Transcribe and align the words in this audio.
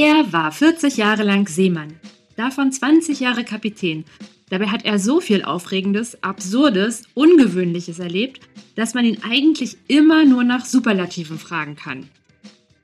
Er 0.00 0.32
war 0.32 0.52
40 0.52 0.96
Jahre 0.96 1.24
lang 1.24 1.48
Seemann, 1.48 1.98
davon 2.36 2.70
20 2.70 3.18
Jahre 3.18 3.42
Kapitän. 3.42 4.04
Dabei 4.48 4.68
hat 4.68 4.84
er 4.84 5.00
so 5.00 5.20
viel 5.20 5.42
Aufregendes, 5.42 6.22
Absurdes, 6.22 7.02
Ungewöhnliches 7.14 7.98
erlebt, 7.98 8.38
dass 8.76 8.94
man 8.94 9.04
ihn 9.04 9.18
eigentlich 9.28 9.76
immer 9.88 10.24
nur 10.24 10.44
nach 10.44 10.64
Superlativen 10.66 11.40
fragen 11.40 11.74
kann. 11.74 12.08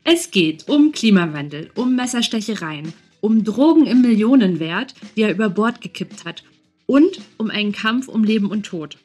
Es 0.02 0.32
geht 0.32 0.68
um 0.68 0.90
Klimawandel, 0.90 1.70
um 1.76 1.94
Messerstechereien, 1.94 2.92
um 3.20 3.44
Drogen 3.44 3.86
im 3.86 4.00
Millionenwert, 4.00 4.96
die 5.14 5.22
er 5.22 5.30
über 5.30 5.50
Bord 5.50 5.80
gekippt 5.80 6.24
hat, 6.24 6.42
und 6.86 7.20
um 7.36 7.48
einen 7.48 7.70
Kampf 7.70 8.08
um 8.08 8.24
Leben 8.24 8.50
und 8.50 8.66
Tod. 8.66 8.98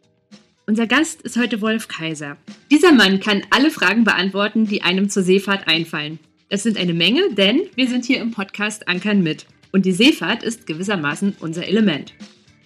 Unser 0.65 0.87
Gast 0.87 1.21
ist 1.21 1.37
heute 1.37 1.61
Wolf 1.61 1.87
Kaiser. 1.87 2.37
Dieser 2.71 2.91
Mann 2.91 3.19
kann 3.19 3.43
alle 3.51 3.69
Fragen 3.69 4.03
beantworten, 4.03 4.65
die 4.65 4.81
einem 4.81 5.11
zur 5.11 5.21
Seefahrt 5.21 5.67
einfallen. 5.67 6.17
Das 6.49 6.63
sind 6.63 6.77
eine 6.77 6.95
Menge, 6.95 7.31
denn 7.35 7.61
wir 7.75 7.87
sind 7.87 8.05
hier 8.05 8.19
im 8.19 8.31
Podcast 8.31 8.87
Ankern 8.87 9.21
mit. 9.21 9.45
Und 9.71 9.85
die 9.85 9.91
Seefahrt 9.91 10.41
ist 10.41 10.65
gewissermaßen 10.65 11.35
unser 11.41 11.67
Element. 11.67 12.15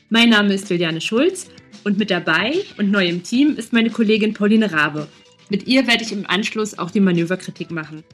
Mein 0.10 0.30
Name 0.30 0.54
ist 0.54 0.70
Juliane 0.70 1.02
Schulz 1.02 1.50
und 1.84 1.98
mit 1.98 2.10
dabei 2.10 2.54
und 2.78 2.92
neu 2.92 3.06
im 3.06 3.24
Team 3.24 3.58
ist 3.58 3.74
meine 3.74 3.90
Kollegin 3.90 4.34
Pauline 4.34 4.72
Rabe. 4.72 5.10
Mit 5.50 5.68
ihr 5.68 5.86
werde 5.86 6.02
ich 6.02 6.14
im 6.14 6.26
Anschluss 6.26 6.80
auch 6.80 6.92
die 6.92 7.02
Manöverkritik 7.02 7.72
machen. 7.72 8.06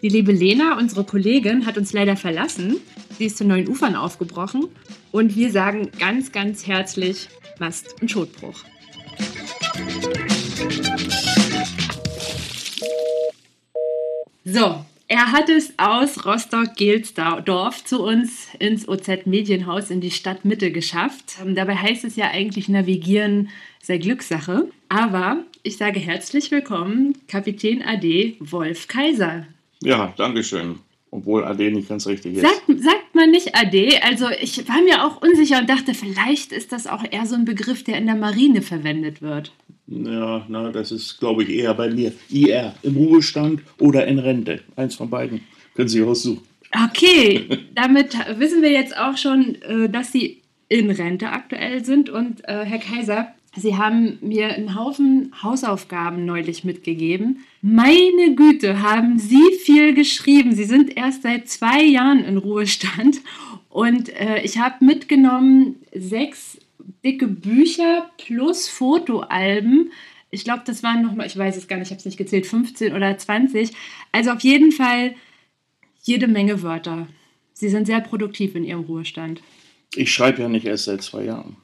Die 0.00 0.08
liebe 0.08 0.32
Lena, 0.32 0.78
unsere 0.78 1.04
Kollegin, 1.04 1.66
hat 1.66 1.76
uns 1.76 1.92
leider 1.92 2.16
verlassen. 2.16 2.76
Sie 3.18 3.26
ist 3.26 3.36
zu 3.36 3.44
neuen 3.44 3.68
Ufern 3.68 3.96
aufgebrochen 3.96 4.68
und 5.12 5.36
wir 5.36 5.50
sagen 5.50 5.90
ganz, 5.98 6.32
ganz 6.32 6.66
herzlich 6.66 7.28
Mast- 7.58 8.00
und 8.00 8.10
Schotbruch. 8.10 8.64
So, 14.46 14.84
er 15.06 15.32
hat 15.32 15.48
es 15.48 15.74
aus 15.78 16.24
Rostock-Gelsdorf 16.24 17.84
zu 17.84 18.02
uns 18.02 18.48
ins 18.58 18.88
OZ 18.88 19.26
Medienhaus 19.26 19.90
in 19.90 20.00
die 20.00 20.10
Stadtmitte 20.10 20.70
geschafft. 20.70 21.36
Ähm, 21.42 21.54
dabei 21.54 21.76
heißt 21.76 22.04
es 22.04 22.16
ja 22.16 22.30
eigentlich 22.30 22.68
Navigieren 22.68 23.50
sei 23.82 23.98
Glückssache. 23.98 24.68
Aber 24.88 25.44
ich 25.62 25.76
sage 25.76 26.00
herzlich 26.00 26.50
willkommen, 26.50 27.18
Kapitän 27.28 27.82
AD 27.82 28.36
Wolf 28.40 28.88
Kaiser. 28.88 29.46
Ja, 29.82 30.14
danke 30.16 30.42
schön. 30.42 30.78
Obwohl 31.10 31.44
AD 31.44 31.70
nicht 31.70 31.88
ganz 31.88 32.06
richtig 32.06 32.36
ist. 32.36 32.42
Sagt, 32.42 32.64
sagt 32.66 33.14
man 33.14 33.30
nicht 33.30 33.54
AD? 33.54 34.00
Also 34.02 34.30
ich 34.40 34.66
war 34.68 34.82
mir 34.82 35.04
auch 35.04 35.22
unsicher 35.22 35.60
und 35.60 35.70
dachte, 35.70 35.94
vielleicht 35.94 36.50
ist 36.50 36.72
das 36.72 36.88
auch 36.88 37.04
eher 37.08 37.26
so 37.26 37.36
ein 37.36 37.44
Begriff, 37.44 37.84
der 37.84 37.98
in 37.98 38.06
der 38.06 38.16
Marine 38.16 38.62
verwendet 38.62 39.22
wird. 39.22 39.52
Ja, 39.86 40.46
na, 40.48 40.70
das 40.70 40.92
ist, 40.92 41.18
glaube 41.18 41.42
ich, 41.42 41.50
eher 41.50 41.74
bei 41.74 41.90
mir 41.90 42.12
IR, 42.30 42.74
im 42.82 42.96
Ruhestand 42.96 43.60
oder 43.78 44.06
in 44.06 44.18
Rente. 44.18 44.60
Eins 44.76 44.94
von 44.94 45.10
beiden. 45.10 45.40
Können 45.74 45.88
Sie 45.88 46.02
aussuchen. 46.02 46.42
Okay, 46.86 47.46
damit 47.74 48.16
wissen 48.38 48.62
wir 48.62 48.70
jetzt 48.70 48.96
auch 48.96 49.16
schon, 49.16 49.56
äh, 49.62 49.88
dass 49.88 50.12
Sie 50.12 50.42
in 50.68 50.90
Rente 50.90 51.30
aktuell 51.30 51.84
sind. 51.84 52.08
Und 52.08 52.48
äh, 52.48 52.64
Herr 52.64 52.78
Kaiser, 52.78 53.34
Sie 53.56 53.76
haben 53.76 54.18
mir 54.20 54.48
einen 54.48 54.74
Haufen 54.74 55.32
Hausaufgaben 55.42 56.24
neulich 56.24 56.64
mitgegeben. 56.64 57.44
Meine 57.62 58.34
Güte, 58.34 58.82
haben 58.82 59.18
Sie 59.18 59.52
viel 59.62 59.94
geschrieben. 59.94 60.54
Sie 60.54 60.64
sind 60.64 60.96
erst 60.96 61.22
seit 61.22 61.48
zwei 61.48 61.82
Jahren 61.82 62.24
in 62.24 62.38
Ruhestand. 62.38 63.20
Und 63.68 64.08
äh, 64.08 64.42
ich 64.42 64.58
habe 64.58 64.84
mitgenommen 64.84 65.76
sechs 65.94 66.58
dicke 67.04 67.28
Bücher 67.28 68.10
plus 68.18 68.68
Fotoalben. 68.68 69.92
Ich 70.30 70.44
glaube, 70.44 70.62
das 70.66 70.82
waren 70.82 71.02
nochmal, 71.02 71.26
ich 71.26 71.36
weiß 71.36 71.56
es 71.56 71.68
gar 71.68 71.76
nicht, 71.76 71.86
ich 71.86 71.90
habe 71.92 72.00
es 72.00 72.06
nicht 72.06 72.16
gezählt, 72.16 72.46
15 72.46 72.94
oder 72.94 73.16
20. 73.16 73.70
Also 74.10 74.30
auf 74.30 74.40
jeden 74.40 74.72
Fall 74.72 75.14
jede 76.02 76.26
Menge 76.26 76.62
Wörter. 76.62 77.06
Sie 77.52 77.68
sind 77.68 77.86
sehr 77.86 78.00
produktiv 78.00 78.54
in 78.54 78.64
Ihrem 78.64 78.82
Ruhestand. 78.82 79.42
Ich 79.94 80.12
schreibe 80.12 80.42
ja 80.42 80.48
nicht 80.48 80.66
erst 80.66 80.84
seit 80.84 81.02
zwei 81.02 81.24
Jahren. 81.24 81.56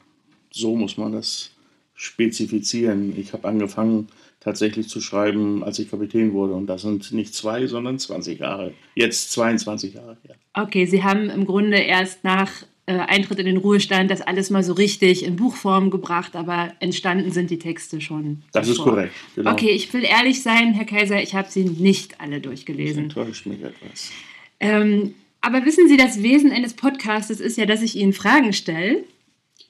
So 0.53 0.76
muss 0.76 0.97
man 0.97 1.12
das 1.12 1.50
spezifizieren. 1.94 3.19
Ich 3.19 3.32
habe 3.32 3.48
angefangen 3.48 4.09
tatsächlich 4.38 4.88
zu 4.88 5.00
schreiben, 5.00 5.62
als 5.62 5.78
ich 5.78 5.91
Kapitän 5.91 6.32
wurde. 6.32 6.54
Und 6.54 6.66
das 6.66 6.82
sind 6.82 7.12
nicht 7.12 7.34
zwei, 7.34 7.66
sondern 7.66 7.98
20 7.98 8.41
Jahre. 8.41 8.72
Jetzt 8.94 9.32
22 9.32 9.94
Jahre. 9.94 10.16
Ja. 10.26 10.34
Okay, 10.62 10.86
Sie 10.86 11.03
haben 11.03 11.28
im 11.28 11.44
Grunde 11.44 11.76
erst 11.76 12.25
nach 12.25 12.50
äh, 12.91 12.99
Eintritt 13.06 13.39
in 13.39 13.47
den 13.47 13.56
Ruhestand 13.56 14.11
das 14.11 14.21
alles 14.21 14.51
mal 14.51 14.65
so 14.65 14.73
richtig 14.73 15.25
in 15.25 15.37
Buchform 15.37 15.91
gebracht, 15.91 16.34
aber 16.34 16.73
entstanden 16.81 17.31
sind 17.31 17.51
die 17.51 17.59
Texte 17.61 18.01
schon. 18.01 18.43
Das 18.53 18.67
ist 18.67 18.78
korrekt. 18.78 19.15
Genau. 19.37 19.53
Okay, 19.53 19.71
ich 19.71 19.93
will 19.93 20.03
ehrlich 20.03 20.43
sein, 20.43 20.75
Herr 20.75 20.87
Kaiser, 20.87 21.23
ich 21.23 21.37
habe 21.37 21.49
sie 21.49 21.65
nicht 21.65 22.21
alle 22.21 22.41
durchgelesen. 22.41 23.09
Das 23.09 23.17
enttäuscht 23.17 23.47
mich 23.47 23.62
etwas. 23.62 24.11
Ähm, 24.59 25.15
aber 25.41 25.65
wissen 25.65 25.89
Sie, 25.89 25.97
das 25.97 26.21
Wesen 26.23 26.51
eines 26.51 26.75
Podcasts 26.75 27.31
ist 27.31 27.56
ja, 27.56 27.65
dass 27.65 27.81
ich 27.81 27.95
Ihnen 27.95 28.12
Fragen 28.12 28.53
stelle 28.53 29.05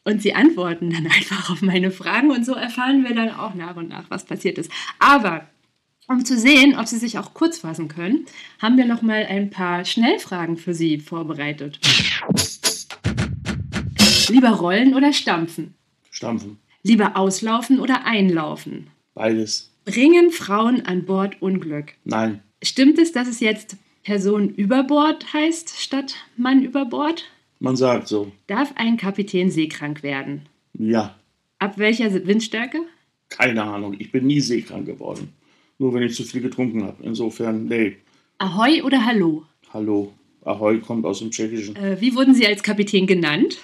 und 0.05 0.23
Sie 0.23 0.33
antworten 0.33 0.91
dann 0.91 1.07
einfach 1.15 1.51
auf 1.51 1.61
meine 1.61 1.91
Fragen 1.91 2.31
und 2.31 2.47
so 2.47 2.55
erfahren 2.55 3.05
wir 3.05 3.15
dann 3.15 3.31
auch 3.31 3.55
nach 3.55 3.77
und 3.77 3.91
nach, 3.91 4.09
was 4.09 4.25
passiert 4.25 4.57
ist. 4.57 4.73
Aber 4.99 5.47
um 6.11 6.25
zu 6.25 6.37
sehen, 6.37 6.77
ob 6.77 6.89
Sie 6.89 6.99
sich 6.99 7.19
auch 7.19 7.35
kurz 7.35 7.59
fassen 7.59 7.87
können, 7.87 8.27
haben 8.61 8.77
wir 8.77 8.85
noch 8.85 9.01
mal 9.01 9.25
ein 9.27 9.51
paar 9.51 9.85
Schnellfragen 9.85 10.57
für 10.57 10.75
Sie 10.75 10.99
vorbereitet. 10.99 11.79
Lieber 14.31 14.51
rollen 14.51 14.95
oder 14.95 15.13
stampfen? 15.13 15.75
Stampfen. 16.11 16.59
Lieber 16.83 17.17
auslaufen 17.17 17.81
oder 17.81 18.07
einlaufen? 18.07 18.89
Beides. 19.15 19.71
Bringen 19.85 20.31
Frauen 20.31 20.87
an 20.87 21.05
Bord 21.05 21.41
Unglück? 21.43 21.95
Nein. 22.05 22.41
Stimmt 22.63 22.99
es, 22.99 23.13
dass 23.13 23.29
es 23.29 23.41
jetzt 23.41 23.77
Person 24.05 24.49
über 24.51 24.83
Bord 24.85 25.33
heißt 25.33 25.81
statt 25.81 26.15
Mann 26.37 26.63
über 26.63 26.85
Bord? 26.85 27.25
Man 27.59 27.77
sagt 27.77 28.09
so. 28.09 28.33
Darf 28.47 28.73
ein 28.77 28.97
Kapitän 28.97 29.51
seekrank 29.51 30.03
werden? 30.03 30.43
Ja. 30.75 31.17
Ab 31.59 31.77
welcher 31.77 32.13
Windstärke? 32.27 32.81
Keine 33.29 33.63
Ahnung. 33.63 33.97
Ich 33.99 34.11
bin 34.11 34.27
nie 34.27 34.41
seekrank 34.41 34.87
geworden. 34.87 35.33
Nur 35.79 35.93
wenn 35.93 36.03
ich 36.03 36.15
zu 36.15 36.25
viel 36.25 36.41
getrunken 36.41 36.85
habe. 36.85 37.03
Insofern, 37.03 37.67
nee. 37.67 37.97
Ahoi 38.39 38.83
oder 38.83 39.05
Hallo? 39.05 39.45
Hallo. 39.73 40.13
Ahoi 40.45 40.79
kommt 40.81 41.05
aus 41.05 41.19
dem 41.19 41.31
Tschechischen. 41.31 41.77
Äh, 41.77 42.01
wie 42.01 42.15
wurden 42.15 42.35
Sie 42.35 42.47
als 42.47 42.63
Kapitän 42.63 43.07
genannt? 43.07 43.59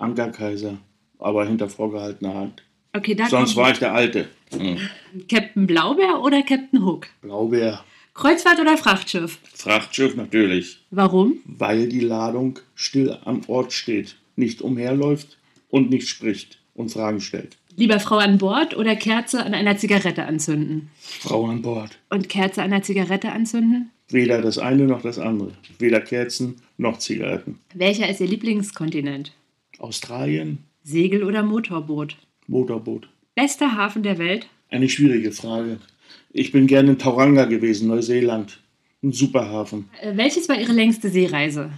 Ankerkaiser. 0.00 0.78
Aber 1.18 1.46
hinter 1.46 1.68
vorgehaltener 1.68 2.34
Hand. 2.34 2.62
Okay, 2.92 3.14
da 3.14 3.28
Sonst 3.28 3.56
war 3.56 3.70
ich 3.70 3.78
der 3.78 3.92
Alte. 3.92 4.28
Hm. 4.52 4.78
Captain 5.28 5.66
Blaubeer 5.66 6.22
oder 6.22 6.42
Captain 6.42 6.84
Hook? 6.84 7.06
Blaubeer. 7.22 7.84
Kreuzfahrt 8.14 8.60
oder 8.60 8.76
Frachtschiff? 8.76 9.38
Frachtschiff 9.54 10.16
natürlich. 10.16 10.80
Warum? 10.90 11.38
Weil 11.44 11.88
die 11.88 12.00
Ladung 12.00 12.58
still 12.74 13.16
am 13.24 13.42
Ort 13.46 13.72
steht, 13.72 14.16
nicht 14.34 14.60
umherläuft 14.62 15.38
und 15.68 15.90
nicht 15.90 16.08
spricht 16.08 16.58
und 16.74 16.90
Fragen 16.90 17.20
stellt. 17.20 17.56
Lieber 17.76 18.00
Frau 18.00 18.16
an 18.16 18.38
Bord 18.38 18.76
oder 18.76 18.96
Kerze 18.96 19.44
an 19.44 19.54
einer 19.54 19.76
Zigarette 19.76 20.24
anzünden? 20.24 20.90
Frau 20.98 21.46
an 21.46 21.62
Bord. 21.62 21.98
Und 22.10 22.28
Kerze 22.28 22.62
an 22.62 22.72
einer 22.72 22.82
Zigarette 22.82 23.30
anzünden? 23.30 23.90
Weder 24.08 24.42
das 24.42 24.58
eine 24.58 24.84
noch 24.84 25.02
das 25.02 25.18
andere. 25.18 25.52
Weder 25.78 26.00
Kerzen 26.00 26.56
noch 26.76 26.98
Zigaretten. 26.98 27.60
Welcher 27.74 28.08
ist 28.08 28.20
Ihr 28.20 28.26
Lieblingskontinent? 28.26 29.32
Australien, 29.80 30.58
Segel- 30.84 31.24
oder 31.24 31.42
Motorboot? 31.42 32.16
Motorboot. 32.46 33.08
Bester 33.34 33.76
Hafen 33.76 34.02
der 34.02 34.18
Welt? 34.18 34.46
Eine 34.68 34.88
schwierige 34.88 35.32
Frage. 35.32 35.78
Ich 36.32 36.52
bin 36.52 36.66
gerne 36.66 36.90
in 36.92 36.98
Tauranga 36.98 37.44
gewesen, 37.46 37.88
Neuseeland. 37.88 38.60
Ein 39.02 39.12
super 39.12 39.48
Hafen. 39.48 39.88
Äh, 40.00 40.16
Welches 40.16 40.48
war 40.48 40.60
Ihre 40.60 40.72
längste 40.72 41.08
Seereise? 41.08 41.70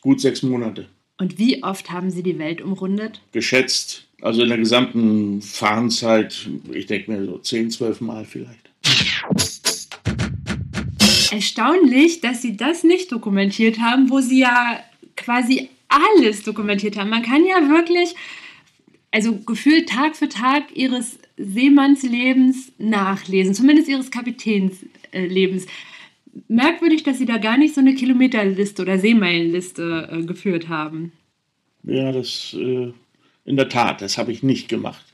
Gut 0.00 0.20
sechs 0.20 0.42
Monate. 0.42 0.86
Und 1.18 1.38
wie 1.38 1.62
oft 1.62 1.90
haben 1.90 2.10
Sie 2.10 2.22
die 2.22 2.38
Welt 2.38 2.62
umrundet? 2.62 3.20
Geschätzt. 3.32 4.06
Also 4.22 4.42
in 4.42 4.48
der 4.48 4.58
gesamten 4.58 5.42
Fahrenzeit, 5.42 6.48
ich 6.72 6.86
denke 6.86 7.10
mir 7.10 7.24
so 7.24 7.38
zehn, 7.38 7.70
zwölf 7.70 8.00
Mal 8.00 8.24
vielleicht. 8.24 8.70
Erstaunlich, 11.32 12.20
dass 12.20 12.42
Sie 12.42 12.56
das 12.56 12.84
nicht 12.84 13.10
dokumentiert 13.12 13.78
haben, 13.80 14.10
wo 14.10 14.20
Sie 14.20 14.40
ja 14.40 14.80
quasi 15.16 15.68
alles 15.90 16.42
dokumentiert 16.42 16.96
haben. 16.96 17.10
Man 17.10 17.22
kann 17.22 17.44
ja 17.44 17.68
wirklich, 17.68 18.14
also 19.10 19.36
gefühlt 19.40 19.88
Tag 19.88 20.16
für 20.16 20.28
Tag 20.28 20.74
Ihres 20.74 21.18
Seemannslebens 21.36 22.72
nachlesen, 22.78 23.54
zumindest 23.54 23.88
Ihres 23.88 24.10
Kapitänslebens. 24.10 25.66
Merkwürdig, 26.48 27.02
dass 27.02 27.18
Sie 27.18 27.26
da 27.26 27.38
gar 27.38 27.58
nicht 27.58 27.74
so 27.74 27.80
eine 27.80 27.94
Kilometerliste 27.94 28.82
oder 28.82 28.98
Seemeilenliste 28.98 30.08
äh, 30.12 30.22
geführt 30.24 30.68
haben. 30.68 31.12
Ja, 31.82 32.12
das 32.12 32.54
äh, 32.58 32.92
in 33.44 33.56
der 33.56 33.68
Tat, 33.68 34.00
das 34.00 34.16
habe 34.16 34.32
ich 34.32 34.42
nicht 34.42 34.68
gemacht. 34.68 35.04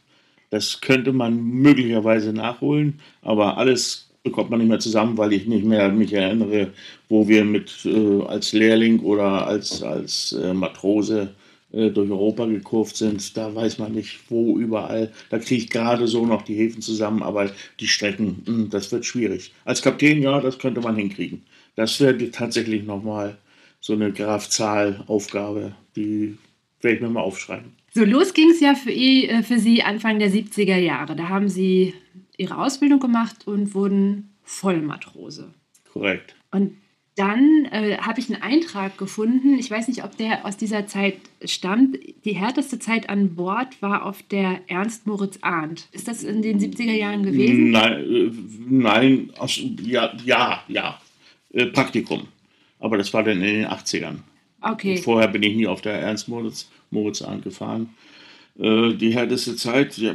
Das 0.51 0.81
könnte 0.81 1.13
man 1.13 1.43
möglicherweise 1.43 2.33
nachholen, 2.33 3.01
aber 3.23 3.57
alles 3.57 4.06
bekommt 4.27 4.51
man 4.51 4.59
nicht 4.59 4.69
mehr 4.69 4.79
zusammen, 4.79 5.17
weil 5.17 5.33
ich 5.33 5.47
nicht 5.47 5.65
mehr 5.65 5.89
mich 5.91 6.13
erinnere, 6.13 6.73
wo 7.09 7.27
wir 7.27 7.45
mit 7.45 7.87
äh, 7.87 8.23
als 8.25 8.53
Lehrling 8.53 9.01
oder 9.01 9.47
als, 9.47 9.83
als 9.83 10.33
äh, 10.33 10.53
Matrose 10.53 11.35
äh, 11.73 11.91
durch 11.91 12.11
Europa 12.11 12.45
gekurvt 12.47 12.97
sind. 12.97 13.37
Da 13.37 13.55
weiß 13.55 13.79
man 13.79 13.93
nicht, 13.93 14.19
wo 14.29 14.59
überall. 14.59 15.13
Da 15.31 15.39
kriege 15.39 15.63
ich 15.63 15.71
gerade 15.71 16.07
so 16.07 16.27
noch 16.27 16.43
die 16.43 16.57
Häfen 16.57 16.83
zusammen, 16.83 17.23
aber 17.23 17.51
die 17.81 17.87
Strecken, 17.87 18.43
mh, 18.47 18.67
das 18.71 18.93
wird 18.93 19.07
schwierig. 19.07 19.53
Als 19.65 19.81
Kapitän, 19.81 20.23
ja, 20.23 20.41
das 20.41 20.59
könnte 20.59 20.81
man 20.81 20.97
hinkriegen. 20.97 21.43
Das 21.77 22.01
wäre 22.01 22.31
tatsächlich 22.31 22.85
nochmal 22.85 23.39
so 23.81 23.93
eine 23.93 24.13
Grafzahl-Aufgabe. 24.13 25.73
Die 25.95 26.37
werde 26.81 26.97
ich 26.97 27.03
mir 27.03 27.11
mal 27.11 27.21
aufschreiben. 27.21 27.73
So, 27.95 28.05
los 28.05 28.35
ging 28.35 28.51
es 28.51 28.61
ja 28.61 28.75
für, 28.75 28.91
äh, 28.91 29.43
für 29.43 29.59
Sie 29.59 29.83
Anfang 29.83 30.19
der 30.19 30.31
70er 30.31 30.77
Jahre. 30.77 31.17
Da 31.17 31.29
haben 31.29 31.49
Sie 31.49 31.95
Ihre 32.37 32.59
Ausbildung 32.59 33.01
gemacht 33.01 33.47
und 33.47 33.75
wurden 33.75 34.37
Vollmatrose. 34.43 35.55
Korrekt. 35.93 36.35
Und 36.51 36.77
dann 37.17 37.65
äh, 37.71 37.97
habe 37.97 38.21
ich 38.21 38.31
einen 38.31 38.43
Eintrag 38.43 38.99
gefunden, 38.99 39.59
ich 39.59 39.71
weiß 39.71 39.89
nicht, 39.89 40.05
ob 40.05 40.19
der 40.19 40.45
aus 40.45 40.59
dieser 40.59 40.87
Zeit 40.87 41.17
stammt. 41.43 41.99
Die 42.27 42.35
härteste 42.35 42.79
Zeit 42.79 43.09
an 43.09 43.37
Bord 43.37 43.81
war 43.81 44.05
auf 44.05 44.23
der 44.23 44.61
Ernst 44.67 45.07
Moritz 45.07 45.39
Arndt. 45.41 45.89
Ist 45.93 46.09
das 46.09 46.23
in 46.23 46.43
den 46.43 46.61
70er 46.61 46.93
Jahren 46.93 47.23
gewesen? 47.23 47.71
Nein, 47.71 47.93
äh, 47.93 48.31
nein 48.69 49.33
aus, 49.39 49.59
ja, 49.83 50.13
ja, 50.27 50.63
ja. 50.69 51.01
Äh, 51.55 51.67
Praktikum. 51.67 52.29
Aber 52.79 52.99
das 52.99 53.15
war 53.15 53.23
dann 53.23 53.41
in 53.41 53.63
den 53.63 53.67
80ern. 53.67 54.17
Okay. 54.61 54.99
Vorher 54.99 55.29
bin 55.29 55.43
ich 55.43 55.57
nie 55.57 55.67
auf 55.67 55.81
der 55.81 55.95
Ernst 55.95 56.29
Moritz, 56.29 56.71
Moritz 56.91 57.23
Arndt 57.23 57.45
gefahren. 57.45 57.95
Äh, 58.59 58.93
die 58.93 59.15
härteste 59.15 59.57
Zeit, 59.57 59.97
ja, 59.97 60.13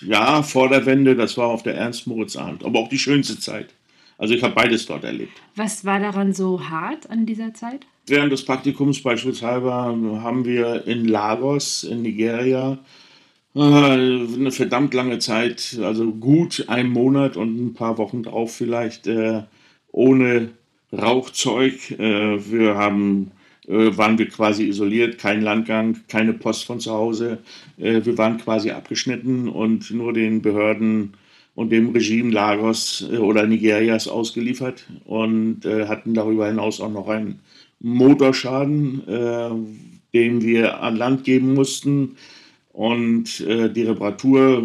ja, 0.00 0.42
vor 0.42 0.68
der 0.68 0.86
Wende, 0.86 1.16
das 1.16 1.36
war 1.36 1.48
auf 1.48 1.62
der 1.62 1.74
Ernst 1.74 2.06
Moritz 2.06 2.36
Arndt. 2.36 2.64
Aber 2.64 2.80
auch 2.80 2.88
die 2.88 2.98
schönste 2.98 3.38
Zeit. 3.38 3.74
Also 4.18 4.34
ich 4.34 4.42
habe 4.42 4.54
beides 4.54 4.86
dort 4.86 5.04
erlebt. 5.04 5.32
Was 5.54 5.84
war 5.84 6.00
daran 6.00 6.32
so 6.32 6.68
hart 6.68 7.08
an 7.08 7.24
dieser 7.24 7.54
Zeit? 7.54 7.86
Während 8.06 8.32
des 8.32 8.44
Praktikums 8.44 9.02
beispielsweise 9.02 9.70
haben 9.70 10.44
wir 10.44 10.86
in 10.86 11.06
Lagos 11.06 11.84
in 11.84 12.02
Nigeria 12.02 12.78
äh, 13.54 13.60
eine 13.60 14.50
verdammt 14.50 14.94
lange 14.94 15.18
Zeit, 15.18 15.78
also 15.82 16.10
gut 16.12 16.64
einen 16.68 16.90
Monat 16.90 17.36
und 17.36 17.58
ein 17.58 17.74
paar 17.74 17.98
Wochen 17.98 18.22
drauf 18.22 18.54
vielleicht 18.54 19.06
äh, 19.06 19.42
ohne 19.92 20.50
Rauchzeug. 20.92 21.92
Äh, 21.92 22.50
wir 22.50 22.74
haben 22.76 23.30
waren 23.70 24.16
wir 24.16 24.28
quasi 24.28 24.64
isoliert, 24.64 25.18
kein 25.18 25.42
Landgang, 25.42 25.98
keine 26.08 26.32
Post 26.32 26.64
von 26.64 26.80
zu 26.80 26.90
Hause. 26.90 27.38
wir 27.76 28.16
waren 28.16 28.38
quasi 28.38 28.70
abgeschnitten 28.70 29.46
und 29.46 29.90
nur 29.90 30.14
den 30.14 30.40
Behörden 30.40 31.12
und 31.58 31.70
dem 31.70 31.90
Regime 31.90 32.30
Lagos 32.30 33.04
äh, 33.12 33.16
oder 33.16 33.44
Nigerias 33.44 34.06
ausgeliefert 34.06 34.86
und 35.06 35.64
äh, 35.64 35.88
hatten 35.88 36.14
darüber 36.14 36.46
hinaus 36.46 36.80
auch 36.80 36.92
noch 36.92 37.08
einen 37.08 37.40
Motorschaden, 37.80 39.08
äh, 39.08 39.50
den 40.14 40.40
wir 40.40 40.80
an 40.80 40.94
Land 40.94 41.24
geben 41.24 41.54
mussten. 41.54 42.14
Und 42.72 43.40
äh, 43.40 43.68
die 43.68 43.82
Reparatur 43.82 44.62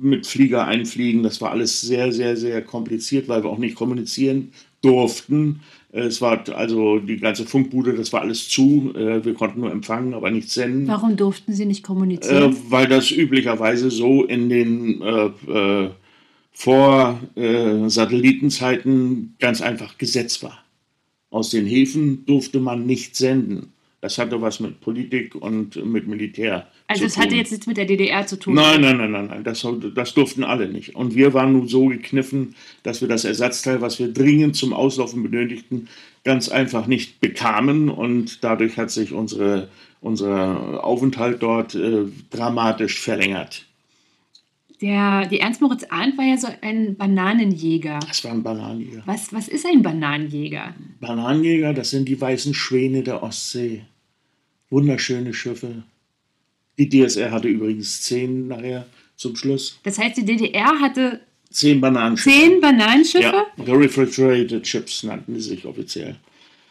mit 0.00 0.24
Flieger 0.24 0.68
einfliegen, 0.68 1.24
das 1.24 1.40
war 1.40 1.50
alles 1.50 1.80
sehr, 1.80 2.12
sehr, 2.12 2.36
sehr 2.36 2.62
kompliziert, 2.62 3.28
weil 3.28 3.42
wir 3.42 3.50
auch 3.50 3.58
nicht 3.58 3.74
kommunizieren 3.74 4.52
durften. 4.82 5.62
Es 5.96 6.20
war 6.20 6.44
also 6.54 6.98
die 6.98 7.16
ganze 7.16 7.46
Funkbude, 7.46 7.94
das 7.94 8.12
war 8.12 8.20
alles 8.20 8.48
zu. 8.48 8.92
Äh, 8.94 9.24
wir 9.24 9.34
konnten 9.34 9.60
nur 9.60 9.72
empfangen, 9.72 10.12
aber 10.12 10.30
nicht 10.30 10.50
senden. 10.50 10.86
Warum 10.88 11.16
durften 11.16 11.54
Sie 11.54 11.64
nicht 11.64 11.82
kommunizieren? 11.82 12.52
Äh, 12.52 12.56
weil 12.68 12.86
das 12.86 13.10
üblicherweise 13.10 13.90
so 13.90 14.24
in 14.24 14.48
den 14.48 15.02
vor 16.58 17.20
äh, 17.34 17.86
Satellitenzeiten 17.90 19.34
ganz 19.38 19.60
einfach 19.60 19.98
Gesetz 19.98 20.42
war. 20.42 20.64
Aus 21.28 21.50
den 21.50 21.66
Häfen 21.66 22.24
durfte 22.24 22.60
man 22.60 22.86
nicht 22.86 23.14
senden. 23.14 23.74
Das 24.00 24.16
hatte 24.16 24.40
was 24.40 24.58
mit 24.60 24.80
Politik 24.80 25.34
und 25.34 25.76
mit 25.84 26.08
Militär. 26.08 26.66
Also 26.88 27.04
es 27.04 27.16
hatte 27.16 27.34
jetzt 27.34 27.50
nichts 27.50 27.66
mit 27.66 27.76
der 27.76 27.84
DDR 27.84 28.26
zu 28.26 28.38
tun? 28.38 28.54
Nein, 28.54 28.80
nein, 28.80 28.96
nein, 28.96 29.10
nein, 29.10 29.26
nein. 29.26 29.44
Das, 29.44 29.66
das 29.94 30.14
durften 30.14 30.44
alle 30.44 30.68
nicht. 30.68 30.94
Und 30.94 31.14
wir 31.16 31.34
waren 31.34 31.52
nun 31.52 31.66
so 31.66 31.86
gekniffen, 31.86 32.54
dass 32.84 33.00
wir 33.00 33.08
das 33.08 33.24
Ersatzteil, 33.24 33.80
was 33.80 33.98
wir 33.98 34.12
dringend 34.12 34.54
zum 34.54 34.72
Auslaufen 34.72 35.22
benötigten, 35.22 35.88
ganz 36.22 36.48
einfach 36.48 36.86
nicht 36.86 37.20
bekamen. 37.20 37.88
Und 37.88 38.44
dadurch 38.44 38.76
hat 38.76 38.90
sich 38.90 39.12
unsere, 39.12 39.68
unser 40.00 40.84
Aufenthalt 40.84 41.42
dort 41.42 41.74
äh, 41.74 42.04
dramatisch 42.30 43.00
verlängert. 43.00 43.66
Der, 44.80 45.26
die 45.26 45.40
Ernst 45.40 45.62
Moritz 45.62 45.84
Arndt 45.88 46.18
war 46.18 46.24
ja 46.24 46.36
so 46.36 46.48
ein 46.60 46.96
Bananenjäger. 46.96 47.98
Das 48.06 48.22
war 48.24 48.32
ein 48.32 48.42
Bananenjäger. 48.42 49.02
Was, 49.06 49.32
was 49.32 49.48
ist 49.48 49.66
ein 49.66 49.82
Bananenjäger? 49.82 50.74
Bananenjäger, 51.00 51.72
das 51.72 51.90
sind 51.90 52.08
die 52.08 52.20
weißen 52.20 52.52
Schwäne 52.52 53.02
der 53.02 53.22
Ostsee. 53.22 53.82
Wunderschöne 54.68 55.32
Schiffe. 55.32 55.84
Die 56.78 56.88
DSR 56.88 57.30
hatte 57.30 57.48
übrigens 57.48 58.02
zehn 58.02 58.48
nachher 58.48 58.86
zum 59.16 59.34
Schluss. 59.36 59.78
Das 59.82 59.98
heißt, 59.98 60.16
die 60.16 60.24
DDR 60.24 60.78
hatte 60.80 61.20
zehn 61.50 61.80
Bananenschiffe. 61.80 62.36
Zehn 62.36 62.60
Bananenschiffe? 62.60 63.46
Ja, 63.56 63.74
Refrigerated 63.74 64.66
Ships 64.66 65.02
nannten 65.02 65.34
die 65.34 65.40
sich 65.40 65.64
offiziell. 65.64 66.16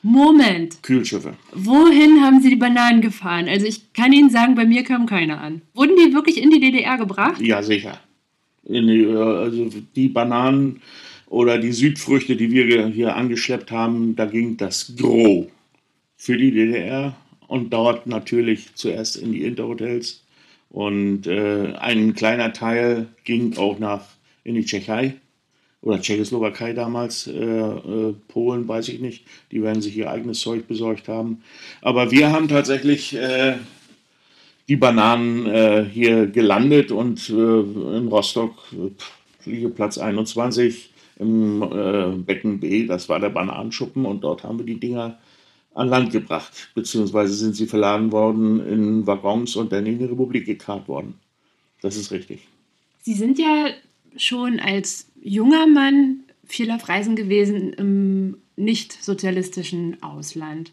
Moment. 0.03 0.83
Kühlschiffe. 0.83 1.33
Wohin 1.53 2.21
haben 2.21 2.39
Sie 2.39 2.49
die 2.49 2.55
Bananen 2.55 3.01
gefahren? 3.01 3.49
Also 3.49 3.65
ich 3.65 3.91
kann 3.93 4.13
Ihnen 4.13 4.29
sagen, 4.29 4.53
bei 4.53 4.65
mir 4.65 4.83
kam 4.83 5.07
keiner 5.07 5.41
an. 5.41 5.63
Wurden 5.73 5.95
die 5.97 6.13
wirklich 6.13 6.39
in 6.39 6.51
die 6.51 6.59
DDR 6.59 6.97
gebracht? 6.99 7.41
Ja, 7.41 7.63
sicher. 7.63 7.99
Die, 8.67 9.01
äh, 9.01 9.15
also 9.15 9.67
die 9.95 10.09
Bananen 10.09 10.81
oder 11.27 11.57
die 11.57 11.71
Südfrüchte, 11.71 12.35
die 12.35 12.51
wir 12.51 12.87
hier 12.87 13.15
angeschleppt 13.15 13.71
haben, 13.71 14.15
da 14.15 14.25
ging 14.25 14.57
das 14.57 14.93
Gros 14.95 15.47
für 16.17 16.37
die 16.37 16.51
DDR 16.51 17.15
und 17.47 17.71
dort 17.71 18.07
natürlich 18.07 18.75
zuerst 18.75 19.15
in 19.15 19.31
die 19.31 19.43
Interhotels. 19.43 20.23
Und 20.69 21.27
äh, 21.27 21.73
ein 21.79 22.15
kleiner 22.15 22.53
Teil 22.53 23.07
ging 23.23 23.55
auch 23.57 23.79
nach 23.79 24.05
in 24.43 24.55
die 24.55 24.65
Tschechei 24.65 25.15
oder 25.85 26.01
Tschechoslowakei 26.01 26.73
damals, 26.73 27.27
äh, 27.27 27.31
äh, 27.31 28.13
Polen, 28.27 28.67
weiß 28.67 28.89
ich 28.89 28.99
nicht, 28.99 29.25
die 29.51 29.61
werden 29.61 29.81
sich 29.81 29.95
ihr 29.95 30.09
eigenes 30.09 30.39
Zeug 30.39 30.67
besorgt 30.67 31.07
haben. 31.07 31.43
Aber 31.81 32.11
wir 32.11 32.31
haben 32.31 32.47
tatsächlich 32.47 33.15
äh, 33.15 33.57
die 34.67 34.75
Bananen 34.75 35.45
äh, 35.45 35.85
hier 35.85 36.25
gelandet 36.25 36.91
und 36.91 37.29
äh, 37.29 37.33
in 37.33 38.07
Rostock, 38.07 38.55
Fliegeplatz 39.39 39.99
21 39.99 40.89
im 41.17 42.23
Becken 42.25 42.59
B, 42.59 42.87
das 42.87 43.07
war 43.07 43.21
der 43.21 43.29
Bananenschuppen 43.29 44.05
und 44.05 44.21
dort 44.21 44.43
haben 44.43 44.57
wir 44.57 44.65
die 44.65 44.79
Dinger 44.79 45.17
an 45.75 45.89
Land 45.89 46.11
gebracht, 46.11 46.69
beziehungsweise 46.73 47.33
sind 47.33 47.55
sie 47.55 47.67
verladen 47.67 48.11
worden 48.11 48.65
in 48.65 49.05
Waggons 49.05 49.55
und 49.55 49.71
dann 49.71 49.85
in 49.85 49.99
die 49.99 50.05
Republik 50.05 50.45
gekarrt 50.45 50.87
worden. 50.87 51.15
Das 51.81 51.97
ist 51.97 52.11
richtig. 52.11 52.47
Sie 53.01 53.13
sind 53.13 53.37
ja 53.37 53.67
schon 54.15 54.59
als 54.59 55.11
junger 55.21 55.67
Mann 55.67 56.21
viel 56.45 56.71
auf 56.71 56.87
Reisen 56.87 57.15
gewesen 57.15 57.73
im 57.73 58.37
nicht-sozialistischen 58.55 60.01
Ausland. 60.01 60.71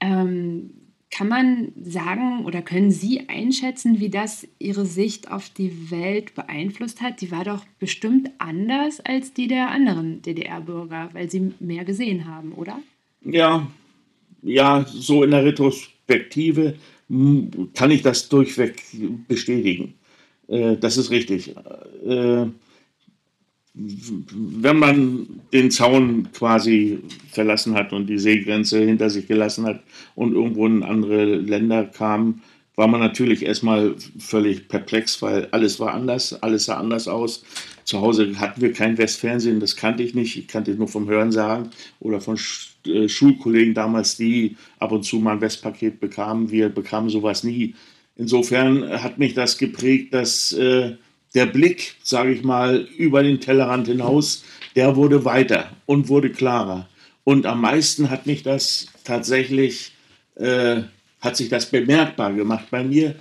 Ähm, 0.00 0.70
kann 1.10 1.28
man 1.28 1.72
sagen 1.82 2.46
oder 2.46 2.62
können 2.62 2.90
Sie 2.90 3.28
einschätzen, 3.28 4.00
wie 4.00 4.08
das 4.08 4.46
Ihre 4.58 4.86
Sicht 4.86 5.30
auf 5.30 5.50
die 5.50 5.90
Welt 5.90 6.34
beeinflusst 6.34 7.02
hat? 7.02 7.20
Die 7.20 7.30
war 7.30 7.44
doch 7.44 7.64
bestimmt 7.78 8.30
anders 8.38 9.00
als 9.00 9.34
die 9.34 9.48
der 9.48 9.70
anderen 9.70 10.22
DDR-Bürger, 10.22 11.10
weil 11.12 11.30
Sie 11.30 11.52
mehr 11.58 11.84
gesehen 11.84 12.26
haben, 12.26 12.52
oder? 12.52 12.78
Ja, 13.20 13.66
ja, 14.42 14.84
so 14.88 15.22
in 15.22 15.30
der 15.30 15.44
Retrospektive 15.44 16.74
kann 17.08 17.90
ich 17.90 18.02
das 18.02 18.28
durchweg 18.28 18.82
bestätigen. 19.28 19.94
Äh, 20.48 20.76
das 20.76 20.96
ist 20.96 21.10
richtig. 21.10 21.54
Äh, 22.06 22.46
wenn 23.74 24.78
man 24.78 25.40
den 25.52 25.70
Zaun 25.70 26.28
quasi 26.32 26.98
verlassen 27.30 27.74
hat 27.74 27.92
und 27.92 28.06
die 28.06 28.18
Seegrenze 28.18 28.80
hinter 28.80 29.08
sich 29.08 29.26
gelassen 29.26 29.64
hat 29.64 29.82
und 30.14 30.34
irgendwo 30.34 30.66
in 30.66 30.82
andere 30.82 31.24
Länder 31.24 31.84
kam, 31.84 32.42
war 32.74 32.86
man 32.86 33.00
natürlich 33.00 33.44
erstmal 33.44 33.94
völlig 34.18 34.68
perplex, 34.68 35.20
weil 35.20 35.48
alles 35.50 35.78
war 35.78 35.92
anders, 35.92 36.32
alles 36.42 36.64
sah 36.64 36.78
anders 36.78 37.06
aus. 37.06 37.44
Zu 37.84 38.00
Hause 38.00 38.38
hatten 38.38 38.60
wir 38.60 38.72
kein 38.72 38.96
Westfernsehen, 38.96 39.60
das 39.60 39.76
kannte 39.76 40.02
ich 40.02 40.14
nicht. 40.14 40.36
Ich 40.38 40.48
kannte 40.48 40.70
es 40.70 40.78
nur 40.78 40.88
vom 40.88 41.08
Hörensagen 41.08 41.70
oder 42.00 42.20
von 42.20 42.38
äh, 42.86 43.08
Schulkollegen 43.08 43.74
damals, 43.74 44.16
die 44.16 44.56
ab 44.78 44.92
und 44.92 45.02
zu 45.02 45.16
mal 45.16 45.32
ein 45.32 45.40
Westpaket 45.40 46.00
bekamen. 46.00 46.50
Wir 46.50 46.68
bekamen 46.68 47.10
sowas 47.10 47.44
nie. 47.44 47.74
Insofern 48.16 49.02
hat 49.02 49.18
mich 49.18 49.34
das 49.34 49.58
geprägt, 49.58 50.14
dass 50.14 50.52
äh, 50.52 50.96
der 51.34 51.46
Blick, 51.46 51.96
sage 52.02 52.32
ich 52.32 52.42
mal, 52.42 52.86
über 52.96 53.22
den 53.22 53.40
Tellerrand 53.40 53.88
hinaus, 53.88 54.44
der 54.76 54.96
wurde 54.96 55.24
weiter 55.24 55.70
und 55.86 56.08
wurde 56.08 56.30
klarer. 56.30 56.88
Und 57.24 57.46
am 57.46 57.60
meisten 57.60 58.10
hat 58.10 58.26
mich 58.26 58.42
das 58.42 58.86
tatsächlich, 59.04 59.92
äh, 60.36 60.82
hat 61.22 61.36
sich 61.36 61.48
das 61.48 61.70
bemerkbar 61.70 62.34
gemacht 62.34 62.66
bei 62.70 62.84
mir, 62.84 63.14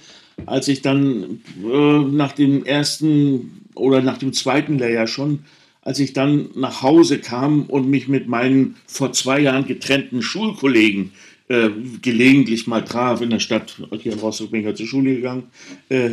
als 0.46 0.67
ich 0.67 0.81
dann 0.81 1.41
äh, 1.63 2.00
nach 2.00 2.34
dem 2.34 2.65
ersten 2.65 3.62
oder 3.75 4.01
nach 4.01 4.17
dem 4.17 4.34
zweiten 4.34 4.77
Layer 4.77 5.08
schon, 5.08 5.46
als 5.84 6.00
ich 6.00 6.13
dann 6.13 6.50
nach 6.55 6.81
Hause 6.81 7.20
kam 7.20 7.63
und 7.63 7.89
mich 7.89 8.08
mit 8.08 8.27
meinen 8.27 8.75
vor 8.86 9.13
zwei 9.13 9.39
Jahren 9.39 9.65
getrennten 9.65 10.22
Schulkollegen 10.22 11.12
äh, 11.48 11.70
gelegentlich 12.01 12.67
mal 12.67 12.84
traf 12.84 13.22
in 13.22 13.29
der 13.29 13.39
Stadt, 13.39 13.81
hier 14.00 14.13
in 14.13 14.20
Rostock 14.20 14.51
bin 14.51 14.62
ich 14.62 14.65
ja 14.65 14.75
zur 14.75 14.88
Schule 14.88 15.15
gegangen, 15.15 15.43
äh, 15.89 16.12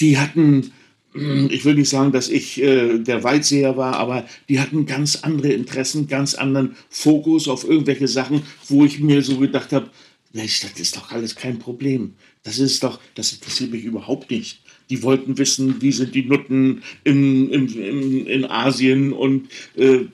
die 0.00 0.18
hatten 0.18 0.72
ich 1.12 1.64
will 1.64 1.74
nicht 1.74 1.88
sagen, 1.88 2.12
dass 2.12 2.28
ich 2.28 2.62
äh, 2.62 2.98
der 2.98 3.24
Weitseher 3.24 3.76
war, 3.76 3.96
aber 3.96 4.26
die 4.48 4.60
hatten 4.60 4.86
ganz 4.86 5.16
andere 5.16 5.48
Interessen, 5.48 6.06
ganz 6.06 6.34
anderen 6.34 6.76
Fokus 6.88 7.48
auf 7.48 7.68
irgendwelche 7.68 8.06
Sachen, 8.06 8.42
wo 8.68 8.84
ich 8.84 9.00
mir 9.00 9.20
so 9.22 9.38
gedacht 9.38 9.72
habe, 9.72 9.90
das 10.32 10.64
ist 10.78 10.96
doch 10.96 11.10
alles 11.10 11.34
kein 11.34 11.58
Problem. 11.58 12.14
Das 12.42 12.58
ist 12.58 12.82
doch, 12.84 13.00
das 13.14 13.32
interessiert 13.32 13.72
mich 13.72 13.84
überhaupt 13.84 14.30
nicht. 14.30 14.60
Die 14.88 15.02
wollten 15.02 15.38
wissen, 15.38 15.82
wie 15.82 15.92
sind 15.92 16.14
die 16.14 16.24
Nutten 16.24 16.82
in, 17.04 17.50
in, 17.50 17.68
in, 17.68 18.26
in 18.26 18.44
Asien 18.44 19.12
und 19.12 19.48
äh, 19.76 20.06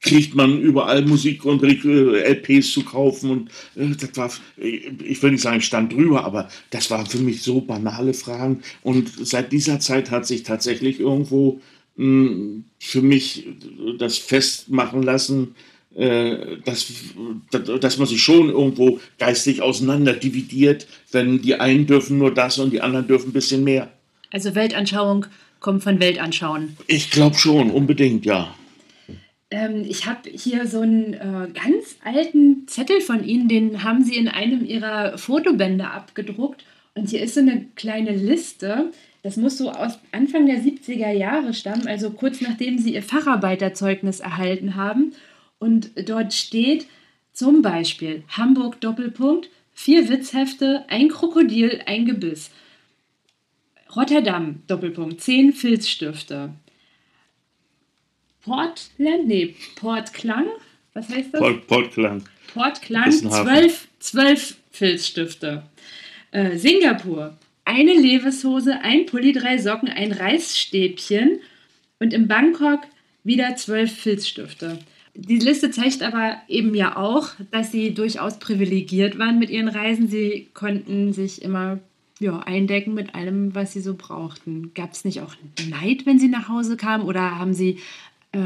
kriegt 0.00 0.34
man 0.34 0.60
überall 0.60 1.04
Musik 1.04 1.44
und 1.44 1.62
äh, 1.62 2.32
LPs 2.32 2.72
zu 2.72 2.84
kaufen 2.84 3.30
und 3.30 3.50
äh, 3.74 3.96
das 3.96 4.16
war, 4.16 4.32
ich 4.56 5.22
will 5.22 5.32
nicht 5.32 5.42
sagen, 5.42 5.60
stand 5.60 5.92
drüber, 5.92 6.24
aber 6.24 6.48
das 6.70 6.90
waren 6.90 7.06
für 7.06 7.18
mich 7.18 7.42
so 7.42 7.60
banale 7.60 8.14
Fragen 8.14 8.62
und 8.82 9.10
seit 9.26 9.50
dieser 9.50 9.80
Zeit 9.80 10.10
hat 10.12 10.26
sich 10.26 10.44
tatsächlich 10.44 11.00
irgendwo 11.00 11.60
mh, 11.96 12.28
hm, 12.28 12.64
für 12.78 13.02
mich 13.02 13.48
das 13.98 14.18
festmachen 14.18 15.02
lassen, 15.02 15.48
äh, 15.48 15.77
dass, 16.64 16.92
dass 17.50 17.98
man 17.98 18.06
sich 18.06 18.22
schon 18.22 18.50
irgendwo 18.50 19.00
geistig 19.18 19.62
auseinander 19.62 20.12
dividiert, 20.12 20.86
wenn 21.10 21.42
die 21.42 21.56
einen 21.56 21.86
dürfen 21.86 22.18
nur 22.18 22.32
das 22.32 22.58
und 22.58 22.72
die 22.72 22.80
anderen 22.80 23.08
dürfen 23.08 23.30
ein 23.30 23.32
bisschen 23.32 23.64
mehr. 23.64 23.90
Also 24.30 24.54
Weltanschauung 24.54 25.26
kommt 25.60 25.82
von 25.82 26.00
Weltanschauen. 26.00 26.76
Ich 26.86 27.10
glaube 27.10 27.36
schon, 27.36 27.70
unbedingt, 27.70 28.24
ja. 28.24 28.54
Ähm, 29.50 29.84
ich 29.88 30.06
habe 30.06 30.28
hier 30.30 30.66
so 30.66 30.80
einen 30.80 31.14
äh, 31.14 31.48
ganz 31.54 31.96
alten 32.04 32.66
Zettel 32.66 33.00
von 33.00 33.24
Ihnen, 33.24 33.48
den 33.48 33.82
haben 33.82 34.04
Sie 34.04 34.16
in 34.16 34.28
einem 34.28 34.64
Ihrer 34.64 35.16
Fotobände 35.16 35.90
abgedruckt. 35.90 36.64
Und 36.94 37.10
hier 37.10 37.22
ist 37.22 37.34
so 37.34 37.40
eine 37.40 37.66
kleine 37.76 38.12
Liste. 38.12 38.92
Das 39.22 39.36
muss 39.36 39.58
so 39.58 39.70
aus 39.70 39.98
Anfang 40.12 40.46
der 40.46 40.58
70er 40.58 41.10
Jahre 41.10 41.54
stammen, 41.54 41.86
also 41.86 42.10
kurz 42.10 42.40
nachdem 42.40 42.78
Sie 42.78 42.94
Ihr 42.94 43.02
Facharbeiterzeugnis 43.02 44.20
erhalten 44.20 44.74
haben. 44.74 45.12
Und 45.58 45.90
dort 46.08 46.32
steht 46.32 46.86
zum 47.32 47.62
Beispiel 47.62 48.24
Hamburg 48.28 48.80
Doppelpunkt, 48.80 49.48
vier 49.72 50.08
Witzhefte, 50.08 50.84
ein 50.88 51.08
Krokodil, 51.08 51.82
ein 51.86 52.04
Gebiss. 52.04 52.50
Rotterdam 53.94 54.62
Doppelpunkt, 54.66 55.20
zehn 55.20 55.52
Filzstifte. 55.52 56.54
Portland, 58.42 59.26
nee, 59.26 59.54
Portklang, 59.76 60.46
was 60.94 61.08
heißt 61.08 61.32
das? 61.32 61.40
Port, 61.40 61.66
Portklang. 61.66 62.24
Portklang, 62.52 63.12
zwölf, 63.12 63.88
zwölf 63.98 64.56
Filzstifte. 64.70 65.64
Äh, 66.30 66.56
Singapur, 66.56 67.36
eine 67.64 67.92
Leveshose, 67.92 68.80
ein 68.80 69.06
Pulli, 69.06 69.32
drei 69.32 69.58
Socken, 69.58 69.88
ein 69.88 70.12
Reisstäbchen 70.12 71.40
und 71.98 72.12
in 72.12 72.28
Bangkok 72.28 72.80
wieder 73.24 73.56
zwölf 73.56 73.92
Filzstifte. 73.92 74.78
Die 75.20 75.40
Liste 75.40 75.72
zeigt 75.72 76.02
aber 76.02 76.36
eben 76.46 76.76
ja 76.76 76.96
auch, 76.96 77.30
dass 77.50 77.72
sie 77.72 77.92
durchaus 77.92 78.38
privilegiert 78.38 79.18
waren 79.18 79.40
mit 79.40 79.50
ihren 79.50 79.66
Reisen. 79.66 80.06
Sie 80.06 80.46
konnten 80.54 81.12
sich 81.12 81.42
immer 81.42 81.80
ja, 82.20 82.38
eindecken 82.38 82.94
mit 82.94 83.16
allem, 83.16 83.52
was 83.52 83.72
sie 83.72 83.80
so 83.80 83.94
brauchten. 83.94 84.70
Gab 84.74 84.92
es 84.92 85.04
nicht 85.04 85.20
auch 85.20 85.34
Neid, 85.68 86.06
wenn 86.06 86.20
sie 86.20 86.28
nach 86.28 86.48
Hause 86.48 86.76
kamen 86.76 87.02
oder 87.02 87.36
haben 87.36 87.52
sie 87.52 87.78
äh, 88.30 88.38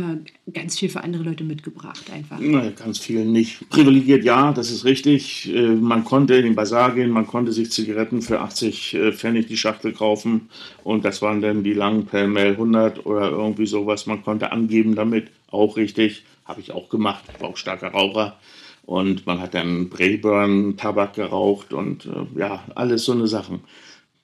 ganz 0.51 0.79
viel 0.79 0.89
für 0.89 1.05
andere 1.05 1.25
Leute 1.25 1.45
mitgebracht 1.45 2.05
einfach. 2.11 2.39
Nein, 2.41 2.73
ganz 2.75 2.99
viel 2.99 3.27
nicht. 3.27 3.69
Privilegiert 3.69 4.25
ja, 4.25 4.53
das 4.53 4.71
ist 4.71 4.87
richtig. 4.87 5.53
Äh, 5.55 5.75
man 5.75 6.05
konnte 6.05 6.37
in 6.37 6.45
den 6.45 6.55
Bazar 6.55 6.95
gehen, 6.95 7.11
man 7.11 7.27
konnte 7.27 7.53
sich 7.53 7.71
Zigaretten 7.71 8.23
für 8.23 8.41
80 8.41 8.95
äh, 8.95 9.13
Pfennig 9.13 9.47
die 9.49 9.59
Schachtel 9.59 9.93
kaufen 9.93 10.49
und 10.85 11.05
das 11.05 11.21
waren 11.21 11.43
dann 11.43 11.65
die 11.65 11.75
langen 11.75 12.07
Pellmell 12.07 12.53
100 12.53 13.05
oder 13.05 13.31
irgendwie 13.31 13.67
sowas. 13.67 14.07
Man 14.07 14.23
konnte 14.23 14.53
angeben 14.53 14.95
damit, 14.95 15.29
auch 15.53 15.77
richtig. 15.77 16.25
Habe 16.45 16.61
ich 16.61 16.73
auch 16.73 16.89
gemacht, 16.89 17.25
ich 17.33 17.41
war 17.41 17.51
auch 17.51 17.57
starker 17.57 17.89
Raucher. 17.89 18.39
Und 18.85 19.27
man 19.27 19.41
hat 19.41 19.55
dann 19.55 19.89
Brayburn 19.89 20.77
Tabak 20.77 21.15
geraucht 21.15 21.73
und 21.73 22.07
äh, 22.07 22.39
ja, 22.39 22.65
alles 22.75 23.05
so 23.05 23.13
eine 23.13 23.29
Sachen. 23.29 23.61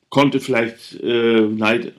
Konnte 0.09 0.41
vielleicht 0.41 1.01
äh, 1.01 1.43
Neid 1.43 1.93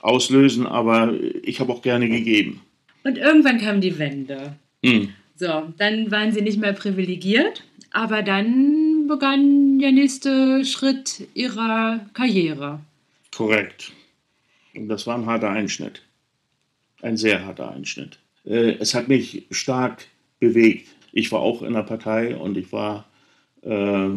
auslösen, 0.00 0.66
aber 0.66 1.14
ich 1.42 1.60
habe 1.60 1.72
auch 1.72 1.82
gerne 1.82 2.08
gegeben. 2.08 2.60
Und 3.04 3.18
irgendwann 3.18 3.60
kam 3.60 3.80
die 3.80 3.98
Wende. 3.98 4.56
Mhm. 4.82 5.10
So, 5.36 5.72
dann 5.78 6.10
waren 6.10 6.32
sie 6.32 6.42
nicht 6.42 6.58
mehr 6.58 6.72
privilegiert, 6.72 7.64
aber 7.92 8.22
dann 8.22 9.06
begann 9.08 9.78
der 9.78 9.92
nächste 9.92 10.64
Schritt 10.64 11.28
ihrer 11.34 12.00
Karriere. 12.14 12.80
Korrekt. 13.34 13.92
Und 14.74 14.88
das 14.88 15.06
war 15.06 15.16
ein 15.16 15.26
harter 15.26 15.50
Einschnitt. 15.50 16.02
Ein 17.00 17.16
sehr 17.16 17.44
harter 17.44 17.70
Einschnitt. 17.70 18.18
Äh, 18.44 18.76
es 18.78 18.94
hat 18.94 19.08
mich 19.08 19.46
stark 19.50 20.06
bewegt. 20.40 20.88
Ich 21.12 21.30
war 21.32 21.40
auch 21.40 21.62
in 21.62 21.74
der 21.74 21.82
Partei 21.82 22.36
und 22.36 22.56
ich 22.56 22.72
war 22.72 23.06
äh, 23.62 24.08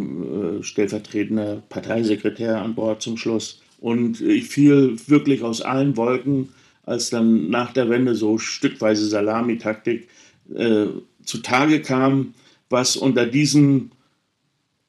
stellvertretender 0.62 1.62
Parteisekretär 1.70 2.62
an 2.62 2.76
Bord 2.76 3.02
zum 3.02 3.18
Schluss. 3.18 3.62
Und 3.80 4.22
ich 4.22 4.46
fiel 4.48 4.98
wirklich 5.08 5.44
aus 5.44 5.62
allen 5.62 5.98
Wolken 5.98 6.50
als 6.84 7.10
dann 7.10 7.50
nach 7.50 7.74
der 7.74 7.90
Wende 7.90 8.16
so 8.16 8.38
stückweise 8.38 9.08
Salamitaktik 9.08 10.08
äh, 10.56 10.86
zutage 11.24 11.82
kam, 11.82 12.34
was 12.70 12.96
unter 12.96 13.26
diesem, 13.26 13.92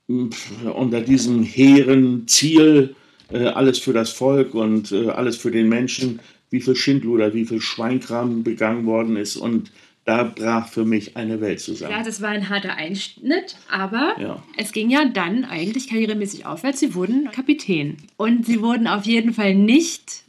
unter 0.07 1.00
diesem 1.00 1.43
hehren 1.43 2.28
Ziel 2.28 2.95
äh, 3.31 3.47
alles 3.47 3.78
für 3.78 3.93
das 3.93 4.11
Volk 4.11 4.55
und 4.55 4.93
äh, 4.93 5.09
alles 5.09 5.37
für 5.37 5.50
den 5.50 5.69
Menschen, 5.69 6.21
wie 6.50 6.61
viel 6.61 6.76
Schindluder, 6.76 7.35
wie 7.35 7.45
viel 7.45 7.61
Schweinkram 7.61 8.43
begangen 8.43 8.87
worden 8.87 9.17
ist 9.17 9.37
und 9.37 9.71
da 10.05 10.23
brach 10.23 10.69
für 10.69 10.85
mich 10.85 11.17
eine 11.17 11.41
Welt 11.41 11.61
zusammen. 11.61 11.91
Ja, 11.91 12.03
das 12.05 12.23
war 12.23 12.29
ein 12.29 12.49
harter 12.49 12.76
Einschnitt, 12.76 13.57
aber 13.69 14.15
ja. 14.21 14.43
es 14.57 14.73
ging 14.73 14.88
ja 14.88 15.05
dann 15.05 15.45
eigentlich 15.45 15.88
karrieremäßig 15.88 16.47
aufwärts. 16.47 16.79
Sie 16.79 16.95
wurden 16.95 17.29
Kapitän. 17.33 17.97
Und 18.17 18.47
sie 18.47 18.62
wurden 18.62 18.87
auf 18.87 19.05
jeden 19.05 19.35
Fall 19.35 19.57
nicht 19.57 20.23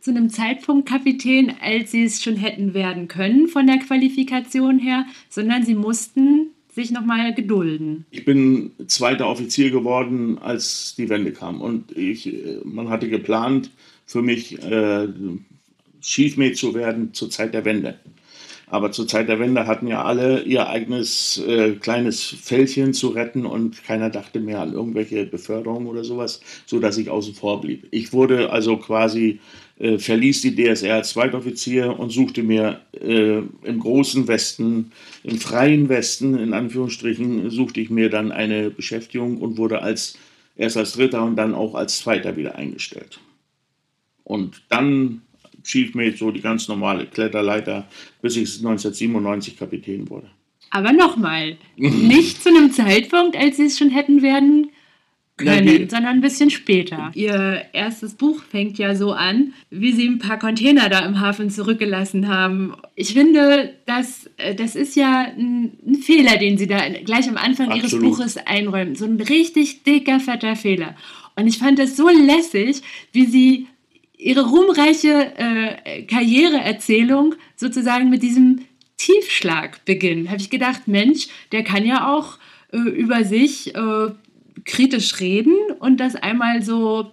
zu 0.00 0.10
einem 0.10 0.30
Zeitpunkt 0.30 0.88
Kapitän, 0.88 1.52
als 1.60 1.90
sie 1.90 2.04
es 2.04 2.22
schon 2.22 2.36
hätten 2.36 2.74
werden 2.74 3.08
können 3.08 3.48
von 3.48 3.66
der 3.66 3.78
Qualifikation 3.78 4.78
her, 4.78 5.04
sondern 5.28 5.64
sie 5.64 5.74
mussten 5.74 6.50
sich 6.72 6.92
nochmal 6.92 7.34
gedulden. 7.34 8.04
Ich 8.10 8.24
bin 8.24 8.70
zweiter 8.86 9.28
Offizier 9.28 9.70
geworden, 9.70 10.38
als 10.38 10.94
die 10.96 11.08
Wende 11.08 11.32
kam. 11.32 11.60
Und 11.60 11.96
ich, 11.96 12.32
man 12.64 12.88
hatte 12.88 13.08
geplant, 13.08 13.70
für 14.06 14.22
mich 14.22 14.62
äh, 14.62 15.08
Chiefmate 16.04 16.54
zu 16.54 16.74
werden 16.74 17.14
zur 17.14 17.30
Zeit 17.30 17.54
der 17.54 17.64
Wende. 17.64 17.98
Aber 18.66 18.92
zur 18.92 19.06
Zeit 19.06 19.28
der 19.28 19.38
Wende 19.38 19.66
hatten 19.66 19.86
ja 19.86 20.04
alle 20.04 20.42
ihr 20.42 20.68
eigenes 20.68 21.38
äh, 21.46 21.72
kleines 21.72 22.24
Fältchen 22.24 22.94
zu 22.94 23.08
retten 23.08 23.46
und 23.46 23.84
keiner 23.84 24.10
dachte 24.10 24.40
mehr 24.40 24.60
an 24.60 24.72
irgendwelche 24.72 25.26
Beförderungen 25.26 25.86
oder 25.86 26.02
sowas, 26.02 26.40
sodass 26.66 26.96
ich 26.96 27.10
außen 27.10 27.34
vor 27.34 27.60
blieb. 27.60 27.86
Ich 27.90 28.12
wurde 28.12 28.50
also 28.50 28.76
quasi 28.78 29.38
äh, 29.78 29.98
verließ 29.98 30.40
die 30.42 30.56
DSR 30.56 30.94
als 30.96 31.10
Zweitoffizier 31.10 31.98
und 31.98 32.10
suchte 32.10 32.42
mir 32.42 32.80
äh, 33.00 33.42
im 33.62 33.80
großen 33.80 34.26
Westen, 34.28 34.92
im 35.22 35.38
freien 35.38 35.88
Westen, 35.88 36.38
in 36.38 36.54
Anführungsstrichen, 36.54 37.50
suchte 37.50 37.80
ich 37.80 37.90
mir 37.90 38.08
dann 38.08 38.32
eine 38.32 38.70
Beschäftigung 38.70 39.38
und 39.38 39.58
wurde 39.58 39.82
als, 39.82 40.16
erst 40.56 40.76
als 40.76 40.94
Dritter 40.94 41.22
und 41.22 41.36
dann 41.36 41.54
auch 41.54 41.74
als 41.74 41.98
Zweiter 41.98 42.36
wieder 42.36 42.56
eingestellt. 42.56 43.20
Und 44.24 44.62
dann 44.68 45.22
Chief 45.64 45.94
Mate, 45.94 46.16
so 46.16 46.30
die 46.30 46.40
ganz 46.40 46.68
normale 46.68 47.06
Kletterleiter, 47.06 47.88
bis 48.22 48.36
ich 48.36 48.58
1997 48.58 49.56
Kapitän 49.56 50.08
wurde. 50.08 50.28
Aber 50.70 50.92
nochmal, 50.92 51.56
nicht 51.76 52.42
zu 52.42 52.50
einem 52.50 52.72
Zeitpunkt, 52.72 53.36
als 53.36 53.56
Sie 53.56 53.66
es 53.66 53.78
schon 53.78 53.90
hätten 53.90 54.22
werden 54.22 54.70
können, 55.36 55.66
ja, 55.66 55.88
sondern 55.88 56.16
ein 56.16 56.20
bisschen 56.20 56.50
später. 56.50 57.10
Ihr 57.14 57.64
erstes 57.72 58.14
Buch 58.14 58.42
fängt 58.42 58.78
ja 58.78 58.94
so 58.94 59.12
an, 59.12 59.52
wie 59.70 59.92
sie 59.92 60.06
ein 60.06 60.20
paar 60.20 60.38
Container 60.38 60.88
da 60.88 61.00
im 61.00 61.20
Hafen 61.20 61.50
zurückgelassen 61.50 62.28
haben. 62.28 62.74
Ich 62.94 63.14
finde, 63.14 63.74
das, 63.86 64.30
äh, 64.36 64.54
das 64.54 64.76
ist 64.76 64.94
ja 64.94 65.26
ein, 65.36 65.72
ein 65.86 65.96
Fehler, 65.96 66.36
den 66.36 66.56
sie 66.56 66.68
da 66.68 66.88
gleich 67.04 67.28
am 67.28 67.36
Anfang 67.36 67.70
Absolut. 67.70 67.92
ihres 67.92 68.00
Buches 68.00 68.36
einräumen. 68.46 68.94
So 68.94 69.06
ein 69.06 69.20
richtig 69.20 69.82
dicker, 69.82 70.20
fetter 70.20 70.54
Fehler. 70.54 70.94
Und 71.34 71.48
ich 71.48 71.58
fand 71.58 71.80
das 71.80 71.96
so 71.96 72.08
lässig, 72.08 72.82
wie 73.12 73.26
sie 73.26 73.66
ihre 74.24 74.48
ruhmreiche 74.48 75.32
äh, 75.36 76.02
Karriereerzählung 76.04 77.34
sozusagen 77.56 78.08
mit 78.08 78.22
diesem 78.22 78.64
Tiefschlag 78.96 79.84
beginnen. 79.84 80.30
Habe 80.30 80.40
ich 80.40 80.48
gedacht, 80.48 80.88
Mensch, 80.88 81.28
der 81.52 81.62
kann 81.62 81.84
ja 81.84 82.10
auch 82.10 82.38
äh, 82.72 82.78
über 82.78 83.24
sich 83.24 83.74
äh, 83.74 84.10
kritisch 84.64 85.20
reden 85.20 85.54
und 85.78 85.98
das 86.00 86.16
einmal 86.16 86.62
so 86.62 87.12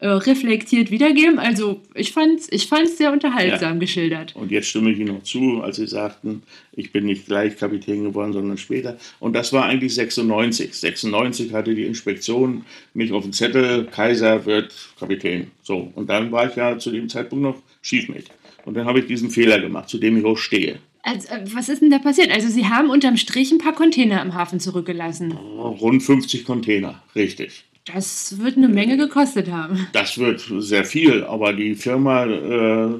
äh, 0.00 0.08
reflektiert 0.08 0.90
wiedergeben. 0.90 1.38
Also 1.38 1.80
ich 1.94 2.12
fand 2.12 2.40
es 2.40 2.52
ich 2.52 2.68
fand's 2.68 2.98
sehr 2.98 3.12
unterhaltsam 3.12 3.74
ja. 3.74 3.78
geschildert. 3.78 4.36
Und 4.36 4.50
jetzt 4.50 4.68
stimme 4.68 4.90
ich 4.92 4.98
Ihnen 4.98 5.14
noch 5.14 5.24
zu, 5.24 5.60
als 5.60 5.76
Sie 5.76 5.88
sagten, 5.88 6.42
ich 6.72 6.92
bin 6.92 7.04
nicht 7.04 7.26
gleich 7.26 7.56
Kapitän 7.56 8.04
geworden, 8.04 8.32
sondern 8.32 8.58
später. 8.58 8.96
Und 9.18 9.32
das 9.34 9.52
war 9.52 9.64
eigentlich 9.64 9.94
96. 9.94 10.72
96 10.72 11.52
hatte 11.52 11.74
die 11.74 11.84
Inspektion 11.84 12.64
mich 12.94 13.12
auf 13.12 13.24
dem 13.24 13.32
Zettel, 13.32 13.86
Kaiser 13.86 14.46
wird 14.46 14.72
Kapitän. 14.98 15.50
So, 15.62 15.90
und 15.94 16.08
dann 16.08 16.30
war 16.30 16.48
ich 16.48 16.54
ja 16.54 16.78
zu 16.78 16.92
dem 16.92 17.08
Zeitpunkt 17.08 17.42
noch 17.42 17.56
Schiefmate. 17.82 18.26
Und 18.64 18.74
dann 18.74 18.86
habe 18.86 19.00
ich 19.00 19.06
diesen 19.06 19.30
Fehler 19.30 19.60
gemacht, 19.60 19.88
zu 19.88 19.98
dem 19.98 20.16
ich 20.18 20.24
auch 20.24 20.38
stehe. 20.38 20.78
Also, 21.02 21.28
was 21.54 21.68
ist 21.68 21.80
denn 21.80 21.90
da 21.90 21.98
passiert? 21.98 22.30
Also 22.30 22.48
Sie 22.48 22.66
haben 22.66 22.90
unterm 22.90 23.16
Strich 23.16 23.50
ein 23.50 23.58
paar 23.58 23.72
Container 23.72 24.20
im 24.20 24.34
Hafen 24.34 24.60
zurückgelassen. 24.60 25.32
Rund 25.32 26.02
50 26.02 26.44
Container, 26.44 27.02
richtig. 27.14 27.64
Das 27.92 28.38
wird 28.38 28.56
eine 28.56 28.68
Menge 28.68 28.96
gekostet 28.96 29.50
haben. 29.50 29.86
Das 29.92 30.18
wird 30.18 30.46
sehr 30.58 30.84
viel, 30.84 31.24
aber 31.24 31.52
die 31.52 31.74
Firma 31.74 32.26
äh, 32.26 32.90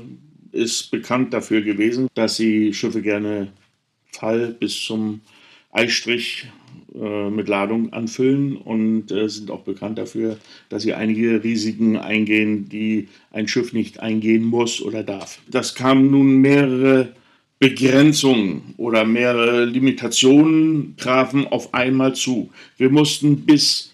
ist 0.53 0.91
bekannt 0.91 1.33
dafür 1.35 1.61
gewesen, 1.63 2.09
dass 2.15 2.37
sie 2.37 2.73
Schiffe 2.73 3.03
gerne 3.03 3.49
Fall 4.13 4.57
bis 4.59 4.83
zum 4.83 5.21
Eistrich 5.71 6.49
äh, 6.95 7.31
mit 7.31 7.49
Ladung 7.49 7.93
anfüllen 7.93 8.57
und 8.57 9.13
äh, 9.13 9.29
sind 9.29 9.51
auch 9.51 9.63
bekannt 9.63 9.99
dafür, 9.99 10.39
dass 10.71 10.83
sie 10.83 10.95
einige 10.95 11.45
Risiken 11.45 11.97
eingehen, 11.97 12.69
die 12.69 13.09
ein 13.31 13.47
Schiff 13.47 13.73
nicht 13.73 14.01
eingehen 14.01 14.45
muss 14.45 14.81
oder 14.81 15.03
darf. 15.03 15.41
Das 15.51 15.75
kamen 15.75 16.11
nun 16.11 16.39
mehrere 16.39 17.13
Begrenzungen 17.59 18.75
oder 18.77 19.05
mehrere 19.05 19.65
Limitationen 19.65 20.97
trafen 20.97 21.47
auf 21.47 21.75
einmal 21.75 22.15
zu. 22.15 22.51
Wir 22.79 22.89
mussten 22.89 23.45
bis 23.45 23.93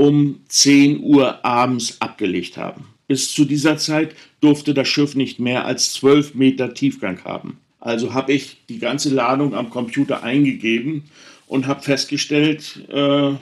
um 0.00 0.40
10 0.48 1.02
Uhr 1.02 1.44
abends 1.44 2.00
abgelegt 2.00 2.56
haben. 2.56 2.86
Bis 3.06 3.34
zu 3.34 3.44
dieser 3.44 3.76
Zeit 3.76 4.16
durfte 4.40 4.72
das 4.72 4.88
Schiff 4.88 5.14
nicht 5.14 5.38
mehr 5.40 5.66
als 5.66 5.92
12 5.92 6.34
Meter 6.34 6.72
Tiefgang 6.72 7.22
haben. 7.24 7.58
Also 7.80 8.14
habe 8.14 8.32
ich 8.32 8.56
die 8.70 8.78
ganze 8.78 9.10
Ladung 9.10 9.54
am 9.54 9.68
Computer 9.68 10.22
eingegeben 10.22 11.04
und 11.46 11.66
habe 11.66 11.82
festgestellt, 11.82 12.80
äh, 12.88 13.32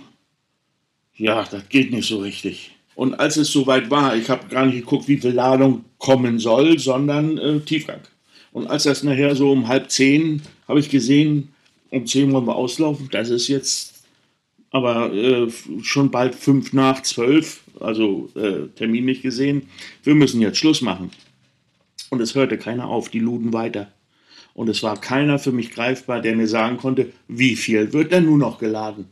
ja, 1.15 1.45
das 1.49 1.69
geht 1.69 1.93
nicht 1.93 2.09
so 2.09 2.19
richtig. 2.19 2.73
Und 2.97 3.21
als 3.21 3.37
es 3.37 3.53
soweit 3.53 3.88
war, 3.88 4.17
ich 4.17 4.29
habe 4.29 4.49
gar 4.49 4.67
nicht 4.67 4.81
geguckt, 4.81 5.07
wie 5.07 5.19
viel 5.19 5.31
Ladung 5.31 5.85
kommen 5.99 6.41
soll, 6.41 6.81
sondern 6.81 7.38
äh, 7.38 7.61
Tiefgang. 7.61 8.00
Und 8.50 8.67
als 8.67 8.83
das 8.83 9.05
nachher 9.05 9.37
so 9.37 9.53
um 9.53 9.69
halb 9.69 9.93
zehn, 9.93 10.43
habe 10.67 10.81
ich 10.81 10.91
gesehen, 10.91 11.50
um 11.91 12.05
zehn 12.05 12.33
wollen 12.33 12.49
wir 12.49 12.57
auslaufen. 12.57 13.09
Das 13.12 13.31
ist 13.31 13.47
jetzt 13.47 13.98
aber 14.70 15.12
äh, 15.12 15.48
schon 15.82 16.10
bald 16.10 16.34
fünf 16.34 16.72
nach 16.72 17.02
zwölf, 17.02 17.62
also 17.80 18.28
äh, 18.34 18.68
Termin 18.76 19.04
nicht 19.04 19.22
gesehen. 19.22 19.68
Wir 20.02 20.14
müssen 20.14 20.40
jetzt 20.40 20.58
Schluss 20.58 20.82
machen. 20.82 21.10
Und 22.10 22.20
es 22.20 22.34
hörte 22.34 22.58
keiner 22.58 22.88
auf, 22.88 23.08
die 23.08 23.18
luden 23.18 23.52
weiter. 23.52 23.92
Und 24.54 24.68
es 24.68 24.82
war 24.82 25.00
keiner 25.00 25.38
für 25.38 25.52
mich 25.52 25.70
greifbar, 25.70 26.20
der 26.20 26.34
mir 26.34 26.48
sagen 26.48 26.78
konnte, 26.78 27.12
wie 27.28 27.54
viel 27.54 27.92
wird 27.92 28.12
denn 28.12 28.25
nun 28.25 28.40
noch 28.40 28.58
geladen? 28.58 29.06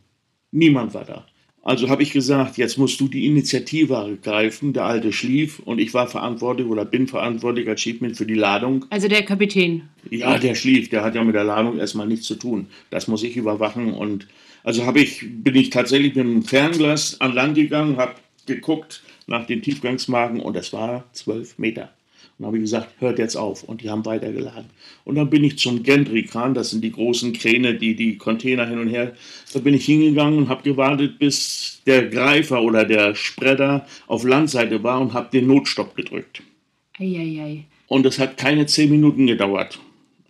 Niemand 0.51 0.95
war 0.95 1.05
da. 1.05 1.27
Also 1.63 1.89
habe 1.89 2.05
ich 2.05 2.13
gesagt, 2.13 2.59
jetzt 2.59 2.79
musst 2.79 3.01
du 3.01 3.09
die 3.09 3.27
Initiative 3.27 3.95
ergreifen. 3.95 4.73
Der 4.73 4.85
Alte 4.85 5.13
schlief 5.13 5.59
und 5.59 5.81
ich 5.81 5.93
war 5.95 6.07
verantwortlich 6.07 6.69
oder 6.69 6.85
bin 6.85 7.09
verantwortlich 7.09 7.69
als 7.69 7.81
Achievement 7.81 8.17
für 8.17 8.25
die 8.25 8.35
Ladung. 8.35 8.85
Also 8.91 9.09
der 9.09 9.25
Kapitän. 9.25 9.83
Ja, 10.09 10.39
der 10.39 10.55
schlief. 10.55 10.91
Der 10.91 11.03
hat 11.03 11.17
ja 11.17 11.25
mit 11.25 11.35
der 11.35 11.43
Ladung 11.43 11.79
erstmal 11.79 12.07
nichts 12.07 12.27
zu 12.27 12.37
tun. 12.37 12.69
Das 12.91 13.09
muss 13.09 13.25
ich 13.25 13.37
überwachen. 13.37 13.95
Und 13.95 14.29
also 14.67 14.85
habe 14.85 14.99
ich, 14.99 15.25
bin 15.25 15.55
ich 15.55 15.71
tatsächlich 15.71 16.17
mit 16.17 16.27
einem 16.27 16.43
Fernglas 16.43 17.21
an 17.21 17.35
Land 17.35 17.55
gegangen, 17.55 17.99
habe 17.99 18.17
geguckt 18.47 19.01
nach 19.29 19.47
den 19.47 19.63
Tiefgangsmarken 19.63 20.41
und 20.41 20.57
es 20.57 20.73
war 20.73 21.05
zwölf 21.13 21.57
Meter. 21.57 21.93
Und 22.37 22.47
habe 22.47 22.57
ich 22.57 22.65
gesagt, 22.65 22.89
hört 22.99 23.21
jetzt 23.21 23.37
auf. 23.37 23.63
Und 23.63 23.83
die 23.83 23.91
haben 23.91 24.05
weitergeladen. 24.05 24.67
Und 25.05 25.15
dann 25.15 25.31
bin 25.31 25.45
ich 25.45 25.57
zum 25.57 25.85
Gentry-Kran, 25.85 26.53
das 26.53 26.71
sind 26.71 26.83
die 26.83 26.91
großen 26.91 27.33
Kräne, 27.33 27.77
die 27.77 27.95
die 27.95 28.19
Container 28.19 28.67
hin 28.67 28.81
und 28.81 28.89
her. 28.89 29.15
Da 29.53 29.61
bin 29.61 29.73
ich 29.73 29.85
hingegangen 29.87 30.37
und 30.37 30.49
habe 30.49 30.65
gewartet, 30.65 31.21
bis 31.21 31.81
der 31.87 32.09
Greifer 32.09 32.61
oder 32.61 32.85
der 32.85 33.15
Spreader 33.15 33.87
auf 34.09 34.25
Landseite 34.25 34.83
war 34.83 35.01
und 35.01 35.15
habe 35.15 35.31
den 35.31 35.47
Notstopp 35.47 35.95
gedrückt. 35.95 36.43
Eieiei. 36.99 37.67
Und 37.87 38.05
es 38.05 38.19
hat 38.19 38.37
keine 38.37 38.67
zehn 38.67 38.91
Minuten 38.91 39.29
gedauert. 39.29 39.79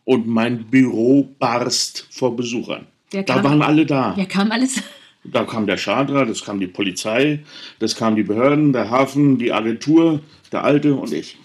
Und 0.05 0.27
mein 0.27 0.65
Büro 0.67 1.27
barst 1.39 2.07
vor 2.11 2.37
Besuchern. 2.37 2.87
Da 3.23 3.43
waren 3.43 3.63
alle 3.63 3.87
da. 3.87 4.15
Ja, 4.17 4.25
kam 4.25 4.51
alles. 4.51 4.83
Da 5.29 5.43
kam 5.43 5.67
der 5.67 5.77
Schadra, 5.77 6.25
das 6.25 6.45
kam 6.45 6.61
die 6.61 6.69
Polizei, 6.69 7.41
das 7.81 7.97
kamen 7.97 8.15
die 8.15 8.23
Behörden, 8.23 8.73
der 8.73 8.91
Hafen, 8.91 9.39
die 9.39 9.53
Agentur, 9.53 10.21
der 10.53 10.63
Alte 10.63 10.95
und 10.95 11.13
ich 11.13 11.37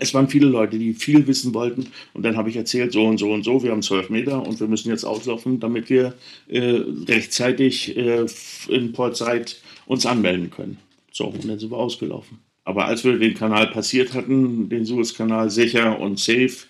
es 0.00 0.14
waren 0.14 0.28
viele 0.28 0.46
Leute, 0.46 0.78
die 0.78 0.94
viel 0.94 1.26
wissen 1.26 1.54
wollten. 1.54 1.88
Und 2.12 2.24
dann 2.24 2.36
habe 2.36 2.50
ich 2.50 2.56
erzählt, 2.56 2.92
so 2.92 3.06
und 3.06 3.18
so 3.18 3.32
und 3.32 3.44
so, 3.44 3.62
wir 3.62 3.70
haben 3.70 3.82
zwölf 3.82 4.10
Meter 4.10 4.44
und 4.44 4.58
wir 4.60 4.66
müssen 4.66 4.90
jetzt 4.90 5.04
auslaufen, 5.04 5.60
damit 5.60 5.90
wir 5.90 6.14
äh, 6.48 6.82
rechtzeitig 7.08 7.96
äh, 7.96 8.26
in 8.68 8.92
Port 8.92 9.16
Said 9.16 9.60
uns 9.86 10.06
anmelden 10.06 10.50
können. 10.50 10.78
So, 11.12 11.26
und 11.26 11.48
dann 11.48 11.58
sind 11.58 11.70
wir 11.70 11.78
ausgelaufen. 11.78 12.38
Aber 12.64 12.86
als 12.86 13.04
wir 13.04 13.16
den 13.18 13.34
Kanal 13.34 13.68
passiert 13.68 14.12
hatten, 14.12 14.68
den 14.68 14.84
Suezkanal 14.84 15.50
sicher 15.50 16.00
und 16.00 16.18
safe, 16.18 16.66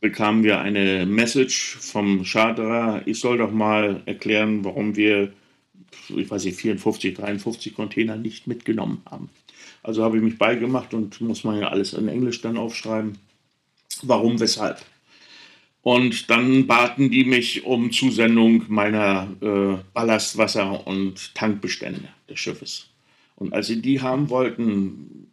bekamen 0.00 0.42
wir 0.42 0.60
eine 0.60 1.06
Message 1.06 1.76
vom 1.78 2.24
Charterer, 2.24 3.02
ich 3.06 3.20
soll 3.20 3.38
doch 3.38 3.52
mal 3.52 4.02
erklären, 4.06 4.64
warum 4.64 4.96
wir, 4.96 5.32
ich 6.08 6.30
weiß 6.30 6.44
nicht, 6.44 6.58
54, 6.58 7.14
53 7.14 7.74
Container 7.74 8.16
nicht 8.16 8.46
mitgenommen 8.46 9.02
haben. 9.10 9.28
Also 9.82 10.02
habe 10.02 10.16
ich 10.16 10.22
mich 10.22 10.38
beigemacht 10.38 10.94
und 10.94 11.20
muss 11.20 11.44
man 11.44 11.58
ja 11.58 11.68
alles 11.68 11.92
in 11.92 12.08
Englisch 12.08 12.40
dann 12.40 12.56
aufschreiben. 12.56 13.18
Warum, 14.02 14.40
weshalb? 14.40 14.84
Und 15.82 16.28
dann 16.28 16.66
baten 16.66 17.10
die 17.10 17.24
mich 17.24 17.64
um 17.64 17.90
Zusendung 17.90 18.64
meiner 18.68 19.28
äh, 19.40 19.82
Ballastwasser- 19.94 20.86
und 20.86 21.34
Tankbestände 21.34 22.08
des 22.28 22.38
Schiffes. 22.38 22.88
Und 23.36 23.54
als 23.54 23.68
sie 23.68 23.80
die 23.80 24.02
haben 24.02 24.28
wollten, 24.28 25.32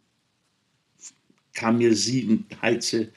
kam 1.52 1.78
mir 1.78 1.94
siedend 1.94 2.46
heiße 2.62 3.12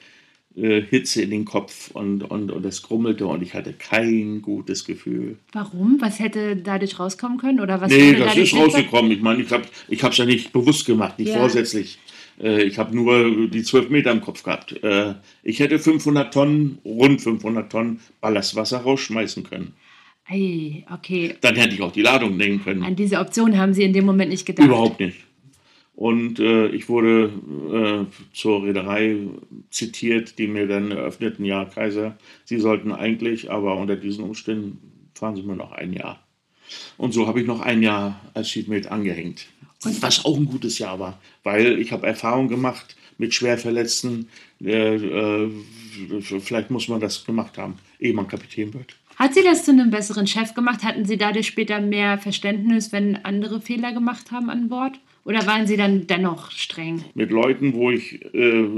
äh, 0.56 0.82
Hitze 0.82 1.22
in 1.22 1.30
den 1.30 1.44
Kopf 1.44 1.90
und, 1.92 2.22
und, 2.24 2.50
und 2.50 2.66
es 2.66 2.82
grummelte 2.82 3.26
und 3.26 3.42
ich 3.42 3.54
hatte 3.54 3.72
kein 3.72 4.42
gutes 4.42 4.84
Gefühl. 4.84 5.38
Warum? 5.52 5.96
Was 6.00 6.18
hätte 6.18 6.56
dadurch 6.56 6.98
rauskommen 6.98 7.38
können? 7.38 7.60
Oder 7.60 7.80
was 7.80 7.90
nee, 7.90 8.14
das 8.14 8.36
ist 8.36 8.54
rausgekommen. 8.54 9.10
Ich 9.12 9.22
meine, 9.22 9.42
ich 9.42 9.50
habe 9.50 9.64
es 9.88 10.16
ja 10.16 10.24
nicht 10.24 10.52
bewusst 10.52 10.86
gemacht, 10.86 11.18
nicht 11.18 11.30
ja. 11.30 11.38
vorsätzlich. 11.38 11.98
Äh, 12.40 12.64
ich 12.64 12.78
habe 12.78 12.94
nur 12.94 13.48
die 13.48 13.62
12 13.62 13.90
Meter 13.90 14.12
im 14.12 14.20
Kopf 14.20 14.42
gehabt. 14.42 14.82
Äh, 14.82 15.14
ich 15.42 15.60
hätte 15.60 15.78
500 15.78 16.32
Tonnen, 16.32 16.78
rund 16.84 17.20
500 17.20 17.70
Tonnen 17.70 18.00
Ballastwasser 18.20 18.78
rausschmeißen 18.78 19.44
können. 19.44 19.74
Ei, 20.28 20.84
okay. 20.92 21.34
Dann 21.40 21.56
hätte 21.56 21.74
ich 21.74 21.82
auch 21.82 21.92
die 21.92 22.02
Ladung 22.02 22.36
nehmen 22.36 22.62
können. 22.62 22.82
An 22.82 22.96
diese 22.96 23.18
Option 23.18 23.56
haben 23.58 23.74
Sie 23.74 23.82
in 23.82 23.92
dem 23.92 24.06
Moment 24.06 24.30
nicht 24.30 24.46
gedacht? 24.46 24.66
Überhaupt 24.66 25.00
nicht. 25.00 25.18
Und 25.94 26.40
äh, 26.40 26.68
ich 26.68 26.88
wurde 26.88 27.30
äh, 27.70 28.34
zur 28.34 28.64
Reederei 28.64 29.28
zitiert, 29.70 30.38
die 30.38 30.48
mir 30.48 30.66
dann 30.66 30.90
eröffneten, 30.90 31.44
ja, 31.44 31.64
Kaiser, 31.66 32.16
Sie 32.44 32.58
sollten 32.58 32.92
eigentlich, 32.92 33.50
aber 33.50 33.76
unter 33.76 33.96
diesen 33.96 34.24
Umständen 34.24 35.10
fahren 35.14 35.36
Sie 35.36 35.42
nur 35.42 35.56
noch 35.56 35.72
ein 35.72 35.92
Jahr. 35.92 36.26
Und 36.96 37.12
so 37.12 37.26
habe 37.26 37.40
ich 37.40 37.46
noch 37.46 37.60
ein 37.60 37.82
Jahr 37.82 38.20
als 38.32 38.48
Sheetmate 38.48 38.90
angehängt. 38.90 39.46
Und 39.84 40.00
was 40.00 40.24
auch 40.24 40.36
ein 40.36 40.46
gutes 40.46 40.78
Jahr 40.78 40.98
war, 40.98 41.20
weil 41.42 41.78
ich 41.78 41.92
habe 41.92 42.06
Erfahrung 42.06 42.48
gemacht 42.48 42.96
mit 43.18 43.34
Schwerverletzten. 43.34 44.28
Äh, 44.62 44.96
äh, 44.96 45.50
vielleicht 46.20 46.70
muss 46.70 46.88
man 46.88 47.00
das 47.00 47.24
gemacht 47.24 47.58
haben, 47.58 47.76
ehe 47.98 48.14
man 48.14 48.28
Kapitän 48.28 48.72
wird. 48.74 48.96
Hat 49.16 49.34
sie 49.34 49.42
das 49.42 49.64
zu 49.64 49.72
einem 49.72 49.90
besseren 49.90 50.26
Chef 50.26 50.54
gemacht? 50.54 50.82
Hatten 50.82 51.04
Sie 51.04 51.18
dadurch 51.18 51.46
später 51.46 51.80
mehr 51.80 52.18
Verständnis, 52.18 52.92
wenn 52.92 53.16
andere 53.24 53.60
Fehler 53.60 53.92
gemacht 53.92 54.30
haben 54.30 54.48
an 54.50 54.68
Bord? 54.68 54.98
Oder 55.24 55.46
waren 55.46 55.66
Sie 55.66 55.76
dann 55.76 56.06
dennoch 56.06 56.50
streng? 56.50 57.04
Mit 57.14 57.30
Leuten, 57.30 57.74
wo 57.74 57.90
ich 57.90 58.24
äh, 58.34 58.68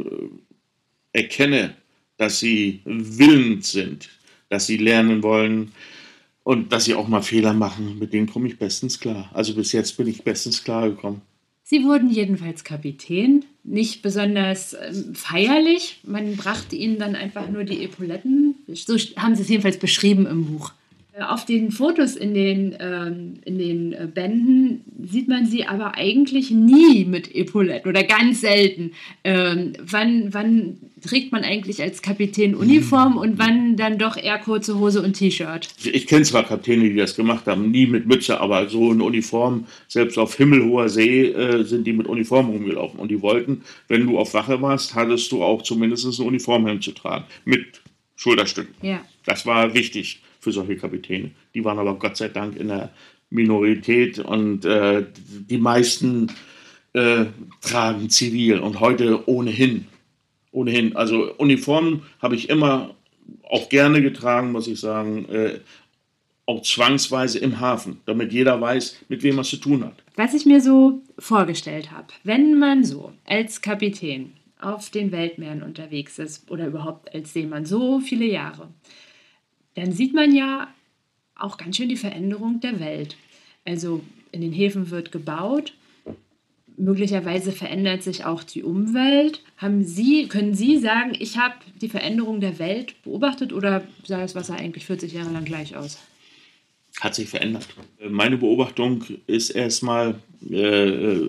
erkenne, 1.12 1.74
dass 2.16 2.40
sie 2.40 2.80
willens 2.84 3.72
sind, 3.72 4.08
dass 4.48 4.66
sie 4.66 4.76
lernen 4.76 5.22
wollen 5.22 5.72
und 6.42 6.72
dass 6.72 6.84
sie 6.84 6.94
auch 6.94 7.08
mal 7.08 7.22
Fehler 7.22 7.54
machen, 7.54 7.98
mit 7.98 8.12
denen 8.12 8.28
komme 8.28 8.48
ich 8.48 8.58
bestens 8.58 9.00
klar. 9.00 9.30
Also 9.32 9.54
bis 9.54 9.72
jetzt 9.72 9.96
bin 9.96 10.06
ich 10.06 10.22
bestens 10.22 10.62
klar 10.62 10.90
gekommen. 10.90 11.22
Sie 11.66 11.82
wurden 11.82 12.10
jedenfalls 12.10 12.62
Kapitän, 12.62 13.46
nicht 13.62 14.02
besonders 14.02 14.74
ähm, 14.74 15.14
feierlich. 15.14 16.00
Man 16.04 16.36
brachte 16.36 16.76
ihnen 16.76 16.98
dann 16.98 17.16
einfach 17.16 17.48
nur 17.48 17.64
die 17.64 17.82
Epauletten. 17.82 18.56
So 18.68 18.98
haben 19.16 19.34
sie 19.34 19.42
es 19.42 19.48
jedenfalls 19.48 19.78
beschrieben 19.78 20.26
im 20.26 20.44
Buch. 20.44 20.72
Auf 21.20 21.44
den 21.44 21.70
Fotos 21.70 22.16
in 22.16 22.34
den, 22.34 22.76
ähm, 22.80 23.34
in 23.44 23.56
den 23.56 23.92
äh, 23.92 24.08
Bänden 24.12 24.80
sieht 25.04 25.28
man 25.28 25.46
sie 25.46 25.64
aber 25.64 25.94
eigentlich 25.96 26.50
nie 26.50 27.04
mit 27.04 27.32
Epauletten 27.32 27.88
oder 27.88 28.02
ganz 28.02 28.40
selten. 28.40 28.90
Ähm, 29.22 29.74
wann, 29.80 30.34
wann 30.34 30.78
trägt 31.00 31.30
man 31.30 31.44
eigentlich 31.44 31.80
als 31.80 32.02
Kapitän 32.02 32.56
Uniform 32.56 33.16
und 33.16 33.38
wann 33.38 33.76
dann 33.76 33.96
doch 33.96 34.16
eher 34.16 34.38
kurze 34.38 34.76
Hose 34.80 35.02
und 35.02 35.12
T-Shirt? 35.12 35.68
Ich 35.84 36.08
kenne 36.08 36.24
zwar 36.24 36.42
Kapitäne, 36.42 36.90
die 36.90 36.96
das 36.96 37.14
gemacht 37.14 37.46
haben, 37.46 37.70
nie 37.70 37.86
mit 37.86 38.08
Mütze, 38.08 38.40
aber 38.40 38.68
so 38.68 38.90
in 38.90 39.00
Uniform, 39.00 39.68
selbst 39.86 40.18
auf 40.18 40.34
himmelhoher 40.34 40.88
See 40.88 41.26
äh, 41.28 41.62
sind 41.62 41.86
die 41.86 41.92
mit 41.92 42.08
Uniform 42.08 42.50
rumgelaufen. 42.50 42.98
Und 42.98 43.12
die 43.12 43.22
wollten, 43.22 43.62
wenn 43.86 44.04
du 44.04 44.18
auf 44.18 44.34
Wache 44.34 44.60
warst, 44.60 44.96
hattest 44.96 45.30
du 45.30 45.44
auch 45.44 45.62
zumindest 45.62 46.06
ein 46.06 46.26
Uniformhemd 46.26 46.82
zu 46.82 46.90
tragen. 46.90 47.24
Mit 47.44 47.82
Schulterstücken. 48.16 48.74
Ja. 48.82 49.00
Das 49.26 49.46
war 49.46 49.74
wichtig 49.74 50.23
für 50.44 50.52
solche 50.52 50.76
Kapitäne. 50.76 51.32
Die 51.54 51.64
waren 51.64 51.78
aber 51.78 51.98
Gott 51.98 52.16
sei 52.16 52.28
Dank 52.28 52.56
in 52.56 52.68
der 52.68 52.90
Minorität 53.30 54.18
und 54.20 54.64
äh, 54.64 55.04
die 55.50 55.58
meisten 55.58 56.30
äh, 56.92 57.24
tragen 57.60 58.10
zivil 58.10 58.60
und 58.60 58.78
heute 58.78 59.28
ohnehin. 59.28 59.86
Ohnehin. 60.52 60.94
Also 60.94 61.34
Uniformen 61.38 62.02
habe 62.20 62.36
ich 62.36 62.48
immer 62.48 62.94
auch 63.42 63.68
gerne 63.68 64.02
getragen, 64.02 64.52
muss 64.52 64.68
ich 64.68 64.78
sagen. 64.78 65.24
Äh, 65.28 65.58
auch 66.46 66.60
zwangsweise 66.60 67.38
im 67.38 67.58
Hafen, 67.58 68.00
damit 68.04 68.30
jeder 68.30 68.60
weiß, 68.60 69.06
mit 69.08 69.22
wem 69.22 69.38
er 69.38 69.44
zu 69.44 69.56
tun 69.56 69.82
hat. 69.82 69.94
Was 70.14 70.34
ich 70.34 70.44
mir 70.44 70.60
so 70.60 71.00
vorgestellt 71.18 71.90
habe, 71.90 72.08
wenn 72.22 72.58
man 72.58 72.84
so 72.84 73.14
als 73.24 73.62
Kapitän 73.62 74.34
auf 74.60 74.90
den 74.90 75.10
Weltmeeren 75.10 75.62
unterwegs 75.62 76.18
ist 76.18 76.50
oder 76.50 76.66
überhaupt 76.66 77.14
als 77.14 77.32
Seemann 77.32 77.64
so 77.64 78.00
viele 78.00 78.26
Jahre, 78.26 78.68
dann 79.74 79.92
sieht 79.92 80.14
man 80.14 80.34
ja 80.34 80.68
auch 81.36 81.56
ganz 81.56 81.76
schön 81.76 81.88
die 81.88 81.96
Veränderung 81.96 82.60
der 82.60 82.80
Welt. 82.80 83.16
Also 83.64 84.02
in 84.32 84.40
den 84.40 84.52
Häfen 84.52 84.90
wird 84.90 85.12
gebaut, 85.12 85.74
möglicherweise 86.76 87.52
verändert 87.52 88.02
sich 88.02 88.24
auch 88.24 88.42
die 88.42 88.62
Umwelt. 88.62 89.42
Haben 89.56 89.84
Sie, 89.84 90.26
können 90.28 90.54
Sie 90.54 90.78
sagen, 90.78 91.12
ich 91.18 91.38
habe 91.38 91.54
die 91.80 91.88
Veränderung 91.88 92.40
der 92.40 92.58
Welt 92.58 93.00
beobachtet 93.02 93.52
oder 93.52 93.84
sah 94.04 94.20
das 94.20 94.34
Wasser 94.34 94.56
eigentlich 94.56 94.86
40 94.86 95.12
Jahre 95.12 95.30
lang 95.30 95.44
gleich 95.44 95.76
aus? 95.76 95.98
Hat 97.00 97.14
sich 97.14 97.28
verändert. 97.28 97.68
Meine 98.08 98.38
Beobachtung 98.38 99.04
ist 99.26 99.50
erstmal 99.50 100.16
äh, 100.48 101.28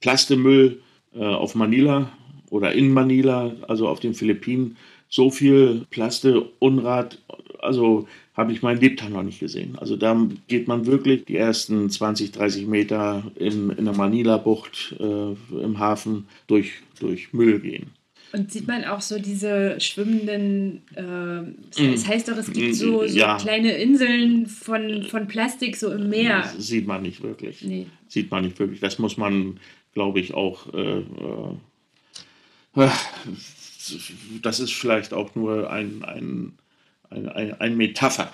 Plastemüll 0.00 0.82
äh, 1.14 1.24
auf 1.24 1.54
Manila 1.54 2.12
oder 2.50 2.72
in 2.72 2.92
Manila, 2.92 3.54
also 3.68 3.88
auf 3.88 4.00
den 4.00 4.14
Philippinen. 4.14 4.76
So 5.08 5.30
viel 5.30 5.86
Plaste, 5.90 6.42
Unrat, 6.58 7.18
also 7.62 8.06
habe 8.34 8.52
ich 8.52 8.62
mein 8.62 8.80
Lebtag 8.80 9.10
noch 9.10 9.22
nicht 9.22 9.40
gesehen. 9.40 9.78
Also 9.78 9.96
da 9.96 10.16
geht 10.48 10.68
man 10.68 10.86
wirklich 10.86 11.24
die 11.24 11.36
ersten 11.36 11.88
20, 11.90 12.32
30 12.32 12.66
Meter 12.66 13.30
in, 13.36 13.70
in 13.70 13.84
der 13.84 13.94
Manila-Bucht 13.94 14.96
äh, 14.98 15.62
im 15.62 15.78
Hafen 15.78 16.26
durch, 16.46 16.72
durch 16.98 17.32
Müll 17.32 17.60
gehen. 17.60 17.90
Und 18.32 18.50
sieht 18.50 18.66
man 18.66 18.84
auch 18.84 19.02
so 19.02 19.18
diese 19.18 19.78
schwimmenden, 19.78 20.80
äh, 20.94 21.42
es 21.78 22.08
heißt 22.08 22.28
doch, 22.28 22.38
es 22.38 22.50
gibt 22.50 22.74
so, 22.76 23.06
so 23.06 23.18
ja. 23.18 23.36
kleine 23.36 23.72
Inseln 23.72 24.46
von, 24.46 25.02
von 25.02 25.28
Plastik 25.28 25.76
so 25.76 25.92
im 25.92 26.08
Meer. 26.08 26.40
Das 26.40 26.66
sieht 26.66 26.86
man 26.86 27.02
nicht 27.02 27.22
wirklich. 27.22 27.62
Nee. 27.62 27.88
Sieht 28.08 28.30
man 28.30 28.44
nicht 28.44 28.58
wirklich. 28.58 28.80
Das 28.80 28.98
muss 28.98 29.18
man, 29.18 29.60
glaube 29.92 30.20
ich, 30.20 30.32
auch. 30.32 30.72
Äh, 30.72 31.00
äh, 32.76 32.88
das 34.40 34.60
ist 34.60 34.72
vielleicht 34.72 35.12
auch 35.12 35.34
nur 35.34 35.70
ein, 35.70 36.02
ein 36.04 36.52
ein, 37.12 37.28
ein, 37.28 37.60
ein 37.60 37.76
Metapher, 37.76 38.30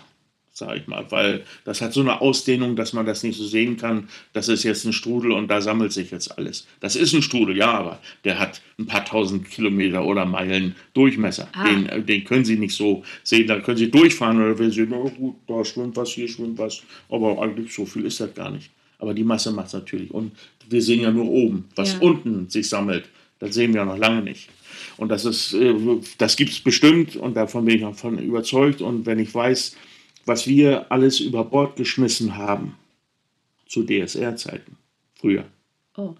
sage 0.52 0.80
ich 0.80 0.86
mal, 0.86 1.06
weil 1.10 1.44
das 1.64 1.80
hat 1.80 1.92
so 1.92 2.00
eine 2.00 2.20
Ausdehnung, 2.20 2.76
dass 2.76 2.92
man 2.92 3.06
das 3.06 3.22
nicht 3.22 3.38
so 3.38 3.46
sehen 3.46 3.76
kann, 3.76 4.08
das 4.32 4.48
ist 4.48 4.64
jetzt 4.64 4.84
ein 4.84 4.92
Strudel 4.92 5.32
und 5.32 5.48
da 5.48 5.60
sammelt 5.60 5.92
sich 5.92 6.10
jetzt 6.10 6.36
alles. 6.36 6.66
Das 6.80 6.96
ist 6.96 7.14
ein 7.14 7.22
Strudel, 7.22 7.56
ja, 7.56 7.72
aber 7.72 8.00
der 8.24 8.38
hat 8.38 8.60
ein 8.78 8.86
paar 8.86 9.04
tausend 9.04 9.48
Kilometer 9.48 10.04
oder 10.04 10.24
Meilen 10.24 10.74
Durchmesser. 10.94 11.48
Ah. 11.52 11.64
Den, 11.64 12.06
den 12.06 12.24
können 12.24 12.44
Sie 12.44 12.58
nicht 12.58 12.74
so 12.74 13.04
sehen, 13.22 13.46
da 13.46 13.60
können 13.60 13.78
Sie 13.78 13.90
durchfahren 13.90 14.40
oder 14.40 14.58
wenn 14.58 14.70
Sie, 14.70 14.86
oh 14.90 15.10
gut, 15.10 15.36
da 15.46 15.64
schwimmt 15.64 15.96
was, 15.96 16.10
hier 16.10 16.28
schwimmt 16.28 16.58
was, 16.58 16.82
aber 17.08 17.40
eigentlich 17.40 17.72
so 17.72 17.86
viel 17.86 18.04
ist 18.04 18.20
das 18.20 18.34
gar 18.34 18.50
nicht. 18.50 18.70
Aber 18.98 19.14
die 19.14 19.24
Masse 19.24 19.52
macht 19.52 19.68
es 19.68 19.74
natürlich. 19.74 20.10
Und 20.10 20.32
wir 20.68 20.82
sehen 20.82 21.00
ja 21.00 21.10
nur 21.10 21.28
oben, 21.28 21.68
was 21.76 21.94
ja. 21.94 22.00
unten 22.00 22.48
sich 22.48 22.68
sammelt. 22.68 23.04
Das 23.38 23.54
sehen 23.54 23.74
wir 23.74 23.84
noch 23.84 23.98
lange 23.98 24.22
nicht. 24.22 24.48
Und 24.96 25.10
das 25.10 25.24
ist, 25.24 25.54
äh, 25.54 25.74
das 26.18 26.36
gibt 26.36 26.50
es 26.50 26.60
bestimmt 26.60 27.16
und 27.16 27.34
davon 27.34 27.64
bin 27.64 27.78
ich 27.78 27.84
auch 27.84 27.94
von 27.94 28.18
überzeugt. 28.18 28.82
Und 28.82 29.06
wenn 29.06 29.18
ich 29.18 29.32
weiß, 29.34 29.76
was 30.26 30.46
wir 30.46 30.90
alles 30.90 31.20
über 31.20 31.44
Bord 31.44 31.76
geschmissen 31.76 32.36
haben 32.36 32.76
zu 33.66 33.84
DSR-Zeiten, 33.84 34.76
früher. 35.14 35.44
Oh. 35.96 36.14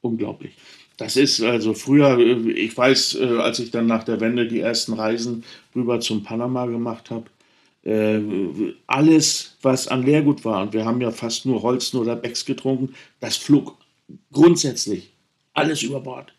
Unglaublich. 0.00 0.54
Das 0.96 1.16
ist 1.16 1.40
also 1.42 1.74
früher, 1.74 2.18
äh, 2.18 2.50
ich 2.52 2.76
weiß, 2.76 3.16
äh, 3.16 3.38
als 3.38 3.58
ich 3.58 3.70
dann 3.70 3.86
nach 3.86 4.04
der 4.04 4.20
Wende 4.20 4.48
die 4.48 4.60
ersten 4.60 4.94
Reisen 4.94 5.44
rüber 5.74 6.00
zum 6.00 6.24
Panama 6.24 6.66
gemacht 6.66 7.10
habe, 7.10 7.26
alles, 8.86 9.56
was 9.60 9.88
an 9.88 10.04
Leergut 10.04 10.44
war, 10.44 10.62
und 10.62 10.72
wir 10.72 10.84
haben 10.84 11.00
ja 11.00 11.10
fast 11.10 11.46
nur 11.46 11.62
Holzen 11.62 11.98
oder 11.98 12.14
Becks 12.14 12.44
getrunken, 12.44 12.94
das 13.18 13.36
flog 13.36 13.76
grundsätzlich 14.30 15.11
alles 15.54 15.82
über 15.82 16.00
Bord. 16.00 16.34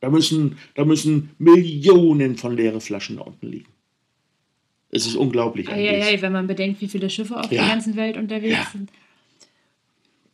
Da 0.00 0.10
müssen, 0.10 0.58
da 0.74 0.84
müssen 0.84 1.30
Millionen 1.38 2.36
von 2.36 2.56
leeren 2.56 2.80
Flaschen 2.80 3.16
da 3.16 3.22
unten 3.22 3.48
liegen. 3.48 3.72
Es 4.90 5.06
ist 5.06 5.16
unglaublich. 5.16 5.68
Ja, 5.68 5.76
ja, 5.76 6.20
wenn 6.20 6.32
man 6.32 6.46
bedenkt, 6.46 6.80
wie 6.80 6.88
viele 6.88 7.08
Schiffe 7.08 7.38
auf 7.38 7.50
ja. 7.50 7.62
der 7.62 7.68
ganzen 7.68 7.96
Welt 7.96 8.16
unterwegs 8.16 8.54
ja. 8.54 8.68
sind. 8.72 8.90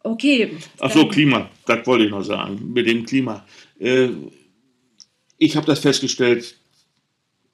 Okay. 0.03 0.51
Ach 0.81 0.91
so, 0.91 1.07
Klima, 1.07 1.49
das 1.67 1.87
wollte 1.87 2.05
ich 2.05 2.11
noch 2.11 2.23
sagen, 2.23 2.73
mit 2.73 2.87
dem 2.87 3.05
Klima. 3.05 3.45
Äh, 3.79 4.09
ich 5.37 5.57
habe 5.57 5.67
das 5.67 5.81
festgestellt 5.81 6.57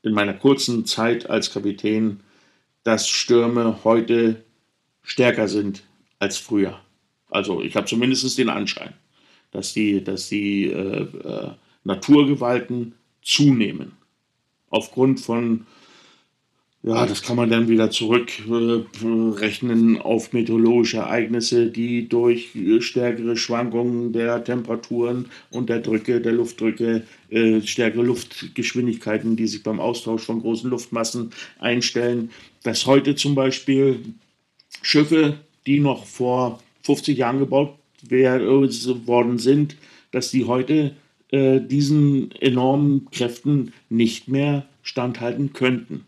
in 0.02 0.12
meiner 0.12 0.34
kurzen 0.34 0.86
Zeit 0.86 1.28
als 1.28 1.52
Kapitän, 1.52 2.20
dass 2.84 3.08
Stürme 3.08 3.80
heute 3.84 4.44
stärker 5.02 5.48
sind 5.48 5.82
als 6.18 6.38
früher. 6.38 6.80
Also 7.30 7.60
ich 7.62 7.74
habe 7.76 7.86
zumindest 7.86 8.38
den 8.38 8.48
Anschein, 8.48 8.94
dass 9.54 9.72
die, 9.72 10.02
dass 10.02 10.28
die 10.28 10.66
äh, 10.66 11.02
äh, 11.02 11.50
Naturgewalten 11.84 12.94
zunehmen. 13.22 13.92
Aufgrund 14.68 15.20
von, 15.20 15.66
ja, 16.82 17.06
das 17.06 17.22
kann 17.22 17.36
man 17.36 17.48
dann 17.48 17.68
wieder 17.68 17.90
zurückrechnen 17.90 20.00
auf 20.00 20.32
meteorologische 20.32 20.98
Ereignisse, 20.98 21.70
die 21.70 22.08
durch 22.08 22.50
stärkere 22.80 23.36
Schwankungen 23.36 24.12
der 24.12 24.42
Temperaturen 24.42 25.26
und 25.50 25.70
der 25.70 25.78
Drücke, 25.78 26.20
der 26.20 26.32
Luftdrücke, 26.32 27.04
äh, 27.30 27.60
stärkere 27.62 28.02
Luftgeschwindigkeiten, 28.02 29.36
die 29.36 29.46
sich 29.46 29.62
beim 29.62 29.78
Austausch 29.78 30.24
von 30.24 30.40
großen 30.40 30.68
Luftmassen 30.68 31.30
einstellen, 31.60 32.30
dass 32.64 32.86
heute 32.86 33.14
zum 33.14 33.36
Beispiel 33.36 34.00
Schiffe, 34.82 35.38
die 35.64 35.78
noch 35.78 36.06
vor 36.06 36.60
50 36.82 37.16
Jahren 37.16 37.38
gebaut 37.38 37.78
worden 38.10 39.38
sind, 39.38 39.76
dass 40.10 40.30
die 40.30 40.44
heute 40.44 40.94
äh, 41.30 41.60
diesen 41.60 42.30
enormen 42.32 43.10
Kräften 43.10 43.72
nicht 43.88 44.28
mehr 44.28 44.66
standhalten 44.82 45.52
könnten. 45.52 46.04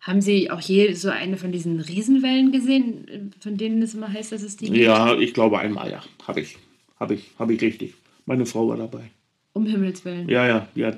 Haben 0.00 0.20
Sie 0.20 0.50
auch 0.50 0.60
je 0.60 0.94
so 0.94 1.10
eine 1.10 1.36
von 1.36 1.52
diesen 1.52 1.80
Riesenwellen 1.80 2.52
gesehen, 2.52 3.32
von 3.40 3.56
denen 3.56 3.82
es 3.82 3.94
immer 3.94 4.12
heißt, 4.12 4.32
dass 4.32 4.42
es 4.42 4.56
die 4.56 4.66
gibt? 4.66 4.78
Ja, 4.78 5.18
ich 5.18 5.34
glaube 5.34 5.58
einmal, 5.58 5.90
ja. 5.90 6.02
Habe 6.26 6.40
ich. 6.40 6.56
Habe 6.98 7.14
ich. 7.14 7.30
Habe 7.38 7.54
ich 7.54 7.60
richtig. 7.60 7.94
Meine 8.24 8.46
Frau 8.46 8.68
war 8.68 8.76
dabei. 8.76 9.10
Um 9.52 9.66
Himmels 9.66 10.04
Willen. 10.04 10.28
Ja, 10.28 10.46
ja. 10.46 10.68
ja 10.74 10.94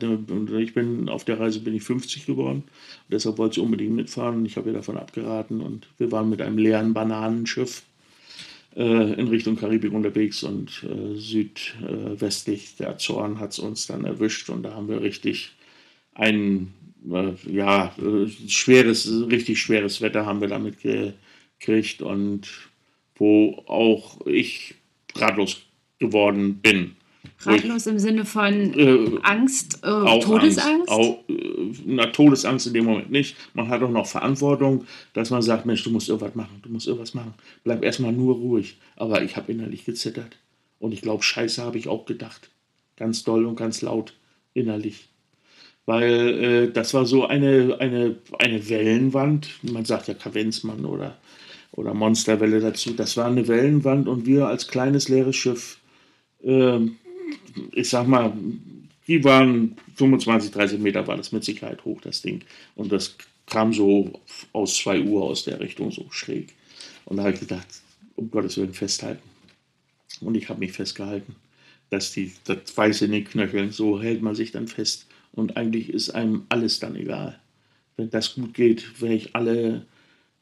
ich 0.59 0.75
bin 0.75 1.09
auf 1.09 1.25
der 1.25 1.41
Reise 1.41 1.61
bin 1.61 1.75
ich 1.75 1.83
50 1.83 2.27
geworden. 2.27 2.65
Deshalb 3.09 3.39
wollte 3.39 3.57
sie 3.57 3.61
unbedingt 3.63 3.95
mitfahren. 3.95 4.45
Ich 4.45 4.57
habe 4.57 4.69
ihr 4.69 4.75
davon 4.75 4.99
abgeraten 4.99 5.61
und 5.61 5.89
wir 5.97 6.13
waren 6.13 6.29
mit 6.29 6.43
einem 6.43 6.59
leeren 6.59 6.93
Bananenschiff 6.93 7.83
in 8.73 9.29
Richtung 9.29 9.57
Karibik 9.57 9.93
unterwegs 9.93 10.45
und 10.45 10.85
äh, 10.85 11.17
südwestlich 11.17 12.77
der 12.77 12.91
Azoren 12.91 13.41
hat 13.41 13.53
es 13.53 13.59
uns 13.59 13.87
dann 13.87 14.05
erwischt 14.05 14.49
und 14.49 14.63
da 14.63 14.75
haben 14.75 14.89
wir 14.89 15.03
richtig 15.03 15.53
ein 16.15 16.73
äh, 17.11 17.33
ja, 17.51 17.93
schweres, 18.47 19.11
richtig 19.29 19.61
schweres 19.61 20.01
Wetter 20.01 20.27
haben 20.27 20.41
wir 20.41 20.49
damit 20.49 20.77
gekriegt 20.81 22.03
und 22.03 22.49
wo 23.17 23.63
auch 23.67 24.25
ich 24.27 24.75
ratlos 25.15 25.63
geworden 25.99 26.61
bin. 26.61 26.97
Ratlos 27.41 27.87
im 27.87 27.99
Sinne 27.99 28.25
von 28.25 28.75
äh, 28.79 29.19
Angst, 29.23 29.81
äh, 29.83 30.21
Todesangst? 30.21 30.89
Angst, 30.89 30.89
auch, 30.89 31.19
äh, 31.29 31.60
na, 31.85 32.07
Todesangst 32.07 32.67
in 32.67 32.75
dem 32.75 32.85
Moment 32.85 33.11
nicht. 33.11 33.37
Man 33.55 33.69
hat 33.69 33.83
auch 33.83 33.91
noch 33.91 34.07
Verantwortung, 34.07 34.85
dass 35.15 35.31
man 35.31 35.43
sagt, 35.43 35.67
Mensch, 35.67 35.83
du 35.85 35.91
musst 35.91 36.09
irgendwas 36.09 36.35
machen, 36.35 36.61
du 36.63 36.69
musst 36.71 36.87
irgendwas 36.87 37.15
machen. 37.15 37.35
Bleib 37.65 37.85
erstmal 37.85 38.13
nur 38.13 38.37
ruhig. 38.37 38.79
Aber 38.97 39.23
ich 39.23 39.37
habe 39.37 39.53
innerlich 39.53 39.85
gezittert. 39.85 40.37
Und 40.79 40.93
ich 40.93 41.03
glaube, 41.03 41.23
scheiße 41.23 41.63
habe 41.63 41.79
ich 41.79 41.89
auch 41.89 42.07
gedacht. 42.07 42.51
Ganz 42.97 43.25
doll 43.25 43.45
und 43.47 43.57
ganz 43.57 43.83
laut 43.83 44.15
innerlich. 44.55 45.09
weil 45.87 46.45
äh, 46.69 46.73
das 46.73 46.95
war 46.95 47.05
so 47.07 47.27
eine, 47.27 47.77
eine, 47.81 48.17
eine 48.39 48.69
Wellenwand, 48.69 49.49
man 49.63 49.85
sagt 49.85 50.09
ja 50.09 50.15
Kavenzmann 50.15 50.85
oder, 50.85 51.19
oder 51.73 51.95
Monsterwelle 51.95 52.61
dazu, 52.61 52.93
das 52.93 53.17
war 53.17 53.27
eine 53.27 53.49
Wellenwand 53.49 54.07
und 54.09 54.27
wir 54.27 54.47
als 54.47 54.69
kleines 54.69 55.09
leeres 55.09 55.37
Schiff, 55.37 55.79
äh, 56.45 56.79
ich 57.73 57.89
sag 57.89 58.07
mal, 58.07 58.33
die 59.11 59.25
waren 59.25 59.77
25, 59.97 60.53
30 60.53 60.79
Meter 60.79 61.05
war 61.09 61.17
das 61.17 61.33
mit 61.33 61.43
Sicherheit 61.43 61.85
hoch, 61.85 62.01
das 62.01 62.23
Ding. 62.23 62.43
Und 62.77 62.93
das 62.93 63.17
kam 63.47 63.73
so 63.73 64.21
aus 64.53 64.77
2 64.77 65.01
Uhr 65.03 65.25
aus 65.25 65.43
der 65.43 65.59
Richtung 65.59 65.91
so 65.91 66.07
schräg. 66.11 66.55
Und 67.07 67.17
da 67.17 67.25
habe 67.25 67.35
ich 67.35 67.41
gedacht, 67.41 67.67
um 68.15 68.31
Gottes 68.31 68.57
Willen 68.57 68.73
festhalten. 68.73 69.29
Und 70.21 70.37
ich 70.37 70.49
habe 70.49 70.61
mich 70.61 70.71
festgehalten, 70.71 71.35
dass 71.91 72.13
die, 72.13 72.33
das 72.45 72.77
Weiße 72.77 73.07
in 73.07 73.11
den 73.11 73.25
Knöcheln, 73.25 73.73
so 73.73 74.01
hält 74.01 74.23
man 74.23 74.37
sich 74.37 74.53
dann 74.53 74.69
fest. 74.69 75.07
Und 75.33 75.57
eigentlich 75.57 75.89
ist 75.93 76.11
einem 76.11 76.45
alles 76.49 76.79
dann 76.79 76.95
egal. 76.95 77.41
Wenn 77.97 78.11
das 78.11 78.37
gut 78.37 78.55
geht, 78.55 79.01
werde 79.03 79.17
ich 79.17 79.35
alle 79.35 79.87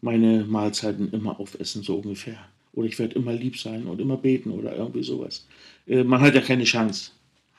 meine 0.03 0.45
Mahlzeiten 0.45 1.11
immer 1.13 1.41
aufessen, 1.41 1.83
so 1.83 1.97
ungefähr. 1.97 2.39
Oder 2.75 2.87
ich 2.87 2.99
werde 2.99 3.15
immer 3.15 3.33
lieb 3.33 3.59
sein 3.59 3.87
und 3.87 3.99
immer 3.99 4.19
beten 4.19 4.51
oder 4.51 4.77
irgendwie 4.77 5.03
sowas. 5.03 5.47
Äh, 5.87 6.05
man 6.05 6.21
hat 6.21 6.35
ja 6.35 6.43
keine 6.43 6.65
Chance. 6.65 7.13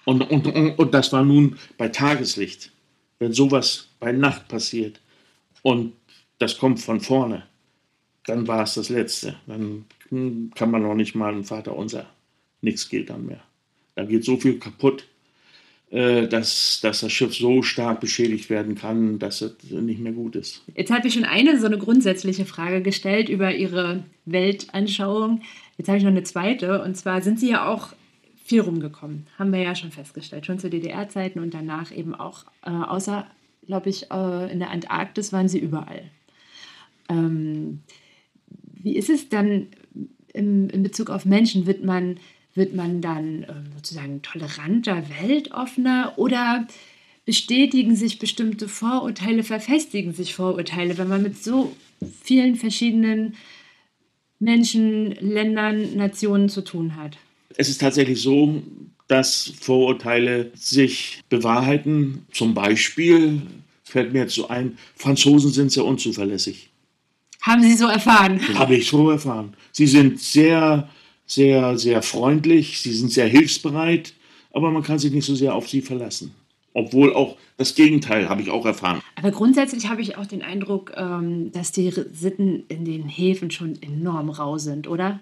Und, 0.05 0.29
und, 0.29 0.47
und, 0.47 0.79
und 0.79 0.93
das 0.93 1.11
war 1.13 1.23
nun 1.23 1.57
bei 1.77 1.89
Tageslicht. 1.89 2.71
Wenn 3.19 3.33
sowas 3.33 3.89
bei 3.99 4.11
Nacht 4.11 4.47
passiert 4.47 5.01
und 5.61 5.93
das 6.39 6.57
kommt 6.57 6.79
von 6.79 7.01
vorne, 7.01 7.43
dann 8.25 8.47
war 8.47 8.63
es 8.63 8.75
das 8.75 8.89
Letzte. 8.89 9.35
Dann 9.47 9.85
kann 10.55 10.71
man 10.71 10.83
noch 10.83 10.95
nicht 10.95 11.15
mal 11.15 11.33
ein 11.33 11.43
Vater 11.43 11.75
unser. 11.75 12.05
Nichts 12.61 12.89
geht 12.89 13.09
dann 13.09 13.25
mehr. 13.25 13.41
Da 13.95 14.05
geht 14.05 14.23
so 14.23 14.37
viel 14.37 14.59
kaputt, 14.59 15.05
äh, 15.91 16.27
dass, 16.27 16.79
dass 16.81 17.01
das 17.01 17.11
Schiff 17.11 17.35
so 17.35 17.61
stark 17.61 17.99
beschädigt 17.99 18.49
werden 18.49 18.75
kann, 18.75 19.19
dass 19.19 19.41
es 19.41 19.55
nicht 19.69 19.99
mehr 19.99 20.13
gut 20.13 20.35
ist. 20.35 20.61
Jetzt 20.75 20.91
habe 20.91 21.07
ich 21.07 21.13
schon 21.13 21.25
eine 21.25 21.59
so 21.59 21.65
eine 21.65 21.77
grundsätzliche 21.77 22.45
Frage 22.45 22.81
gestellt 22.81 23.27
über 23.27 23.53
Ihre 23.53 24.03
Weltanschauung. 24.25 25.41
Jetzt 25.77 25.87
habe 25.87 25.97
ich 25.97 26.03
noch 26.03 26.11
eine 26.11 26.23
zweite. 26.23 26.81
Und 26.83 26.95
zwar 26.95 27.21
sind 27.21 27.39
Sie 27.39 27.49
ja 27.49 27.67
auch 27.67 27.93
viel 28.49 28.61
rumgekommen, 28.61 29.27
haben 29.37 29.53
wir 29.53 29.61
ja 29.61 29.75
schon 29.75 29.91
festgestellt, 29.91 30.47
schon 30.47 30.57
zu 30.57 30.71
DDR-Zeiten 30.71 31.39
und 31.39 31.53
danach 31.53 31.95
eben 31.95 32.15
auch, 32.15 32.45
äh, 32.65 32.71
außer, 32.71 33.27
glaube 33.67 33.89
ich, 33.89 34.09
äh, 34.09 34.51
in 34.51 34.57
der 34.57 34.71
Antarktis 34.71 35.31
waren 35.31 35.47
Sie 35.47 35.59
überall. 35.59 36.09
Ähm, 37.09 37.81
wie 38.73 38.95
ist 38.95 39.11
es 39.11 39.29
dann 39.29 39.67
im, 40.33 40.67
in 40.71 40.81
Bezug 40.81 41.11
auf 41.11 41.25
Menschen? 41.25 41.67
Wird 41.67 41.83
man, 41.83 42.17
wird 42.55 42.73
man 42.73 43.01
dann 43.01 43.43
äh, 43.43 43.53
sozusagen 43.75 44.23
toleranter, 44.23 45.03
weltoffener 45.21 46.13
oder 46.17 46.67
bestätigen 47.25 47.95
sich 47.95 48.17
bestimmte 48.17 48.67
Vorurteile, 48.67 49.43
verfestigen 49.43 50.13
sich 50.13 50.33
Vorurteile, 50.33 50.97
wenn 50.97 51.07
man 51.07 51.21
mit 51.21 51.37
so 51.37 51.75
vielen 52.23 52.55
verschiedenen 52.55 53.35
Menschen, 54.39 55.11
Ländern, 55.11 55.95
Nationen 55.95 56.49
zu 56.49 56.63
tun 56.63 56.95
hat? 56.95 57.19
Es 57.57 57.69
ist 57.69 57.81
tatsächlich 57.81 58.21
so, 58.21 58.61
dass 59.07 59.53
Vorurteile 59.59 60.51
sich 60.55 61.21
bewahrheiten. 61.29 62.25
Zum 62.31 62.53
Beispiel 62.53 63.41
fällt 63.83 64.13
mir 64.13 64.19
jetzt 64.19 64.35
so 64.35 64.47
ein, 64.47 64.77
Franzosen 64.95 65.51
sind 65.51 65.71
sehr 65.71 65.83
unzuverlässig. 65.83 66.69
Haben 67.41 67.63
Sie 67.63 67.75
so 67.75 67.87
erfahren? 67.87 68.39
Habe 68.57 68.75
ich 68.75 68.87
so 68.87 69.09
erfahren. 69.09 69.55
Sie 69.71 69.87
sind 69.87 70.19
sehr, 70.19 70.89
sehr, 71.25 71.77
sehr 71.77 72.01
freundlich, 72.01 72.81
sie 72.81 72.93
sind 72.93 73.11
sehr 73.11 73.27
hilfsbereit, 73.27 74.13
aber 74.51 74.71
man 74.71 74.83
kann 74.83 74.99
sich 74.99 75.11
nicht 75.11 75.25
so 75.25 75.35
sehr 75.35 75.55
auf 75.55 75.69
sie 75.69 75.81
verlassen. 75.81 76.35
Obwohl 76.73 77.13
auch 77.13 77.37
das 77.57 77.75
Gegenteil 77.75 78.29
habe 78.29 78.41
ich 78.41 78.49
auch 78.51 78.65
erfahren. 78.65 79.01
Aber 79.15 79.31
grundsätzlich 79.31 79.87
habe 79.89 80.01
ich 80.01 80.17
auch 80.17 80.25
den 80.25 80.43
Eindruck, 80.43 80.93
ähm, 80.95 81.51
dass 81.51 81.71
die 81.71 81.91
Sitten 81.91 82.65
in 82.67 82.85
den 82.85 83.07
Häfen 83.07 83.49
schon 83.51 83.81
enorm 83.81 84.29
rau 84.29 84.57
sind, 84.57 84.87
oder? 84.87 85.19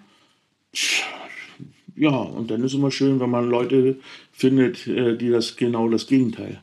Ja, 1.98 2.16
und 2.16 2.50
dann 2.50 2.60
ist 2.60 2.72
es 2.72 2.78
immer 2.78 2.90
schön, 2.90 3.20
wenn 3.20 3.30
man 3.30 3.48
Leute 3.48 3.96
findet, 4.32 4.86
äh, 4.86 5.16
die 5.16 5.30
das 5.30 5.56
genau 5.56 5.88
das 5.88 6.06
Gegenteil 6.06 6.60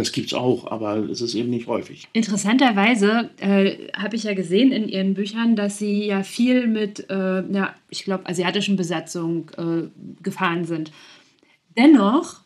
das 0.00 0.12
gibt 0.12 0.28
es 0.28 0.34
auch, 0.34 0.70
aber 0.70 0.96
es 0.96 1.20
ist 1.20 1.34
eben 1.34 1.50
nicht 1.50 1.66
häufig. 1.66 2.08
Interessanterweise 2.12 3.30
äh, 3.38 3.88
habe 3.96 4.16
ich 4.16 4.24
ja 4.24 4.34
gesehen 4.34 4.72
in 4.72 4.88
Ihren 4.88 5.14
Büchern, 5.14 5.56
dass 5.56 5.78
Sie 5.78 6.06
ja 6.06 6.22
viel 6.22 6.66
mit, 6.66 7.10
äh, 7.10 7.42
ja, 7.52 7.74
ich 7.90 8.04
glaube, 8.04 8.26
asiatischen 8.26 8.76
Besatzungen 8.76 9.46
äh, 9.58 10.22
gefahren 10.22 10.64
sind. 10.64 10.90
Dennoch 11.76 12.40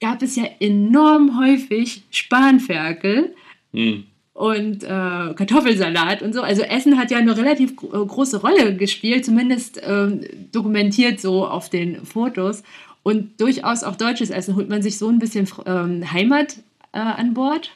gab 0.00 0.22
es 0.22 0.36
ja 0.36 0.44
enorm 0.58 1.38
häufig 1.38 2.02
Spanferkel 2.10 3.34
hm. 3.72 4.04
Und 4.40 4.84
äh, 4.84 4.86
Kartoffelsalat 4.86 6.22
und 6.22 6.32
so. 6.32 6.40
Also 6.40 6.62
Essen 6.62 6.96
hat 6.96 7.10
ja 7.10 7.18
eine 7.18 7.36
relativ 7.36 7.76
gro 7.76 8.06
große 8.06 8.40
Rolle 8.40 8.74
gespielt, 8.74 9.22
zumindest 9.26 9.82
ähm, 9.84 10.22
dokumentiert 10.50 11.20
so 11.20 11.46
auf 11.46 11.68
den 11.68 12.06
Fotos. 12.06 12.62
Und 13.02 13.38
durchaus 13.38 13.84
auch 13.84 13.96
deutsches 13.96 14.30
Essen 14.30 14.56
holt 14.56 14.70
man 14.70 14.80
sich 14.80 14.96
so 14.96 15.08
ein 15.10 15.18
bisschen 15.18 15.46
ähm, 15.66 16.10
Heimat 16.10 16.56
äh, 16.92 17.00
an 17.00 17.34
Bord? 17.34 17.70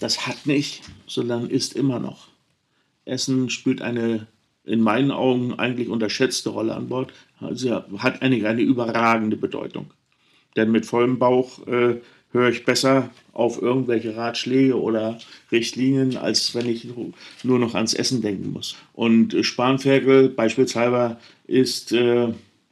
Das 0.00 0.26
hat 0.26 0.44
nicht, 0.44 0.82
sondern 1.06 1.48
ist 1.48 1.76
immer 1.76 2.00
noch. 2.00 2.26
Essen 3.04 3.48
spielt 3.48 3.80
eine 3.80 4.26
in 4.64 4.80
meinen 4.80 5.12
Augen 5.12 5.54
eigentlich 5.54 5.88
unterschätzte 5.88 6.50
Rolle 6.50 6.74
an 6.74 6.88
Bord. 6.88 7.12
Also 7.38 7.84
hat 7.98 8.22
eine, 8.22 8.44
eine 8.48 8.62
überragende 8.62 9.36
Bedeutung. 9.36 9.92
Denn 10.56 10.72
mit 10.72 10.84
vollem 10.84 11.20
Bauch 11.20 11.64
äh, 11.68 12.00
höre 12.32 12.50
ich 12.50 12.64
besser 12.64 13.10
auf 13.32 13.60
irgendwelche 13.60 14.16
Ratschläge 14.16 14.78
oder 14.78 15.18
Richtlinien, 15.50 16.16
als 16.16 16.54
wenn 16.54 16.68
ich 16.68 16.86
nur 17.42 17.58
noch 17.58 17.74
ans 17.74 17.94
Essen 17.94 18.20
denken 18.20 18.52
muss. 18.52 18.76
Und 18.92 19.34
Spanferkel 19.42 20.28
beispielsweise 20.28 21.16
ist 21.46 21.92
äh, 21.92 22.28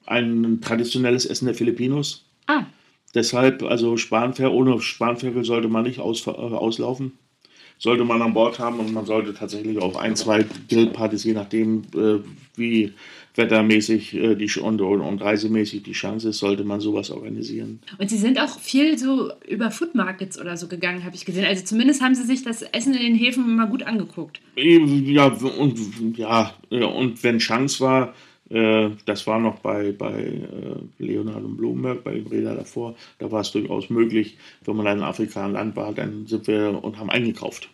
ein 0.07 0.61
traditionelles 0.61 1.27
Essen 1.27 1.47
der 1.47 1.55
Filipinos. 1.55 2.25
Ah. 2.47 2.65
Deshalb, 3.15 3.63
also 3.63 3.97
Spanfer, 3.97 4.53
ohne 4.53 4.81
Spanferkel 4.81 5.45
sollte 5.45 5.69
man 5.69 5.85
nicht 5.85 6.01
aus, 6.01 6.27
äh, 6.27 6.31
auslaufen. 6.31 7.13
Sollte 7.79 8.05
man 8.05 8.23
an 8.23 8.33
Bord 8.33 8.59
haben 8.59 8.79
und 8.79 8.93
man 8.93 9.05
sollte 9.05 9.35
tatsächlich 9.35 9.79
auf 9.79 9.97
ein, 9.97 10.17
zwei 10.17 10.47
Grillpartys, 10.69 11.25
je 11.25 11.35
nachdem, 11.35 11.83
äh, 11.95 12.19
wie 12.57 12.95
wettermäßig 13.37 14.15
äh, 14.15 14.35
die, 14.35 14.51
und, 14.61 14.81
und, 14.81 15.23
reisemäßig 15.23 15.83
die 15.83 15.93
Chance 15.93 16.31
ist, 16.31 16.39
sollte 16.39 16.65
man 16.65 16.81
sowas 16.81 17.11
organisieren. 17.11 17.81
Und 17.99 18.11
Sie 18.11 18.19
sind 18.19 18.41
auch 18.41 18.59
viel 18.59 18.99
so 18.99 19.31
über 19.49 19.71
Food 19.71 19.95
Markets 19.95 20.41
oder 20.41 20.57
so 20.57 20.69
gegangen, 20.69 21.05
habe 21.05 21.17
ich 21.17 21.25
gesehen. 21.25 21.45
Also 21.45 21.65
zumindest 21.65 22.03
haben 22.03 22.15
Sie 22.15 22.25
sich 22.25 22.43
das 22.43 22.63
Essen 22.63 22.95
in 22.95 23.03
den 23.03 23.15
Häfen 23.15 23.57
mal 23.57 23.69
gut 23.69 23.83
angeguckt. 23.83 24.41
Ja, 24.57 25.27
und, 25.27 26.17
ja, 26.17 26.55
und 26.71 27.23
wenn 27.23 27.39
Chance 27.39 27.81
war, 27.81 28.15
äh, 28.49 28.91
das 29.05 29.27
war 29.27 29.41
noch 29.41 29.59
bei, 29.59 29.93
bei 29.93 30.23
äh, 30.23 31.03
Leonhard 31.03 31.45
und 31.45 31.57
Blumenberg, 31.57 32.05
bei 32.05 32.15
dem 32.15 32.27
Räder 32.27 32.55
davor. 32.55 32.97
Da 33.19 33.31
war 33.31 33.41
es 33.41 33.51
durchaus 33.51 33.91
möglich, 33.91 34.39
wenn 34.65 34.77
man 34.77 34.87
in 34.87 35.03
Afrika 35.03 35.45
ein 35.45 35.53
Land 35.53 35.77
war, 35.77 35.93
dann 35.93 36.27
sind 36.27 36.47
wir 36.47 36.83
und 36.83 36.99
haben 36.99 37.11
eingekauft. 37.11 37.69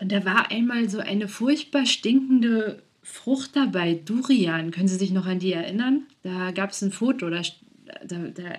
Und 0.00 0.12
da 0.12 0.24
war 0.24 0.50
einmal 0.50 0.88
so 0.88 0.98
eine 1.00 1.26
furchtbar 1.26 1.84
stinkende 1.84 2.82
Frucht 3.10 3.56
dabei, 3.56 3.94
Durian. 4.04 4.70
Können 4.70 4.88
Sie 4.88 4.96
sich 4.96 5.10
noch 5.10 5.26
an 5.26 5.38
die 5.38 5.52
erinnern? 5.52 6.06
Da 6.22 6.50
gab 6.50 6.70
es 6.70 6.82
ein 6.82 6.92
Foto, 6.92 7.30
da, 7.30 7.40
da, 8.04 8.18
da 8.18 8.58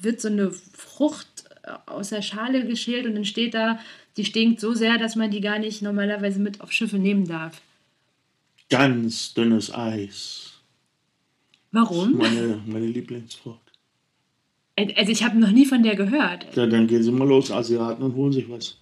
wird 0.00 0.20
so 0.20 0.28
eine 0.28 0.50
Frucht 0.50 1.44
aus 1.86 2.10
der 2.10 2.22
Schale 2.22 2.66
geschält 2.66 3.06
und 3.06 3.14
dann 3.14 3.24
steht 3.24 3.54
da, 3.54 3.78
die 4.16 4.24
stinkt 4.24 4.60
so 4.60 4.74
sehr, 4.74 4.98
dass 4.98 5.16
man 5.16 5.30
die 5.30 5.40
gar 5.40 5.58
nicht 5.58 5.80
normalerweise 5.80 6.38
mit 6.38 6.60
auf 6.60 6.70
Schiffe 6.70 6.98
nehmen 6.98 7.26
darf. 7.26 7.62
Ganz 8.68 9.32
dünnes 9.32 9.72
Eis. 9.72 10.60
Warum? 11.70 12.18
Meine, 12.18 12.60
meine 12.66 12.86
Lieblingsfrucht. 12.86 13.60
Also 14.76 15.12
ich 15.12 15.24
habe 15.24 15.38
noch 15.38 15.50
nie 15.50 15.64
von 15.66 15.82
der 15.82 15.96
gehört. 15.96 16.46
Ja, 16.54 16.66
dann 16.66 16.86
gehen 16.86 17.02
Sie 17.02 17.10
mal 17.10 17.28
los, 17.28 17.50
Asiaten, 17.50 18.02
und 18.02 18.14
holen 18.14 18.32
sich 18.32 18.48
was. 18.50 18.76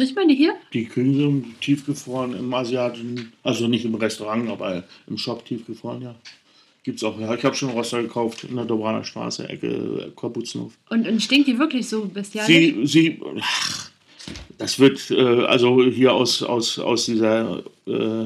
Kriegt 0.00 0.16
man 0.16 0.28
die 0.28 0.34
hier? 0.34 0.54
Die 0.72 0.86
kriegen 0.86 1.12
sie 1.14 1.44
tiefgefroren 1.60 2.34
im 2.34 2.54
asiatischen, 2.54 3.34
also 3.42 3.68
nicht 3.68 3.84
im 3.84 3.94
Restaurant, 3.96 4.48
aber 4.48 4.84
im 5.06 5.18
Shop 5.18 5.44
tiefgefroren, 5.44 6.00
ja. 6.00 6.14
Gibt's 6.84 7.04
auch, 7.04 7.20
ja. 7.20 7.34
Ich 7.34 7.44
habe 7.44 7.54
schon 7.54 7.68
Roster 7.68 8.00
gekauft 8.00 8.44
in 8.44 8.56
der 8.56 8.64
Dobraner 8.64 9.04
Straße, 9.04 9.46
Ecke 9.46 10.10
Korputzenhof. 10.14 10.72
Und, 10.88 11.06
und 11.06 11.20
stinkt 11.20 11.48
die 11.48 11.58
wirklich 11.58 11.86
so 11.86 12.06
bestialisch? 12.06 12.48
Sie, 12.48 12.86
sie, 12.86 13.20
ach, 13.42 13.90
das 14.56 14.78
wird, 14.78 15.10
äh, 15.10 15.44
also 15.44 15.84
hier 15.84 16.14
aus, 16.14 16.42
aus, 16.42 16.78
aus 16.78 17.04
dieser 17.04 17.62
äh, 17.86 18.22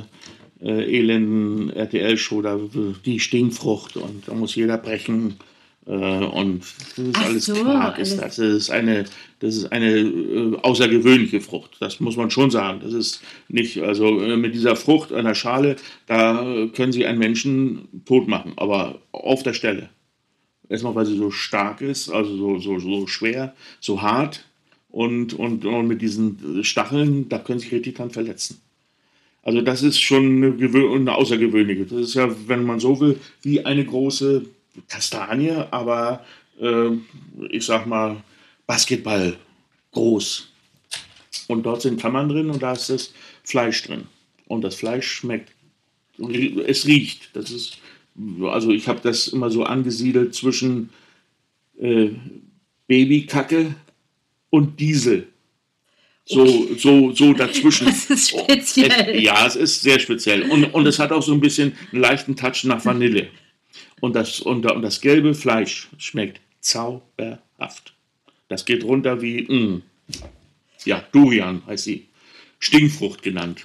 äh, 0.62 0.98
elenden 1.00 1.70
RTL-Show, 1.70 2.40
da 2.42 2.60
die 3.04 3.18
Stinkfrucht 3.18 3.96
und 3.96 4.28
da 4.28 4.34
muss 4.34 4.54
jeder 4.54 4.78
brechen. 4.78 5.38
Äh, 5.86 5.90
und 5.90 6.62
das 6.62 6.98
ist 6.98 7.14
Ach 7.14 7.24
alles 7.24 7.44
so, 7.46 7.54
Quark. 7.54 7.98
Ist 7.98 8.16
das. 8.16 8.36
das 8.36 8.38
ist 8.38 8.70
eine, 8.70 9.04
das 9.40 9.56
ist 9.56 9.72
eine 9.72 9.98
äh, 9.98 10.56
außergewöhnliche 10.62 11.40
Frucht. 11.40 11.76
Das 11.80 12.00
muss 12.00 12.16
man 12.16 12.30
schon 12.30 12.50
sagen. 12.50 12.80
Das 12.82 12.92
ist 12.92 13.22
nicht, 13.48 13.82
also 13.82 14.20
äh, 14.20 14.36
mit 14.36 14.54
dieser 14.54 14.76
Frucht 14.76 15.12
einer 15.12 15.34
Schale, 15.34 15.76
da 16.06 16.68
können 16.74 16.92
Sie 16.92 17.06
einen 17.06 17.18
Menschen 17.18 17.88
tot 18.04 18.28
machen, 18.28 18.52
aber 18.56 19.00
auf 19.12 19.42
der 19.42 19.54
Stelle. 19.54 19.90
Erstmal, 20.68 20.94
weil 20.94 21.06
sie 21.06 21.18
so 21.18 21.30
stark 21.30 21.82
ist, 21.82 22.08
also 22.08 22.36
so, 22.36 22.58
so, 22.58 22.78
so 22.78 23.06
schwer, 23.06 23.54
so 23.80 24.00
hart 24.00 24.46
und, 24.88 25.34
und, 25.34 25.66
und 25.66 25.86
mit 25.86 26.00
diesen 26.00 26.64
Stacheln, 26.64 27.28
da 27.28 27.38
können 27.38 27.58
sich 27.58 27.70
richtig 27.70 27.96
dran 27.96 28.10
verletzen. 28.10 28.62
Also 29.42 29.60
das 29.60 29.82
ist 29.82 30.00
schon 30.00 30.42
eine, 30.42 30.94
eine 30.94 31.14
außergewöhnliche. 31.14 31.84
Das 31.84 32.00
ist 32.00 32.14
ja, 32.14 32.34
wenn 32.46 32.64
man 32.64 32.80
so 32.80 32.98
will, 32.98 33.20
wie 33.42 33.66
eine 33.66 33.84
große 33.84 34.46
Kastanie, 34.88 35.64
aber 35.70 36.24
äh, 36.60 36.90
ich 37.50 37.64
sag 37.64 37.86
mal 37.86 38.22
Basketball 38.66 39.36
groß. 39.92 40.48
Und 41.48 41.64
dort 41.64 41.82
sind 41.82 42.00
Kammern 42.00 42.28
drin 42.28 42.50
und 42.50 42.62
da 42.62 42.72
ist 42.72 42.90
das 42.90 43.12
Fleisch 43.44 43.82
drin. 43.82 44.04
Und 44.46 44.62
das 44.62 44.74
Fleisch 44.74 45.06
schmeckt, 45.10 45.52
es 46.66 46.86
riecht. 46.86 47.30
Das 47.34 47.50
ist, 47.50 47.78
also 48.42 48.70
ich 48.70 48.88
habe 48.88 49.00
das 49.02 49.28
immer 49.28 49.50
so 49.50 49.64
angesiedelt 49.64 50.34
zwischen 50.34 50.90
äh, 51.78 52.10
Babykacke 52.86 53.74
und 54.50 54.78
Diesel. 54.80 55.28
So, 56.26 56.42
okay. 56.42 56.76
so, 56.78 57.12
so 57.12 57.32
dazwischen. 57.34 57.86
Das 57.86 58.08
ist 58.08 58.30
speziell. 58.30 59.20
ja, 59.20 59.46
es 59.46 59.56
ist 59.56 59.82
sehr 59.82 59.98
speziell. 59.98 60.42
Und, 60.50 60.64
und 60.72 60.86
es 60.86 60.98
hat 60.98 61.12
auch 61.12 61.22
so 61.22 61.32
ein 61.32 61.40
bisschen 61.40 61.76
einen 61.92 62.00
leichten 62.00 62.36
Touch 62.36 62.64
nach 62.64 62.84
Vanille. 62.84 63.28
Und 64.04 64.14
das, 64.14 64.40
und, 64.40 64.70
und 64.70 64.82
das 64.82 65.00
gelbe 65.00 65.34
Fleisch 65.34 65.88
schmeckt 65.96 66.38
zauberhaft. 66.60 67.94
Das 68.48 68.66
geht 68.66 68.84
runter 68.84 69.22
wie. 69.22 69.50
Mm, 69.50 69.82
ja, 70.84 71.02
Durian 71.10 71.62
heißt 71.66 71.84
sie. 71.84 72.08
Stinkfrucht 72.58 73.22
genannt. 73.22 73.64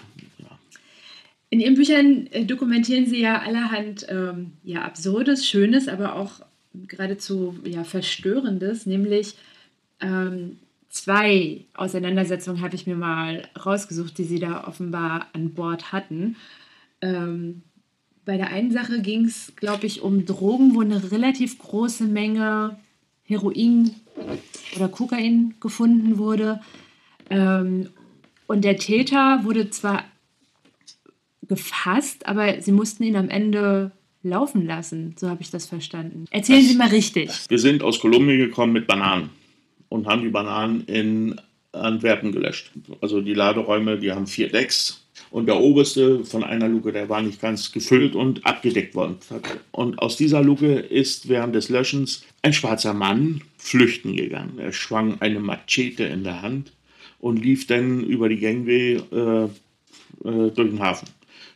In 1.50 1.60
Ihren 1.60 1.76
Büchern 1.76 2.28
äh, 2.28 2.46
dokumentieren 2.46 3.06
Sie 3.06 3.20
ja 3.20 3.42
allerhand 3.42 4.06
ähm, 4.08 4.54
ja, 4.64 4.84
Absurdes, 4.84 5.46
Schönes, 5.46 5.90
aber 5.90 6.16
auch 6.16 6.40
geradezu 6.88 7.60
ja, 7.66 7.84
Verstörendes, 7.84 8.86
nämlich 8.86 9.36
ähm, 10.00 10.58
zwei 10.88 11.66
Auseinandersetzungen 11.74 12.62
habe 12.62 12.76
ich 12.76 12.88
mir 12.88 12.96
mal 12.96 13.44
rausgesucht, 13.66 14.18
die 14.18 14.24
Sie 14.24 14.40
da 14.40 14.66
offenbar 14.66 15.28
an 15.34 15.54
Bord 15.54 15.92
hatten. 15.92 16.38
Ähm, 17.02 17.64
bei 18.30 18.38
der 18.38 18.52
einen 18.52 18.72
Sache 18.72 19.02
ging 19.02 19.26
es, 19.26 19.54
glaube 19.56 19.88
ich, 19.88 20.04
um 20.04 20.24
Drogen, 20.24 20.76
wo 20.76 20.82
eine 20.82 21.12
relativ 21.12 21.58
große 21.58 22.04
Menge 22.04 22.78
Heroin 23.24 23.90
oder 24.76 24.88
Kokain 24.88 25.56
gefunden 25.60 26.20
wurde. 26.20 26.62
Ähm, 27.32 27.90
und 28.46 28.64
der 28.64 28.78
Täter 28.78 29.40
wurde 29.46 29.72
zwar 29.72 30.04
gefasst, 31.48 32.28
aber 32.28 32.62
sie 32.62 32.72
mussten 32.72 33.02
ihn 33.02 33.16
am 33.16 33.30
Ende 33.30 33.94
laufen 34.22 34.64
lassen. 34.68 35.16
So 35.18 35.28
habe 35.28 35.42
ich 35.42 35.50
das 35.50 35.66
verstanden. 35.66 36.26
Erzählen 36.30 36.62
Sie 36.64 36.76
mal 36.76 36.90
richtig. 36.90 37.32
Wir 37.50 37.58
sind 37.58 37.82
aus 37.82 38.00
Kolumbien 38.00 38.38
gekommen 38.38 38.74
mit 38.74 38.86
Bananen 38.86 39.32
und 39.90 40.06
haben 40.06 40.22
die 40.22 40.30
Bananen 40.30 40.82
in 40.86 41.42
Antwerpen 41.72 42.32
gelöscht. 42.32 42.74
Also 43.02 43.22
die 43.22 43.34
Laderäume, 43.34 43.98
die 43.98 44.12
haben 44.12 44.28
vier 44.28 44.50
Decks 44.50 45.09
und 45.32 45.46
der 45.46 45.60
oberste 45.60 46.26
von 46.26 46.44
einer 46.44 46.68
Luke, 46.68 46.92
der 46.92 47.10
war 47.10 47.22
nicht 47.22 47.42
ganz 47.42 47.72
gefüllt 47.72 48.16
und 48.16 48.46
abgedeckt 48.46 48.96
worden. 48.96 49.18
Und 49.72 50.00
aus 50.00 50.18
dieser 50.18 50.42
Luke 50.42 50.68
ist 50.74 51.30
während 51.30 51.56
des 51.56 51.70
Löschens 51.70 52.24
ein 52.42 52.54
schwarzer 52.54 52.94
Mann 52.94 53.42
flüchten 53.58 54.16
gegangen. 54.16 54.58
Er 54.58 54.74
schwang 54.74 55.18
eine 55.20 55.40
Machete 55.40 56.06
in 56.06 56.24
der 56.24 56.42
Hand 56.42 56.72
und 57.20 57.44
lief 57.44 57.68
dann 57.68 58.04
über 58.04 58.30
die 58.30 58.40
Gangway 58.40 58.96
äh, 59.12 59.44
äh, 59.44 59.50
durch 60.24 60.56
den 60.70 60.80
Hafen, 60.80 61.10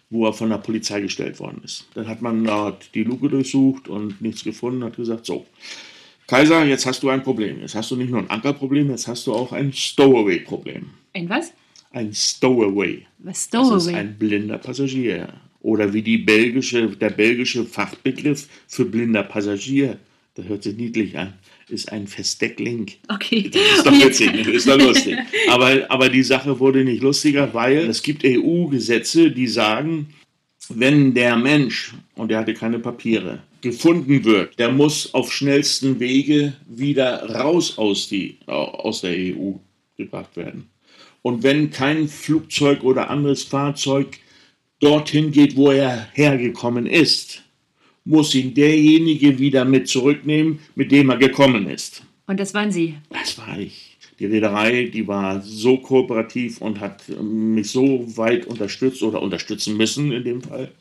wo 0.09 0.27
er 0.27 0.33
von 0.33 0.49
der 0.49 0.57
Polizei 0.57 1.01
gestellt 1.01 1.39
worden 1.39 1.61
ist. 1.63 1.87
Dann 1.95 2.07
hat 2.07 2.21
man 2.21 2.43
dort 2.43 2.93
die 2.93 3.03
Luke 3.03 3.29
durchsucht 3.29 3.87
und 3.87 4.21
nichts 4.21 4.43
gefunden, 4.43 4.83
hat 4.83 4.97
gesagt, 4.97 5.25
so, 5.25 5.45
Kaiser, 6.27 6.63
jetzt 6.65 6.85
hast 6.85 7.03
du 7.03 7.09
ein 7.09 7.23
Problem. 7.23 7.59
Jetzt 7.61 7.75
hast 7.75 7.91
du 7.91 7.95
nicht 7.95 8.09
nur 8.09 8.19
ein 8.19 8.29
Ankerproblem, 8.29 8.89
jetzt 8.91 9.07
hast 9.07 9.27
du 9.27 9.33
auch 9.33 9.51
ein 9.51 9.73
Stowaway-Problem. 9.73 10.89
Ein 11.13 11.29
was? 11.29 11.53
Ein 11.93 12.11
Stowaway. 12.11 13.05
Was 13.19 13.45
Stowaway? 13.45 13.73
Das 13.75 13.87
ist 13.87 13.93
ein 13.93 14.17
blinder 14.17 14.57
Passagier. 14.57 15.29
Oder 15.61 15.93
wie 15.93 16.01
die 16.01 16.17
belgische, 16.17 16.87
der 16.89 17.11
belgische 17.11 17.63
Fachbegriff 17.65 18.49
für 18.67 18.83
blinder 18.83 19.21
Passagier, 19.23 19.99
das 20.33 20.47
hört 20.47 20.63
sich 20.63 20.75
niedlich 20.75 21.15
an, 21.15 21.33
ist 21.69 21.91
ein 21.91 22.07
Versteckling. 22.07 22.87
Okay. 23.09 23.49
Das 23.49 23.61
ist 23.77 23.85
doch 23.85 23.91
witzig, 24.05 24.47
ist 24.47 24.67
doch 24.67 24.79
lustig. 24.79 25.17
Aber, 25.49 25.85
aber 25.89 26.09
die 26.09 26.23
Sache 26.23 26.59
wurde 26.59 26.83
nicht 26.83 27.03
lustiger, 27.03 27.53
weil 27.53 27.77
es 27.87 28.01
gibt 28.01 28.25
EU-Gesetze, 28.25 29.29
die 29.29 29.47
sagen, 29.47 30.07
wenn 30.69 31.13
der 31.13 31.35
Mensch, 31.37 31.93
und 32.15 32.31
er 32.31 32.39
hatte 32.39 32.55
keine 32.55 32.79
Papiere, 32.79 33.43
gefunden 33.61 34.25
wird, 34.25 34.57
der 34.57 34.71
muss 34.71 35.13
auf 35.13 35.31
schnellsten 35.31 35.99
Wege 35.99 36.53
wieder 36.67 37.29
raus 37.29 37.77
aus, 37.77 38.09
die, 38.09 38.39
aus 38.47 39.01
der 39.01 39.11
EU 39.11 39.53
gebracht 39.95 40.35
werden. 40.35 40.72
Und 41.23 41.41
wenn 41.41 41.71
kein 41.71 42.07
Flugzeug 42.07 42.83
oder 42.83 43.09
anderes 43.09 43.43
Fahrzeug 43.43 44.19
dorthin 44.79 45.31
geht, 45.31 45.55
wo 45.55 45.71
er 45.71 46.09
hergekommen 46.13 46.85
ist, 46.85 47.43
muss 48.05 48.35
ihn 48.35 48.53
derjenige 48.53 49.39
wieder 49.39 49.63
mit 49.63 49.87
zurücknehmen, 49.87 50.59
mit 50.75 50.91
dem 50.91 51.09
er 51.09 51.17
gekommen 51.17 51.67
ist. 51.67 52.03
Und 52.27 52.39
das 52.39 52.53
waren 52.53 52.71
Sie? 52.71 52.95
Das 53.09 53.37
war 53.37 53.57
ich. 53.57 53.97
Die 54.19 54.25
Reederei, 54.25 54.85
die 54.93 55.07
war 55.07 55.41
so 55.41 55.77
kooperativ 55.77 56.61
und 56.61 56.79
hat 56.81 57.07
mich 57.09 57.71
so 57.71 58.05
weit 58.17 58.45
unterstützt 58.45 59.01
oder 59.01 59.21
unterstützen 59.21 59.75
müssen 59.77 60.11
in 60.11 60.23
dem 60.23 60.41
Fall, 60.41 60.71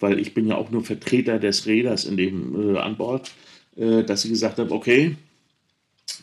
weil 0.00 0.18
ich 0.18 0.34
bin 0.34 0.48
ja 0.48 0.56
auch 0.56 0.70
nur 0.70 0.84
Vertreter 0.84 1.38
des 1.38 1.66
Räders 1.66 2.04
in 2.04 2.16
dem 2.16 2.74
äh, 2.74 2.78
an 2.78 2.96
Bord, 2.96 3.32
äh, 3.76 4.02
dass 4.02 4.22
sie 4.22 4.28
gesagt 4.28 4.58
haben, 4.58 4.72
okay, 4.72 5.16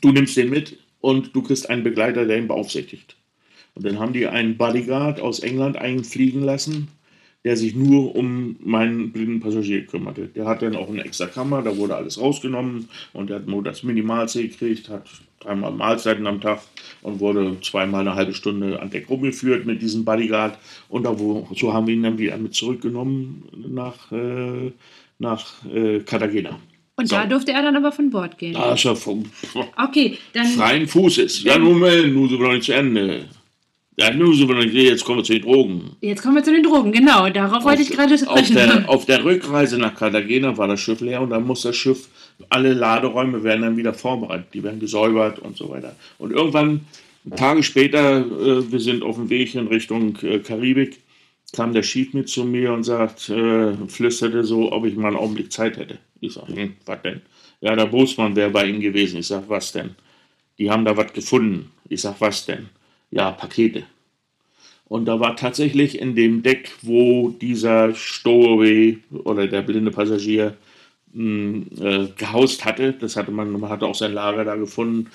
du 0.02 0.12
nimmst 0.12 0.38
den 0.38 0.50
mit 0.50 0.78
und 1.00 1.34
du 1.34 1.42
kriegst 1.42 1.70
einen 1.70 1.84
Begleiter, 1.84 2.26
der 2.26 2.38
ihn 2.38 2.48
beaufsichtigt. 2.48 3.16
Und 3.80 3.86
dann 3.86 3.98
haben 3.98 4.12
die 4.12 4.28
einen 4.28 4.58
Bodyguard 4.58 5.22
aus 5.22 5.40
England 5.40 5.78
einfliegen 5.78 6.44
lassen, 6.44 6.90
der 7.46 7.56
sich 7.56 7.76
nur 7.76 8.14
um 8.14 8.58
meinen 8.60 9.14
blinden 9.14 9.40
Passagier 9.40 9.86
kümmerte. 9.86 10.28
Der 10.28 10.46
hat 10.46 10.62
dann 10.62 10.76
auch 10.76 10.90
eine 10.90 11.06
extra 11.06 11.28
Kammer, 11.28 11.62
da 11.62 11.78
wurde 11.78 11.96
alles 11.96 12.20
rausgenommen 12.20 12.90
und 13.14 13.30
der 13.30 13.38
hat 13.38 13.48
nur 13.48 13.64
das 13.64 13.84
Minimalste 13.84 14.46
gekriegt, 14.46 14.90
hat 14.90 15.08
dreimal 15.40 15.72
Mahlzeiten 15.72 16.28
am 16.28 16.42
Tag 16.42 16.60
und 17.02 17.22
wurde 17.22 17.56
zweimal 17.62 18.02
eine 18.02 18.16
halbe 18.16 18.34
Stunde 18.34 18.82
an 18.82 18.90
Deck 18.90 19.10
rumgeführt 19.10 19.66
mit 19.66 19.82
diesem 19.82 20.04
Bodyguard. 20.04 20.58
Und 20.90 21.04
da 21.04 21.18
wo, 21.18 21.48
so 21.56 21.72
haben 21.72 21.88
wir 21.88 21.94
ihn 21.94 22.04
dann 22.04 22.18
wieder 22.18 22.36
mit 22.36 22.56
zurückgenommen 22.56 23.46
nach, 23.66 24.12
äh, 24.12 24.74
nach 25.20 25.66
äh, 25.74 26.02
Cartagena. 26.02 26.60
Und 26.98 27.08
so. 27.08 27.16
da 27.16 27.26
durfte 27.26 27.54
er 27.54 27.62
dann 27.62 27.78
aber 27.78 27.94
von 27.94 28.10
Bord 28.10 28.38
gehen. 28.38 28.56
Da 28.56 28.74
ist 28.74 28.84
er 28.84 28.98
vom 28.98 29.24
okay, 29.78 30.18
dann, 30.34 30.48
freien 30.48 30.86
Fußes. 30.86 31.44
Ja, 31.44 31.58
nun, 31.58 31.80
nun 31.80 32.28
sind 32.28 32.40
wir 32.42 32.48
noch 32.48 32.52
nicht 32.52 32.66
zu 32.66 32.74
Ende. 32.74 33.30
Ja, 34.00 34.14
noch 34.14 34.30
nicht, 34.30 34.74
jetzt 34.74 35.04
kommen 35.04 35.20
wir 35.20 35.24
zu 35.26 35.34
den 35.34 35.42
Drogen. 35.42 35.98
Jetzt 36.00 36.24
kommen 36.24 36.36
wir 36.36 36.44
zu 36.44 36.54
den 36.54 36.64
Drogen, 36.64 36.94
genau. 36.94 37.30
Darauf 37.30 37.58
auf 37.58 37.66
wollte 37.66 37.82
ich 37.82 37.90
gerade 37.90 38.18
sprechen. 38.18 38.58
Auf 38.58 38.68
der, 38.68 38.90
auf 38.90 39.06
der 39.06 39.26
Rückreise 39.26 39.78
nach 39.78 39.94
Cartagena 39.94 40.58
war 40.58 40.70
das 40.70 40.80
Schiff 40.80 41.02
leer 41.02 41.22
und 41.22 41.32
dann 41.32 41.46
muss 41.46 41.64
das 41.64 41.76
Schiff, 41.76 42.08
alle 42.50 42.74
Laderäume 42.74 43.44
werden 43.44 43.64
dann 43.64 43.76
wieder 43.76 43.94
vorbereitet. 43.94 44.48
Die 44.54 44.64
werden 44.64 44.80
gesäubert 44.80 45.40
und 45.40 45.58
so 45.58 45.70
weiter. 45.70 45.98
Und 46.18 46.32
irgendwann, 46.32 46.82
Tage 47.36 47.62
später, 47.62 48.20
äh, 48.20 48.72
wir 48.72 48.80
sind 48.80 49.04
auf 49.04 49.18
dem 49.18 49.30
Weg 49.30 49.54
in 49.56 49.68
Richtung 49.68 50.18
äh, 50.22 50.40
Karibik, 50.40 51.02
kam 51.54 51.74
der 51.74 51.84
Schief 51.84 52.14
mit 52.14 52.30
zu 52.30 52.46
mir 52.46 52.72
und 52.72 52.84
sagt, 52.84 53.28
äh, 53.30 53.74
flüsterte 53.88 54.46
so, 54.46 54.72
ob 54.72 54.86
ich 54.86 54.96
mal 54.96 55.10
einen 55.10 55.18
Augenblick 55.18 55.52
Zeit 55.52 55.76
hätte. 55.76 55.98
Ich 56.22 56.34
sage, 56.34 56.56
hm, 56.56 56.76
was 56.86 57.02
denn? 57.02 57.22
Ja, 57.60 57.76
der 57.76 57.88
Bootsmann 57.88 58.38
wäre 58.38 58.50
bei 58.50 58.66
ihm 58.66 58.80
gewesen. 58.80 59.20
Ich 59.20 59.28
sage, 59.28 59.44
was 59.50 59.74
denn? 59.74 59.96
Die 60.58 60.72
haben 60.72 60.86
da 60.86 60.96
was 60.96 61.12
gefunden. 61.12 61.72
Ich 61.90 62.00
sage, 62.00 62.16
was 62.20 62.46
denn? 62.46 62.70
Ja, 63.12 63.32
Pakete. 63.32 63.84
Und 64.88 65.06
da 65.06 65.20
war 65.20 65.36
tatsächlich 65.36 66.00
in 66.00 66.16
dem 66.16 66.42
Deck, 66.42 66.72
wo 66.82 67.30
dieser 67.30 67.94
Stowaway 67.94 68.98
oder 69.24 69.48
der 69.48 69.62
blinde 69.62 69.92
Passagier 69.92 70.58
mh, 71.14 71.24
hm, 71.24 71.68
äh, 71.80 72.08
gehaust 72.18 72.66
hatte, 72.66 72.94
das 72.94 73.16
hatte 73.16 73.32
man, 73.32 73.52
man 73.52 73.70
hatte 73.70 73.86
auch 73.86 73.96
sein 73.96 74.14
Lager 74.14 74.46
da 74.46 74.56
gefunden 74.56 75.12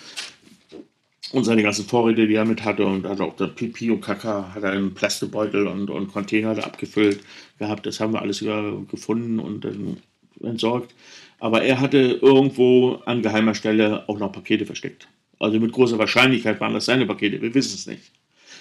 und 1.33 1.44
seine 1.44 1.64
ganzen 1.64 1.87
Vorräte, 1.87 2.28
die 2.28 2.35
er 2.35 2.44
mit 2.44 2.64
hatte 2.64 2.87
und 2.87 3.07
hat 3.07 3.20
auch 3.20 3.35
der 3.37 3.48
Pipi 3.48 3.90
und 3.90 4.00
Kaka, 4.00 4.54
hat 4.54 4.62
er 4.62 4.70
einen 4.70 4.94
Plastikbeutel 4.94 5.66
und, 5.66 5.90
und 5.90 6.12
Container 6.12 6.54
da 6.54 6.62
abgefüllt 6.62 7.20
gehabt. 7.59 7.87
Das 7.87 7.98
haben 7.98 8.12
wir 8.12 8.22
alles 8.22 8.44
gefunden 8.88 9.40
und 9.40 9.64
dann 9.64 9.96
entsorgt. 10.40 10.94
Aber 11.40 11.62
er 11.62 11.80
hatte 11.80 11.98
irgendwo 12.22 13.02
an 13.07 13.22
geheimer 13.22 13.54
Stelle 13.54 14.09
auch 14.09 14.18
noch 14.18 14.30
Pakete 14.30 14.66
versteckt. 14.66 15.09
Also 15.44 15.61
mit 15.61 15.72
großer 15.72 15.98
Wahrscheinlichkeit 15.98 16.59
waren 16.62 16.72
das 16.72 16.87
seine 16.87 17.04
Pakete, 17.04 17.42
wir 17.42 17.52
wissen 17.52 17.74
es 17.74 17.87
nicht. 17.87 18.12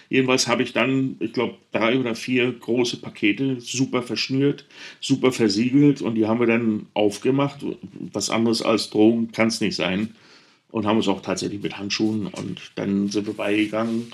Jedenfalls 0.09 0.49
habe 0.49 0.63
ich 0.63 0.73
dann, 0.73 1.15
ich 1.21 1.31
glaube, 1.31 1.55
drei 1.71 1.97
oder 1.97 2.13
vier 2.13 2.51
große 2.51 2.97
Pakete, 2.97 3.61
super 3.61 4.03
verschnürt, 4.03 4.65
super 4.99 5.31
versiegelt 5.31 6.01
und 6.01 6.15
die 6.15 6.27
haben 6.27 6.41
wir 6.41 6.47
dann 6.47 6.87
aufgemacht. 6.93 7.65
Was 8.11 8.29
anderes 8.29 8.61
als 8.61 8.89
Drogen 8.89 9.31
kann 9.31 9.47
es 9.47 9.61
nicht 9.61 9.77
sein. 9.77 10.13
Und 10.71 10.85
haben 10.85 10.99
es 10.99 11.07
auch 11.07 11.21
tatsächlich 11.21 11.61
mit 11.61 11.77
Handschuhen 11.77 12.27
und 12.27 12.59
dann 12.75 13.07
sind 13.07 13.27
wir 13.27 13.33
beigegangen. 13.33 14.11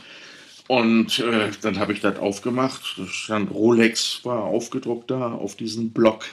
Und 0.68 1.18
äh, 1.20 1.50
dann 1.62 1.80
habe 1.80 1.94
ich 1.94 2.02
das 2.02 2.20
aufgemacht. 2.20 2.84
Stand 3.08 3.50
Rolex 3.50 4.24
war 4.26 4.44
aufgedruckt 4.44 5.10
da 5.10 5.32
auf 5.32 5.56
diesen 5.56 5.90
Block, 5.90 6.26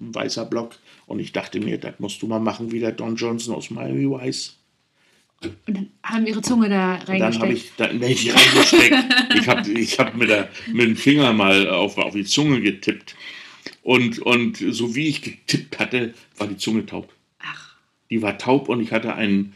ein 0.00 0.12
weißer 0.12 0.44
Block. 0.46 0.72
Und 1.06 1.20
ich 1.20 1.30
dachte 1.30 1.60
mir, 1.60 1.78
das 1.78 2.00
musst 2.00 2.20
du 2.20 2.26
mal 2.26 2.40
machen 2.40 2.72
wie 2.72 2.80
der 2.80 2.92
Don 2.92 3.14
Johnson 3.14 3.54
aus 3.54 3.70
Miami 3.70 4.10
Vice 4.10 4.56
Und 5.66 5.76
dann 5.76 5.90
haben 6.02 6.26
ihre 6.26 6.42
Zunge 6.42 6.68
da 6.68 6.94
reingesteckt. 6.94 7.20
Dann 7.20 7.40
habe 7.40 7.52
ich 7.52 7.72
da 7.76 7.92
nicht 7.92 8.34
reingesteckt. 8.34 9.04
ich 9.38 9.48
habe 9.48 9.70
ich 9.70 9.98
hab 9.98 10.16
mit, 10.16 10.28
der, 10.28 10.48
mit 10.72 10.86
dem 10.86 10.96
Finger 10.96 11.32
mal 11.32 11.68
auf, 11.68 11.98
auf 11.98 12.14
die 12.14 12.24
Zunge 12.24 12.60
getippt. 12.60 13.16
Und, 13.82 14.18
und 14.20 14.56
so 14.56 14.94
wie 14.94 15.08
ich 15.08 15.22
getippt 15.22 15.78
hatte, 15.78 16.14
war 16.36 16.46
die 16.46 16.56
Zunge 16.56 16.86
taub. 16.86 17.12
Ach. 17.40 17.76
Die 18.10 18.22
war 18.22 18.38
taub 18.38 18.68
und 18.68 18.80
ich 18.80 18.92
hatte 18.92 19.14
einen, 19.14 19.54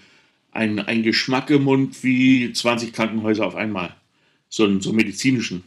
einen, 0.52 0.80
einen 0.80 1.02
Geschmack 1.02 1.50
im 1.50 1.64
Mund 1.64 2.02
wie 2.02 2.52
20 2.52 2.92
Krankenhäuser 2.92 3.46
auf 3.46 3.56
einmal. 3.56 3.94
So 4.48 4.64
einen 4.64 4.80
so 4.80 4.92
medizinischen. 4.92 5.64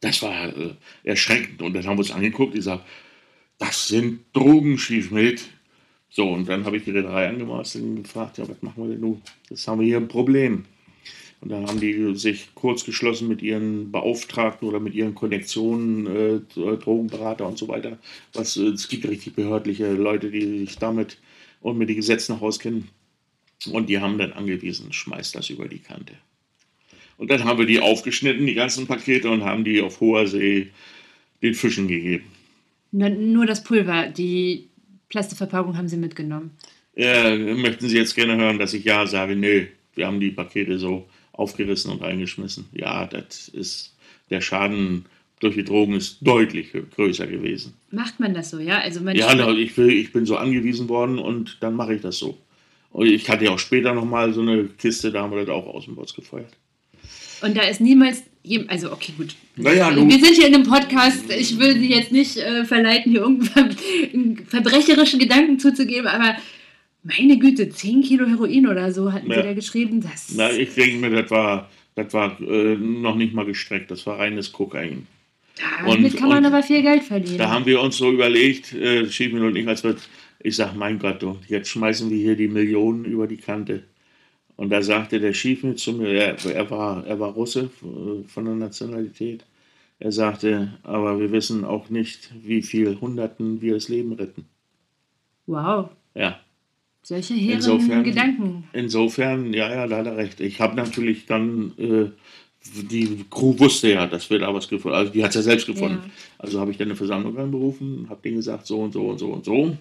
Das 0.00 0.22
war 0.22 0.56
äh, 0.56 0.74
erschreckend. 1.04 1.62
Und 1.62 1.74
dann 1.74 1.86
haben 1.86 1.96
wir 1.96 2.00
uns 2.00 2.10
angeguckt. 2.10 2.56
Ich 2.56 2.64
sage, 2.64 2.82
das 3.58 3.88
sind 3.88 4.20
Drogen, 4.32 4.78
Schiefmild. 4.78 5.42
So, 6.16 6.28
und 6.28 6.48
dann 6.48 6.64
habe 6.64 6.76
ich 6.76 6.84
die 6.84 6.92
Reederei 6.92 7.28
angemaßt 7.28 7.74
und 7.74 8.04
gefragt, 8.04 8.38
ja, 8.38 8.48
was 8.48 8.62
machen 8.62 8.84
wir 8.84 8.90
denn 8.90 9.00
nun? 9.00 9.20
Jetzt 9.50 9.66
haben 9.66 9.80
wir 9.80 9.86
hier 9.88 9.96
ein 9.96 10.06
Problem. 10.06 10.64
Und 11.40 11.48
dann 11.50 11.66
haben 11.66 11.80
die 11.80 12.14
sich 12.14 12.54
kurz 12.54 12.84
geschlossen 12.84 13.26
mit 13.26 13.42
ihren 13.42 13.90
Beauftragten 13.90 14.68
oder 14.68 14.78
mit 14.78 14.94
ihren 14.94 15.16
Konnektionen, 15.16 16.06
äh, 16.06 16.40
Drogenberater 16.54 17.44
und 17.48 17.58
so 17.58 17.66
weiter. 17.66 17.98
Was, 18.32 18.56
äh, 18.56 18.68
es 18.68 18.86
gibt 18.86 19.08
richtig 19.08 19.34
behördliche 19.34 19.92
Leute, 19.92 20.30
die 20.30 20.60
sich 20.60 20.78
damit 20.78 21.18
und 21.60 21.78
mit 21.78 21.88
den 21.88 21.96
Gesetzen 21.96 22.34
noch 22.34 22.42
auskennen. 22.42 22.86
Und 23.72 23.88
die 23.88 23.98
haben 23.98 24.16
dann 24.16 24.34
angewiesen, 24.34 24.92
schmeißt 24.92 25.34
das 25.34 25.50
über 25.50 25.66
die 25.66 25.80
Kante. 25.80 26.14
Und 27.18 27.28
dann 27.28 27.42
haben 27.42 27.58
wir 27.58 27.66
die 27.66 27.80
aufgeschnitten, 27.80 28.46
die 28.46 28.54
ganzen 28.54 28.86
Pakete, 28.86 29.30
und 29.30 29.42
haben 29.42 29.64
die 29.64 29.82
auf 29.82 29.98
hoher 29.98 30.28
See 30.28 30.70
den 31.42 31.54
Fischen 31.54 31.88
gegeben. 31.88 32.26
Nur 32.92 33.46
das 33.46 33.64
Pulver, 33.64 34.06
die 34.06 34.68
Plastikverpackung 35.08 35.76
haben 35.76 35.88
Sie 35.88 35.96
mitgenommen. 35.96 36.52
Ja, 36.96 37.34
möchten 37.36 37.88
Sie 37.88 37.96
jetzt 37.96 38.14
gerne 38.14 38.36
hören, 38.36 38.58
dass 38.58 38.74
ich 38.74 38.84
ja 38.84 39.06
sage? 39.06 39.36
Nö, 39.36 39.66
wir 39.94 40.06
haben 40.06 40.20
die 40.20 40.30
Pakete 40.30 40.78
so 40.78 41.08
aufgerissen 41.32 41.90
und 41.90 42.02
reingeschmissen. 42.02 42.66
Ja, 42.72 43.06
das 43.06 43.48
ist 43.48 43.94
der 44.30 44.40
Schaden 44.40 45.06
durch 45.40 45.56
die 45.56 45.64
Drogen 45.64 45.94
ist 45.94 46.18
deutlich 46.22 46.72
größer 46.94 47.26
gewesen. 47.26 47.74
Macht 47.90 48.18
man 48.18 48.34
das 48.34 48.50
so, 48.50 48.58
ja? 48.58 48.78
Also 48.78 49.00
man 49.00 49.14
ja, 49.14 49.50
ich, 49.52 49.76
will, 49.76 49.90
ich 49.90 50.12
bin 50.12 50.24
so 50.24 50.36
angewiesen 50.36 50.88
worden 50.88 51.18
und 51.18 51.58
dann 51.60 51.74
mache 51.74 51.94
ich 51.94 52.00
das 52.00 52.18
so. 52.18 52.38
Und 52.90 53.06
ich 53.06 53.28
hatte 53.28 53.44
ja 53.44 53.50
auch 53.50 53.58
später 53.58 53.92
nochmal 53.92 54.32
so 54.32 54.40
eine 54.40 54.64
Kiste, 54.64 55.10
da 55.10 55.22
haben 55.22 55.32
wir 55.32 55.44
das 55.44 55.48
auch 55.48 55.66
aus 55.66 55.84
dem 55.84 55.96
Bus 55.96 56.14
gefeuert. 56.14 56.52
Und 57.42 57.56
da 57.56 57.62
ist 57.62 57.80
niemals, 57.80 58.22
also 58.68 58.92
okay, 58.92 59.12
gut. 59.16 59.36
Naja, 59.56 59.94
wir 59.94 60.18
sind 60.18 60.34
hier 60.34 60.48
in 60.48 60.54
einem 60.54 60.64
Podcast, 60.64 61.24
ich 61.30 61.58
will 61.58 61.78
Sie 61.78 61.88
jetzt 61.88 62.12
nicht 62.12 62.36
äh, 62.36 62.64
verleiten, 62.64 63.12
hier 63.12 63.22
irgendeinen 63.22 64.44
verbrecherischen 64.48 65.18
Gedanken 65.18 65.58
zuzugeben, 65.58 66.06
aber 66.06 66.36
meine 67.02 67.38
Güte, 67.38 67.68
10 67.68 68.02
Kilo 68.02 68.26
Heroin 68.26 68.66
oder 68.66 68.92
so 68.92 69.12
hatten 69.12 69.30
ja. 69.30 69.36
Sie 69.36 69.42
da 69.42 69.54
geschrieben. 69.54 70.00
Das 70.00 70.32
Na, 70.34 70.50
ich 70.50 70.74
denke 70.74 70.96
mir, 70.96 71.10
das 71.22 71.30
war, 71.30 71.70
das 71.94 72.12
war 72.12 72.40
äh, 72.40 72.76
noch 72.76 73.14
nicht 73.14 73.34
mal 73.34 73.46
gestreckt, 73.46 73.90
das 73.90 74.06
war 74.06 74.18
reines 74.18 74.52
Kokain. 74.52 75.06
Damit 75.84 76.12
und, 76.12 76.18
kann 76.18 76.28
man 76.28 76.44
aber 76.44 76.62
viel 76.62 76.82
Geld 76.82 77.04
verdienen. 77.04 77.38
Da 77.38 77.48
haben 77.48 77.64
wir 77.64 77.80
uns 77.80 77.96
so 77.96 78.10
überlegt, 78.10 78.72
äh, 78.72 79.08
Schiefmil 79.08 79.44
und 79.44 79.56
ich, 79.56 79.68
als 79.68 79.84
wir, 79.84 79.96
ich 80.40 80.56
sage, 80.56 80.76
mein 80.76 80.98
Gott, 80.98 81.24
jetzt 81.48 81.68
schmeißen 81.68 82.10
wir 82.10 82.18
hier 82.18 82.36
die 82.36 82.48
Millionen 82.48 83.04
über 83.04 83.26
die 83.26 83.36
Kante. 83.36 83.84
Und 84.56 84.70
da 84.70 84.82
sagte 84.82 85.20
der 85.20 85.32
Schiefmil 85.32 85.74
zu 85.76 85.92
mir, 85.92 86.08
er, 86.08 86.44
er, 86.46 86.70
war, 86.70 87.06
er 87.06 87.18
war 87.18 87.30
Russe 87.30 87.70
äh, 87.82 88.28
von 88.28 88.44
der 88.44 88.54
Nationalität. 88.54 89.44
Er 89.98 90.12
sagte, 90.12 90.74
aber 90.82 91.18
wir 91.18 91.32
wissen 91.32 91.64
auch 91.64 91.88
nicht, 91.90 92.30
wie 92.42 92.62
viel 92.62 93.00
Hunderten 93.00 93.60
wir 93.60 93.74
das 93.74 93.88
Leben 93.88 94.12
retten. 94.12 94.44
Wow. 95.46 95.90
Ja. 96.14 96.40
Solche 97.02 97.34
hehren 97.34 97.56
insofern, 97.56 98.02
Gedanken. 98.02 98.64
Insofern, 98.72 99.52
ja, 99.52 99.70
ja, 99.72 99.86
da 99.86 99.98
hat 99.98 100.06
er 100.06 100.16
recht. 100.16 100.40
Ich 100.40 100.60
habe 100.60 100.74
natürlich 100.74 101.26
dann, 101.26 101.72
äh, 101.76 102.10
die 102.90 103.24
Crew 103.30 103.58
wusste 103.58 103.92
ja, 103.92 104.06
dass 104.06 104.30
wir 104.30 104.38
da 104.38 104.54
was 104.54 104.68
gefunden 104.68 104.96
haben. 104.96 105.02
Also 105.02 105.12
die 105.12 105.22
hat 105.22 105.30
es 105.30 105.36
ja 105.36 105.42
selbst 105.42 105.66
gefunden. 105.66 106.00
Ja. 106.02 106.10
Also 106.38 106.60
habe 106.60 106.70
ich 106.70 106.78
dann 106.78 106.88
eine 106.88 106.96
Versammlung 106.96 107.36
anberufen, 107.36 108.06
habe 108.08 108.22
denen 108.22 108.36
gesagt, 108.36 108.66
so 108.66 108.80
und 108.80 108.92
so 108.92 109.08
und 109.08 109.18
so 109.18 109.32
und 109.32 109.44
so. 109.44 109.76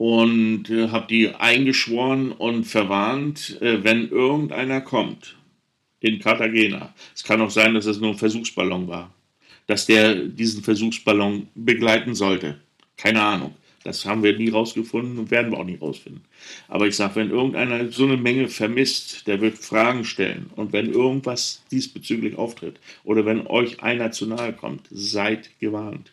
Und 0.00 0.70
äh, 0.70 0.88
habe 0.88 1.08
die 1.08 1.28
eingeschworen 1.28 2.32
und 2.32 2.64
verwarnt, 2.64 3.60
äh, 3.60 3.84
wenn 3.84 4.08
irgendeiner 4.08 4.80
kommt 4.80 5.36
in 6.00 6.20
Cartagena. 6.20 6.94
Es 7.14 7.22
kann 7.22 7.42
auch 7.42 7.50
sein, 7.50 7.74
dass 7.74 7.84
es 7.84 8.00
nur 8.00 8.12
ein 8.12 8.16
Versuchsballon 8.16 8.88
war. 8.88 9.12
Dass 9.66 9.84
der 9.84 10.14
diesen 10.14 10.62
Versuchsballon 10.62 11.48
begleiten 11.54 12.14
sollte. 12.14 12.58
Keine 12.96 13.20
Ahnung. 13.20 13.54
Das 13.84 14.06
haben 14.06 14.22
wir 14.22 14.38
nie 14.38 14.48
rausgefunden 14.48 15.18
und 15.18 15.30
werden 15.30 15.52
wir 15.52 15.58
auch 15.58 15.64
nie 15.64 15.76
rausfinden. 15.76 16.24
Aber 16.68 16.86
ich 16.86 16.96
sage, 16.96 17.16
wenn 17.16 17.28
irgendeiner 17.28 17.92
so 17.92 18.04
eine 18.04 18.16
Menge 18.16 18.48
vermisst, 18.48 19.26
der 19.26 19.42
wird 19.42 19.58
Fragen 19.58 20.06
stellen. 20.06 20.48
Und 20.56 20.72
wenn 20.72 20.94
irgendwas 20.94 21.62
diesbezüglich 21.70 22.38
auftritt 22.38 22.80
oder 23.04 23.26
wenn 23.26 23.46
euch 23.46 23.82
einer 23.82 24.12
zu 24.12 24.24
nahe 24.24 24.54
kommt, 24.54 24.88
seid 24.90 25.50
gewarnt. 25.60 26.10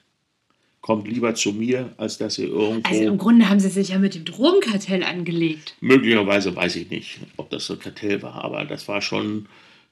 Kommt 0.87 1.05
lieber 1.05 1.35
zu 1.35 1.51
mir, 1.51 1.91
als 1.97 2.17
dass 2.17 2.37
ihr 2.37 2.47
irgendwo. 2.47 2.89
Also 2.89 3.03
im 3.03 3.17
Grunde 3.17 3.49
haben 3.49 3.59
sie 3.59 3.67
sich 3.67 3.89
ja 3.89 3.99
mit 3.99 4.15
dem 4.15 4.23
Drogenkartell 4.23 5.03
angelegt. 5.03 5.75
Möglicherweise 5.81 6.55
weiß 6.55 6.77
ich 6.77 6.89
nicht, 6.89 7.19
ob 7.35 7.49
das 7.49 7.65
so 7.65 7.73
ein 7.73 7.79
Kartell 7.79 8.21
war, 8.21 8.35
aber 8.35 8.63
das 8.63 8.87
war 8.87 9.01
schon, 9.01 9.47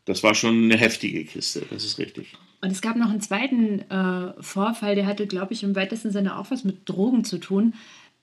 das 0.06 0.24
war 0.24 0.36
schon 0.36 0.64
eine 0.64 0.78
heftige 0.78 1.26
Kiste, 1.26 1.64
das 1.70 1.84
ist 1.84 2.00
richtig. 2.00 2.28
Und 2.62 2.72
es 2.72 2.82
gab 2.82 2.96
noch 2.96 3.10
einen 3.10 3.20
zweiten 3.20 3.82
äh, 3.92 4.42
Vorfall, 4.42 4.96
der 4.96 5.06
hatte, 5.06 5.28
glaube 5.28 5.52
ich, 5.52 5.64
im 5.64 5.76
weitesten 5.76 6.12
Sinne 6.12 6.40
auch 6.40 6.50
was 6.50 6.64
mit 6.64 6.88
Drogen 6.88 7.26
zu 7.26 7.40
tun. 7.40 7.74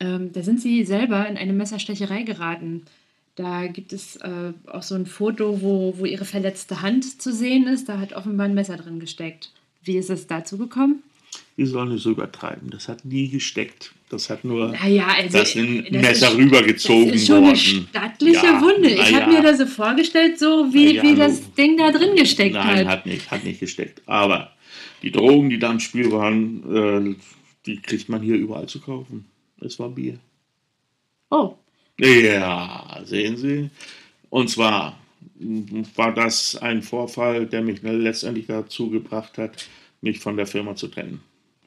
Ähm, 0.01 0.33
da 0.33 0.43
sind 0.43 0.59
sie 0.59 0.83
selber 0.87 1.29
in 1.29 1.37
eine 1.37 1.53
Messerstecherei 1.53 2.23
geraten. 2.23 2.87
Da 3.35 3.67
gibt 3.67 3.93
es 3.93 4.17
äh, 4.17 4.55
auch 4.65 4.83
so 4.83 4.95
ein 4.95 5.05
Foto, 5.05 5.61
wo, 5.61 5.93
wo 5.99 6.07
ihre 6.07 6.25
verletzte 6.25 6.81
Hand 6.81 7.21
zu 7.21 7.35
sehen 7.35 7.67
ist. 7.67 7.91
Da 7.91 7.99
hat 7.99 8.15
offenbar 8.15 8.47
ein 8.47 8.55
Messer 8.55 8.79
drin 8.79 8.99
gesteckt. 8.99 9.53
Wie 9.83 9.99
ist 9.99 10.09
es 10.09 10.27
dazu 10.27 10.57
gekommen? 10.57 11.03
Die 11.57 11.67
sollen 11.67 11.97
so 11.99 12.11
übertreiben. 12.11 12.71
Das 12.71 12.89
hat 12.89 13.05
nie 13.05 13.29
gesteckt. 13.29 13.93
Das 14.09 14.29
hat 14.29 14.45
nur 14.45 14.69
naja, 14.69 15.07
also, 15.07 15.39
das 15.39 15.55
ein 15.55 15.87
das 15.91 16.03
Messer 16.03 16.29
ist, 16.29 16.37
rübergezogen 16.37 17.09
Das 17.09 17.17
ist 17.17 17.27
schon 17.27 17.37
worden. 17.37 17.49
eine 17.49 17.57
stattliche 17.57 18.47
ja, 18.47 18.61
Wunde. 18.61 18.89
Ich 18.91 19.11
ja. 19.11 19.21
habe 19.21 19.33
mir 19.33 19.43
das 19.43 19.59
so 19.59 19.67
vorgestellt, 19.67 20.39
so 20.39 20.73
wie, 20.73 20.97
ja, 20.97 21.03
wie 21.03 21.15
das 21.15 21.53
Ding 21.55 21.79
da 21.79 21.91
drin 21.91 22.15
gesteckt 22.17 22.55
Nein, 22.55 22.67
hat. 22.67 22.77
Nein, 22.77 22.89
hat 22.89 23.07
nicht, 23.07 23.31
hat 23.31 23.45
nicht 23.45 23.61
gesteckt. 23.61 24.03
Aber 24.07 24.53
die 25.03 25.11
Drogen, 25.11 25.51
die 25.51 25.59
da 25.59 25.71
im 25.73 25.81
Spiel 25.81 26.13
waren, 26.13 27.15
äh, 27.15 27.17
die 27.65 27.81
kriegt 27.81 28.09
man 28.09 28.21
hier 28.21 28.37
überall 28.37 28.67
zu 28.67 28.81
kaufen. 28.81 29.27
Es 29.61 29.79
war 29.79 29.89
Bier. 29.89 30.19
Oh. 31.31 31.55
Ja, 31.99 33.01
sehen 33.05 33.37
Sie. 33.37 33.71
Und 34.29 34.51
zwar 34.51 34.99
war 35.97 36.15
das 36.15 36.57
ein 36.57 36.83
Vorfall, 36.83 37.47
der 37.47 37.63
mich 37.63 37.83
letztendlich 37.83 38.47
dazu 38.47 38.91
gebracht 38.91 39.39
hat, 39.39 39.69
mich 40.01 40.19
von 40.19 40.37
der 40.37 40.47
Firma 40.47 40.77
zu 40.77 40.89
trennen. 40.89 41.21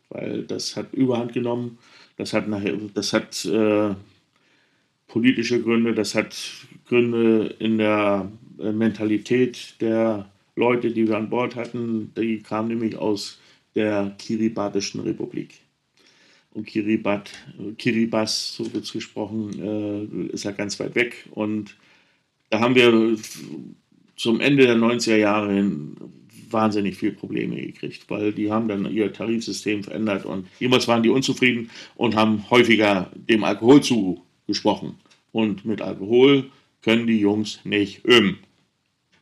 Weil 0.10 0.43
das 0.43 0.76
hat 0.76 0.93
Überhand 0.93 1.34
genommen, 1.34 1.78
das 2.18 2.34
hat, 2.34 2.47
nachher, 2.47 2.78
das 2.93 3.14
hat 3.14 3.45
äh, 3.45 3.95
politische 5.08 5.62
Gründe, 5.62 5.93
das 5.93 6.16
hat 6.16 6.36
Gründe 6.88 7.56
in 7.60 7.78
der 7.78 8.32
äh, 8.60 8.72
Mentalität 8.72 9.76
der 9.82 10.30
Leute, 10.56 10.91
die 10.91 11.08
wir 11.08 11.18
an 11.18 11.30
Bord 11.30 11.56
hatten. 11.56 12.14
Die 12.16 12.39
kamen 12.41 12.70
nämlich 12.70 12.97
aus 12.97 13.39
der 13.76 14.16
Kiribatischen 14.18 15.01
Republik. 15.01 15.56
Und 16.53 16.68
Kiribat, 16.68 17.32
Kiribati, 17.78 18.32
so 18.32 18.74
wird 18.74 18.86
es 18.86 18.93
gesprochen, 18.93 19.51
äh, 19.60 20.34
ist 20.34 20.45
ja 20.45 20.51
ganz 20.51 20.80
weit 20.80 20.95
weg. 20.95 21.28
Und 21.32 21.76
da 22.49 22.62
haben 22.62 22.76
wir 22.76 23.18
zum 24.16 24.39
Ende 24.39 24.66
der 24.66 24.78
90er 24.78 25.18
Jahre 25.18 25.53
hin 25.53 25.97
wahnsinnig 26.52 26.98
viele 26.98 27.14
Probleme 27.14 27.56
gekriegt, 27.56 28.10
weil 28.10 28.34
die 28.34 28.52
haben 28.52 28.68
dann 28.68 28.91
ihr 28.91 29.12
Tarifsystem 29.12 29.84
verändert 29.84 30.26
und 30.26 30.48
jemals 30.60 30.88
waren 30.88 31.04
die 31.04 31.10
unzufrieden 31.10 31.70
und 31.96 32.16
haben 32.16 32.50
häufiger 32.50 33.12
dem 33.16 33.43
Alkohol 33.43 33.82
zugesprochen. 33.82 34.96
Und 35.32 35.66
mit 35.66 35.82
Alkohol 35.82 36.50
können 36.82 37.08
die 37.08 37.20
Jungs 37.20 37.60
nicht 37.64 38.06
üben. 38.06 38.39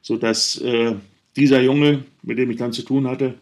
Sodass 0.01 0.59
äh, 0.61 0.95
dieser 1.35 1.61
Junge, 1.61 2.03
mit 2.21 2.37
dem 2.37 2.51
ich 2.51 2.57
dann 2.57 2.73
zu 2.73 2.83
tun 2.83 3.07
hatte, 3.07 3.35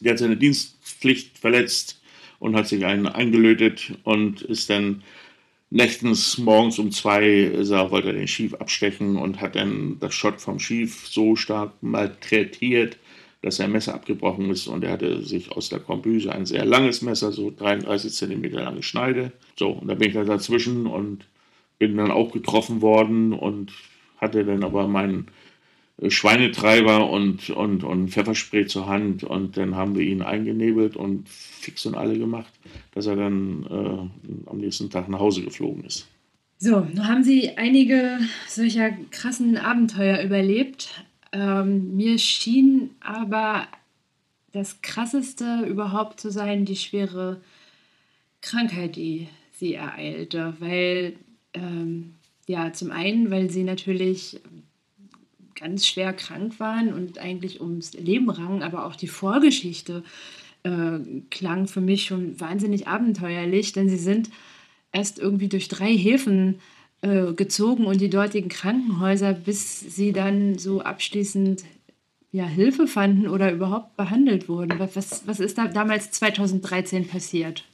der 0.00 0.12
hat 0.12 0.18
seine 0.18 0.36
Dienstpflicht 0.36 1.38
verletzt 1.38 2.00
und 2.38 2.56
hat 2.56 2.68
sich 2.68 2.84
einen 2.84 3.06
eingelötet 3.06 3.92
und 4.04 4.42
ist 4.42 4.70
dann 4.70 5.02
nächtens 5.74 6.38
morgens 6.38 6.78
um 6.78 6.92
zwei 6.92 7.50
er, 7.52 7.90
wollte 7.90 8.08
er 8.08 8.14
den 8.14 8.28
Schief 8.28 8.54
abstechen 8.54 9.16
und 9.16 9.40
hat 9.40 9.56
dann 9.56 9.98
das 9.98 10.14
Schott 10.14 10.40
vom 10.40 10.60
Schief 10.60 11.08
so 11.08 11.34
stark 11.34 11.72
malträtiert, 11.82 12.96
dass 13.42 13.56
sein 13.56 13.72
Messer 13.72 13.94
abgebrochen 13.94 14.50
ist 14.50 14.68
und 14.68 14.84
er 14.84 14.92
hatte 14.92 15.22
sich 15.22 15.50
aus 15.50 15.70
der 15.70 15.80
Kombüse 15.80 16.32
ein 16.32 16.46
sehr 16.46 16.64
langes 16.64 17.02
Messer, 17.02 17.32
so 17.32 17.50
33 17.50 18.12
cm 18.12 18.44
lange 18.52 18.84
Schneide. 18.84 19.32
So, 19.58 19.70
und 19.70 19.88
da 19.88 19.94
bin 19.94 20.08
ich 20.08 20.14
dann 20.14 20.28
dazwischen 20.28 20.86
und 20.86 21.26
bin 21.80 21.96
dann 21.96 22.12
auch 22.12 22.30
getroffen 22.30 22.80
worden 22.80 23.32
und 23.32 23.72
hatte 24.18 24.44
dann 24.44 24.62
aber 24.62 24.86
meinen 24.86 25.26
Schweinetreiber 26.08 27.08
und, 27.08 27.50
und, 27.50 27.84
und 27.84 28.10
Pfefferspray 28.10 28.66
zur 28.66 28.88
Hand 28.88 29.22
und 29.22 29.56
dann 29.56 29.76
haben 29.76 29.96
wir 29.96 30.04
ihn 30.04 30.22
eingenebelt 30.22 30.96
und 30.96 31.28
fix 31.28 31.86
und 31.86 31.94
alle 31.94 32.18
gemacht, 32.18 32.52
dass 32.92 33.06
er 33.06 33.16
dann 33.16 33.64
äh, 33.64 34.50
am 34.50 34.58
nächsten 34.58 34.90
Tag 34.90 35.08
nach 35.08 35.20
Hause 35.20 35.42
geflogen 35.42 35.84
ist. 35.84 36.08
So, 36.58 36.80
nun 36.80 37.06
haben 37.06 37.22
Sie 37.22 37.56
einige 37.56 38.18
solcher 38.48 38.90
krassen 39.10 39.56
Abenteuer 39.56 40.22
überlebt. 40.22 41.04
Ähm, 41.32 41.96
mir 41.96 42.18
schien 42.18 42.90
aber 43.00 43.68
das 44.52 44.80
Krasseste 44.82 45.64
überhaupt 45.68 46.20
zu 46.20 46.30
sein, 46.30 46.64
die 46.64 46.76
schwere 46.76 47.40
Krankheit, 48.40 48.96
die 48.96 49.28
Sie 49.52 49.74
ereilte. 49.74 50.54
Weil, 50.58 51.14
ähm, 51.54 52.14
ja, 52.46 52.72
zum 52.72 52.90
einen, 52.90 53.30
weil 53.30 53.50
Sie 53.50 53.64
natürlich 53.64 54.40
ganz 55.54 55.86
schwer 55.86 56.12
krank 56.12 56.58
waren 56.60 56.92
und 56.92 57.18
eigentlich 57.18 57.60
ums 57.60 57.92
Leben 57.94 58.30
rangen, 58.30 58.62
aber 58.62 58.86
auch 58.86 58.96
die 58.96 59.08
Vorgeschichte 59.08 60.02
äh, 60.62 60.98
klang 61.30 61.66
für 61.66 61.80
mich 61.80 62.04
schon 62.04 62.38
wahnsinnig 62.40 62.88
abenteuerlich, 62.88 63.72
denn 63.72 63.88
Sie 63.88 63.98
sind 63.98 64.30
erst 64.92 65.18
irgendwie 65.18 65.48
durch 65.48 65.68
drei 65.68 65.96
Häfen 65.96 66.60
äh, 67.02 67.32
gezogen 67.32 67.86
und 67.86 68.00
die 68.00 68.10
dortigen 68.10 68.48
Krankenhäuser, 68.48 69.34
bis 69.34 69.80
Sie 69.80 70.12
dann 70.12 70.58
so 70.58 70.80
abschließend 70.80 71.64
ja, 72.32 72.46
Hilfe 72.46 72.88
fanden 72.88 73.28
oder 73.28 73.52
überhaupt 73.52 73.96
behandelt 73.96 74.48
wurden. 74.48 74.78
Was, 74.78 75.26
was 75.26 75.38
ist 75.38 75.56
da 75.56 75.68
damals 75.68 76.10
2013 76.10 77.06
passiert? 77.06 77.64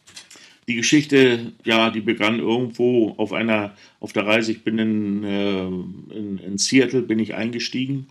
Die 0.71 0.77
Geschichte, 0.77 1.53
ja, 1.64 1.91
die 1.91 2.01
begann 2.01 2.39
irgendwo 2.39 3.14
auf 3.16 3.33
einer, 3.33 3.75
auf 3.99 4.12
der 4.12 4.25
Reise. 4.25 4.53
Ich 4.53 4.62
bin 4.62 4.79
in, 4.79 5.25
äh, 5.25 5.66
in, 5.66 6.39
in, 6.39 6.59
Seattle 6.59 7.03
bin 7.03 7.18
ich 7.18 7.35
eingestiegen 7.35 8.07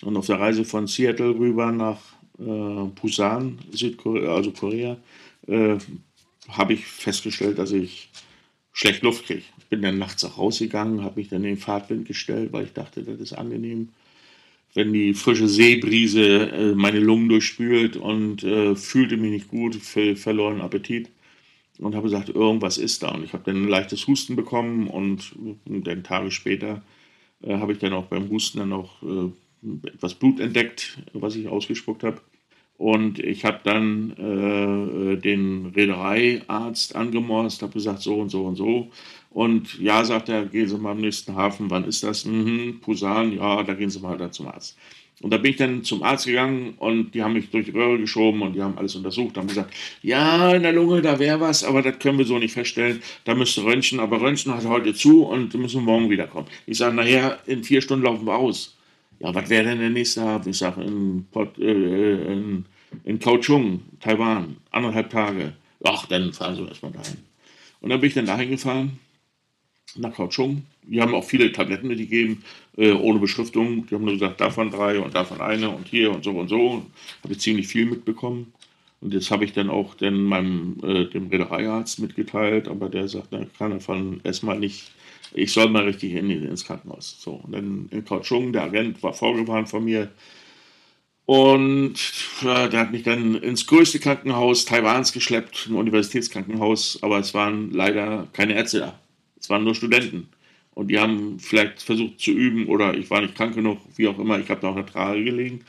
und 0.00 0.16
auf 0.16 0.24
der 0.24 0.40
Reise 0.40 0.64
von 0.64 0.86
Seattle 0.86 1.38
rüber 1.38 1.70
nach 1.70 2.00
äh, 2.38 2.88
Busan, 2.98 3.58
Südkorea, 3.72 4.34
also 4.34 4.52
Korea, 4.52 4.96
äh, 5.48 5.76
habe 6.48 6.72
ich 6.72 6.86
festgestellt, 6.86 7.58
dass 7.58 7.72
ich 7.72 8.08
schlecht 8.72 9.02
Luft 9.02 9.26
kriege. 9.26 9.42
Ich 9.58 9.66
bin 9.66 9.82
dann 9.82 9.98
nachts 9.98 10.24
auch 10.24 10.38
rausgegangen, 10.38 11.04
habe 11.04 11.20
mich 11.20 11.28
dann 11.28 11.44
in 11.44 11.56
den 11.56 11.58
Fahrtwind 11.58 12.08
gestellt, 12.08 12.54
weil 12.54 12.64
ich 12.64 12.72
dachte, 12.72 13.02
das 13.02 13.20
ist 13.20 13.34
angenehm 13.34 13.90
wenn 14.72 14.94
die 14.94 15.12
frische 15.12 15.48
Seebrise 15.48 16.50
äh, 16.50 16.74
meine 16.74 17.00
Lungen 17.00 17.28
durchspült 17.28 17.98
und 17.98 18.44
äh, 18.44 18.74
fühlte 18.76 19.18
mich 19.18 19.30
nicht 19.30 19.48
gut, 19.48 19.76
verloren 19.76 20.62
Appetit 20.62 21.10
und 21.78 21.94
habe 21.94 22.08
gesagt, 22.08 22.28
irgendwas 22.28 22.78
ist 22.78 23.02
da. 23.02 23.10
Und 23.14 23.24
ich 23.24 23.32
habe 23.32 23.44
dann 23.44 23.64
ein 23.64 23.68
leichtes 23.68 24.06
Husten 24.06 24.36
bekommen 24.36 24.88
und 24.88 25.34
dann 25.64 26.02
Tage 26.02 26.30
später 26.30 26.82
äh, 27.42 27.56
habe 27.56 27.72
ich 27.72 27.78
dann 27.78 27.92
auch 27.92 28.06
beim 28.06 28.28
Husten 28.30 28.58
dann 28.58 28.72
auch 28.72 29.02
äh, 29.02 29.30
etwas 29.86 30.14
Blut 30.14 30.40
entdeckt, 30.40 30.98
was 31.12 31.36
ich 31.36 31.48
ausgespuckt 31.48 32.04
habe. 32.04 32.20
Und 32.76 33.18
ich 33.18 33.44
habe 33.44 33.58
dann 33.64 34.12
äh, 34.12 35.16
den 35.16 35.66
Reedereiarzt 35.66 36.94
angemorst, 36.94 37.62
habe 37.62 37.72
gesagt, 37.72 38.02
so 38.02 38.20
und 38.20 38.28
so 38.28 38.44
und 38.44 38.54
so. 38.54 38.90
Und 39.30 39.78
ja, 39.80 40.04
sagt 40.04 40.28
er, 40.28 40.46
gehen 40.46 40.68
Sie 40.68 40.78
mal 40.78 40.92
am 40.92 41.00
nächsten 41.00 41.34
Hafen, 41.34 41.70
wann 41.70 41.84
ist 41.84 42.04
das? 42.04 42.24
Mhm, 42.24 42.78
Pusan, 42.80 43.32
ja, 43.32 43.64
da 43.64 43.74
gehen 43.74 43.90
Sie 43.90 43.98
mal 43.98 44.16
da 44.16 44.30
zum 44.30 44.46
Arzt. 44.46 44.78
Und 45.20 45.32
da 45.32 45.38
bin 45.38 45.50
ich 45.50 45.56
dann 45.56 45.82
zum 45.82 46.04
Arzt 46.04 46.26
gegangen 46.26 46.74
und 46.78 47.12
die 47.12 47.22
haben 47.22 47.32
mich 47.32 47.50
durch 47.50 47.64
die 47.64 47.72
Röhre 47.72 47.98
geschoben 47.98 48.40
und 48.42 48.54
die 48.54 48.62
haben 48.62 48.78
alles 48.78 48.94
untersucht, 48.94 49.36
haben 49.36 49.48
gesagt, 49.48 49.74
ja, 50.00 50.52
in 50.52 50.62
der 50.62 50.72
Lunge, 50.72 51.02
da 51.02 51.18
wäre 51.18 51.40
was, 51.40 51.64
aber 51.64 51.82
das 51.82 51.98
können 51.98 52.18
wir 52.18 52.24
so 52.24 52.38
nicht 52.38 52.52
feststellen. 52.52 53.02
Da 53.24 53.34
müsste 53.34 53.64
Röntgen, 53.64 53.98
aber 53.98 54.20
Röntgen 54.20 54.54
hat 54.54 54.64
heute 54.66 54.94
zu 54.94 55.24
und 55.24 55.52
müssen 55.54 55.82
morgen 55.82 56.08
wiederkommen. 56.08 56.46
Ich 56.66 56.78
sage, 56.78 56.94
nachher, 56.94 57.38
in 57.46 57.64
vier 57.64 57.80
Stunden 57.80 58.04
laufen 58.04 58.26
wir 58.26 58.36
aus. 58.36 58.76
Ja, 59.18 59.34
was 59.34 59.50
wäre 59.50 59.64
denn 59.64 59.80
der 59.80 59.90
nächste 59.90 60.22
Hafen? 60.22 60.50
Ich 60.50 60.58
sage, 60.58 60.82
in, 60.82 61.26
äh, 61.34 62.32
in, 62.32 62.64
in 63.04 63.18
Kaohsiung, 63.18 63.80
Taiwan, 63.98 64.56
anderthalb 64.70 65.10
Tage. 65.10 65.54
Ach, 65.82 66.06
dann 66.06 66.32
fahren 66.32 66.54
Sie 66.54 66.62
erstmal 66.62 66.92
dahin. 66.92 67.16
Und 67.80 67.90
dann 67.90 68.00
bin 68.00 68.08
ich 68.08 68.14
dann 68.14 68.26
dahin 68.26 68.50
gefahren 68.50 68.98
nach 69.96 70.14
Kaohsiung. 70.14 70.64
Die 70.82 71.00
haben 71.00 71.14
auch 71.14 71.24
viele 71.24 71.52
Tabletten 71.52 71.88
mitgegeben, 71.88 72.42
äh, 72.76 72.92
ohne 72.92 73.18
Beschriftung. 73.18 73.86
Die 73.86 73.94
haben 73.94 74.04
nur 74.04 74.14
gesagt, 74.14 74.40
davon 74.40 74.70
drei 74.70 74.98
und 74.98 75.14
davon 75.14 75.40
eine 75.40 75.70
und 75.70 75.88
hier 75.88 76.12
und 76.12 76.24
so 76.24 76.30
und 76.32 76.48
so. 76.48 76.86
Habe 77.22 77.32
ich 77.32 77.40
ziemlich 77.40 77.68
viel 77.68 77.86
mitbekommen. 77.86 78.52
Und 79.00 79.14
jetzt 79.14 79.30
habe 79.30 79.44
ich 79.44 79.52
dann 79.52 79.70
auch 79.70 79.94
dann 79.94 80.24
meinem, 80.24 80.76
äh, 80.82 81.04
dem 81.04 81.28
Reedereiarzt 81.28 82.00
mitgeteilt, 82.00 82.66
aber 82.66 82.88
der 82.88 83.08
sagt, 83.08 83.28
na, 83.30 83.46
kann 83.56 83.70
davon 83.70 84.20
erstmal 84.24 84.58
nicht, 84.58 84.90
ich 85.34 85.52
soll 85.52 85.68
mal 85.68 85.84
richtig 85.84 86.14
in, 86.14 86.30
ins 86.30 86.64
Krankenhaus. 86.64 87.16
So, 87.20 87.40
und 87.44 87.52
dann 87.52 87.88
in 87.92 88.04
Kaohsiung, 88.04 88.52
der 88.52 88.64
Agent 88.64 89.02
war 89.02 89.12
vorgewarnt 89.12 89.68
von 89.68 89.84
mir. 89.84 90.10
Und 91.26 91.94
äh, 92.42 92.68
der 92.70 92.80
hat 92.80 92.90
mich 92.90 93.02
dann 93.02 93.36
ins 93.36 93.66
größte 93.66 94.00
Krankenhaus 94.00 94.64
Taiwans 94.64 95.12
geschleppt, 95.12 95.66
ein 95.68 95.74
Universitätskrankenhaus, 95.74 96.98
aber 97.02 97.18
es 97.18 97.34
waren 97.34 97.70
leider 97.70 98.26
keine 98.32 98.54
Ärzte 98.54 98.80
da. 98.80 98.98
Es 99.40 99.50
waren 99.50 99.64
nur 99.64 99.74
Studenten. 99.74 100.28
Und 100.74 100.88
die 100.88 100.98
haben 100.98 101.40
vielleicht 101.40 101.82
versucht 101.82 102.20
zu 102.20 102.30
üben 102.30 102.66
oder 102.66 102.96
ich 102.96 103.10
war 103.10 103.20
nicht 103.20 103.34
krank 103.34 103.54
genug, 103.54 103.78
wie 103.96 104.06
auch 104.06 104.18
immer. 104.18 104.38
Ich 104.38 104.48
habe 104.48 104.60
da 104.60 104.68
auch 104.68 104.76
eine 104.76 104.86
Trage 104.86 105.24
gelegen. 105.24 105.64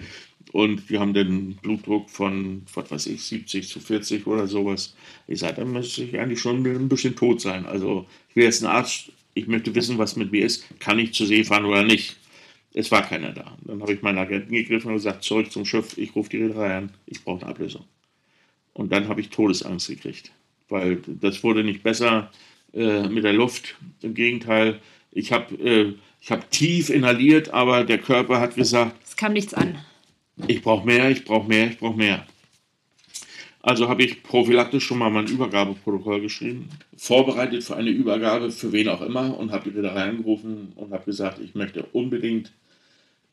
Und 0.51 0.89
die 0.89 0.97
haben 0.97 1.13
den 1.13 1.55
Blutdruck 1.55 2.09
von, 2.09 2.63
was 2.73 2.91
weiß 2.91 3.07
ich, 3.07 3.23
70 3.23 3.67
zu 3.67 3.79
40 3.79 4.25
oder 4.27 4.47
sowas. 4.47 4.95
Ich 5.27 5.39
sage, 5.39 5.57
dann 5.57 5.71
müsste 5.71 6.03
ich 6.03 6.19
eigentlich 6.19 6.39
schon 6.39 6.65
ein 6.65 6.89
bisschen 6.89 7.15
tot 7.15 7.41
sein. 7.41 7.65
Also 7.65 8.07
ich 8.29 8.35
will 8.35 8.43
jetzt 8.45 8.63
ein 8.63 8.69
Arzt, 8.69 9.11
ich 9.33 9.47
möchte 9.47 9.73
wissen, 9.75 9.97
was 9.97 10.15
mit 10.15 10.31
mir 10.31 10.45
ist. 10.45 10.63
Kann 10.79 10.99
ich 10.99 11.13
zur 11.13 11.27
See 11.27 11.43
fahren 11.43 11.65
oder 11.65 11.83
nicht? 11.83 12.17
Es 12.73 12.91
war 12.91 13.03
keiner 13.03 13.31
da. 13.31 13.57
Dann 13.65 13.81
habe 13.81 13.93
ich 13.93 14.01
meinen 14.01 14.17
Agenten 14.17 14.53
gegriffen 14.53 14.89
und 14.89 14.95
gesagt, 14.95 15.23
zurück 15.23 15.51
zum 15.51 15.65
Schiff, 15.65 15.97
ich 15.97 16.15
rufe 16.15 16.29
die 16.29 16.37
Reederei 16.37 16.77
an, 16.77 16.91
ich 17.05 17.23
brauche 17.23 17.41
eine 17.41 17.51
Ablösung. 17.51 17.85
Und 18.73 18.91
dann 18.91 19.07
habe 19.07 19.21
ich 19.21 19.29
Todesangst 19.29 19.87
gekriegt, 19.87 20.31
weil 20.69 21.01
das 21.07 21.43
wurde 21.43 21.63
nicht 21.63 21.83
besser 21.83 22.31
äh, 22.73 23.07
mit 23.07 23.23
der 23.23 23.33
Luft. 23.33 23.75
Im 24.01 24.13
Gegenteil, 24.13 24.79
ich 25.11 25.31
habe 25.31 25.55
äh, 25.55 25.93
hab 26.29 26.49
tief 26.51 26.89
inhaliert, 26.89 27.53
aber 27.53 27.83
der 27.83 27.97
Körper 27.97 28.39
hat 28.39 28.55
gesagt, 28.55 28.95
es 29.03 29.15
kam 29.15 29.33
nichts 29.33 29.53
an. 29.53 29.77
Ich 30.47 30.61
brauche 30.61 30.85
mehr, 30.85 31.09
ich 31.09 31.25
brauche 31.25 31.47
mehr, 31.47 31.71
ich 31.71 31.77
brauche 31.77 31.97
mehr. 31.97 32.25
Also 33.61 33.89
habe 33.89 34.03
ich 34.03 34.23
prophylaktisch 34.23 34.85
schon 34.85 34.99
mal 34.99 35.09
mein 35.09 35.27
Übergabeprotokoll 35.27 36.21
geschrieben, 36.21 36.69
vorbereitet 36.95 37.63
für 37.63 37.75
eine 37.75 37.89
Übergabe 37.89 38.51
für 38.51 38.71
wen 38.71 38.87
auch 38.87 39.01
immer 39.01 39.37
und 39.37 39.51
habe 39.51 39.75
wieder 39.75 39.95
reingerufen 39.95 40.71
und 40.75 40.93
habe 40.93 41.05
gesagt, 41.05 41.39
ich 41.39 41.55
möchte 41.55 41.83
unbedingt, 41.91 42.53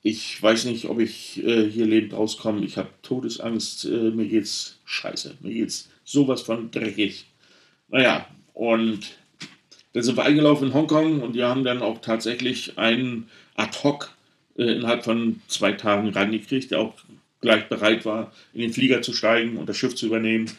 ich 0.03 0.43
weiß 0.43 0.64
nicht, 0.64 0.87
ob 0.87 0.99
ich 0.99 1.45
äh, 1.45 1.70
hier 1.70 1.87
lebend 1.87 2.12
rauskomme, 2.12 2.64
ich 2.64 2.76
habe 2.76 2.89
Todesangst, 3.03 3.84
äh, 3.84 4.11
mir 4.11 4.26
geht's 4.26 4.80
scheiße, 4.84 5.37
mir 5.41 5.55
geht's 5.55 5.91
sowas 6.05 6.43
von 6.43 6.72
dreckig. 6.72 7.26
Naja, 7.89 8.26
und 8.53 9.16
dann 9.97 10.03
sind 10.03 10.19
wir 10.19 10.27
eingelaufen 10.27 10.69
in 10.69 10.75
Hongkong 10.75 11.23
und 11.23 11.33
die 11.37 11.43
haben 11.43 11.65
dann 11.65 11.81
auch 11.81 12.03
tatsächlich 12.03 12.77
einen 12.77 13.31
ad 13.55 13.79
hoc 13.83 14.15
äh, 14.59 14.65
innerhalb 14.65 15.05
von 15.05 15.41
zwei 15.49 15.73
Tagen 15.73 16.11
reingekriegt, 16.11 16.71
der 16.71 16.81
auch 16.81 16.93
gleich 17.41 17.67
bereit 17.71 18.05
war, 18.05 18.31
in 18.53 18.61
den 18.61 18.75
Flieger 18.75 19.01
zu 19.01 19.15
steigen 19.15 19.57
und 19.57 19.71
das 19.71 19.79
Schiff 19.79 19.95
zu 19.95 20.05
übernehmen. 20.05 20.51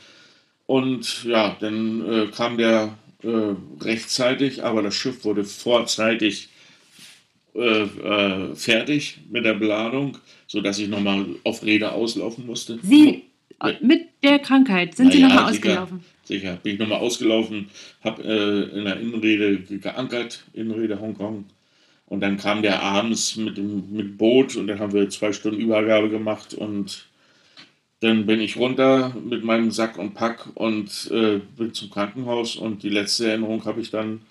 Und 0.66 1.24
ja, 1.24 1.56
dann 1.60 2.10
äh, 2.12 2.28
kam 2.36 2.58
der 2.58 2.98
äh, 3.22 3.54
rechtzeitig, 3.80 4.64
aber 4.64 4.82
das 4.82 4.96
Schiff 4.96 5.24
wurde 5.24 5.44
vorzeitig 5.44 6.50
äh, 7.54 7.84
äh, 7.84 8.56
fertig 8.56 9.20
mit 9.30 9.46
der 9.46 9.54
Beladung, 9.54 10.18
sodass 10.48 10.80
ich 10.80 10.88
nochmal 10.88 11.28
auf 11.44 11.62
Räder 11.62 11.94
auslaufen 11.94 12.48
musste. 12.48 12.80
Sie 12.82 13.27
mit 13.82 14.08
der 14.24 14.40
Krankheit 14.40 14.96
sind 14.96 15.08
naja, 15.08 15.18
Sie 15.18 15.24
nochmal 15.24 15.52
ausgelaufen? 15.52 16.04
Sicher, 16.24 16.58
bin 16.62 16.74
ich 16.74 16.80
nochmal 16.80 17.00
ausgelaufen, 17.00 17.70
habe 18.04 18.24
äh, 18.24 18.78
in 18.78 18.86
der 18.86 19.00
Innenrede 19.00 19.60
geankert, 19.80 20.44
Innenrede 20.54 21.00
Hongkong. 21.00 21.46
Und 22.06 22.22
dann 22.22 22.38
kam 22.38 22.62
der 22.62 22.82
abends 22.82 23.36
mit 23.36 23.58
dem 23.58 23.92
mit 23.92 24.18
Boot 24.18 24.56
und 24.56 24.68
dann 24.68 24.80
haben 24.80 24.94
wir 24.94 25.10
zwei 25.10 25.34
Stunden 25.34 25.60
Übergabe 25.60 26.10
gemacht 26.10 26.54
und 26.54 27.08
dann 28.00 28.26
bin 28.26 28.40
ich 28.40 28.58
runter 28.58 29.14
mit 29.26 29.44
meinem 29.44 29.72
Sack 29.72 29.98
und 29.98 30.14
Pack 30.14 30.48
und 30.54 31.10
äh, 31.12 31.40
bin 31.58 31.74
zum 31.74 31.90
Krankenhaus 31.90 32.56
und 32.56 32.84
die 32.84 32.90
letzte 32.90 33.28
Erinnerung 33.28 33.66
habe 33.66 33.82
ich 33.82 33.90
dann 33.90 34.22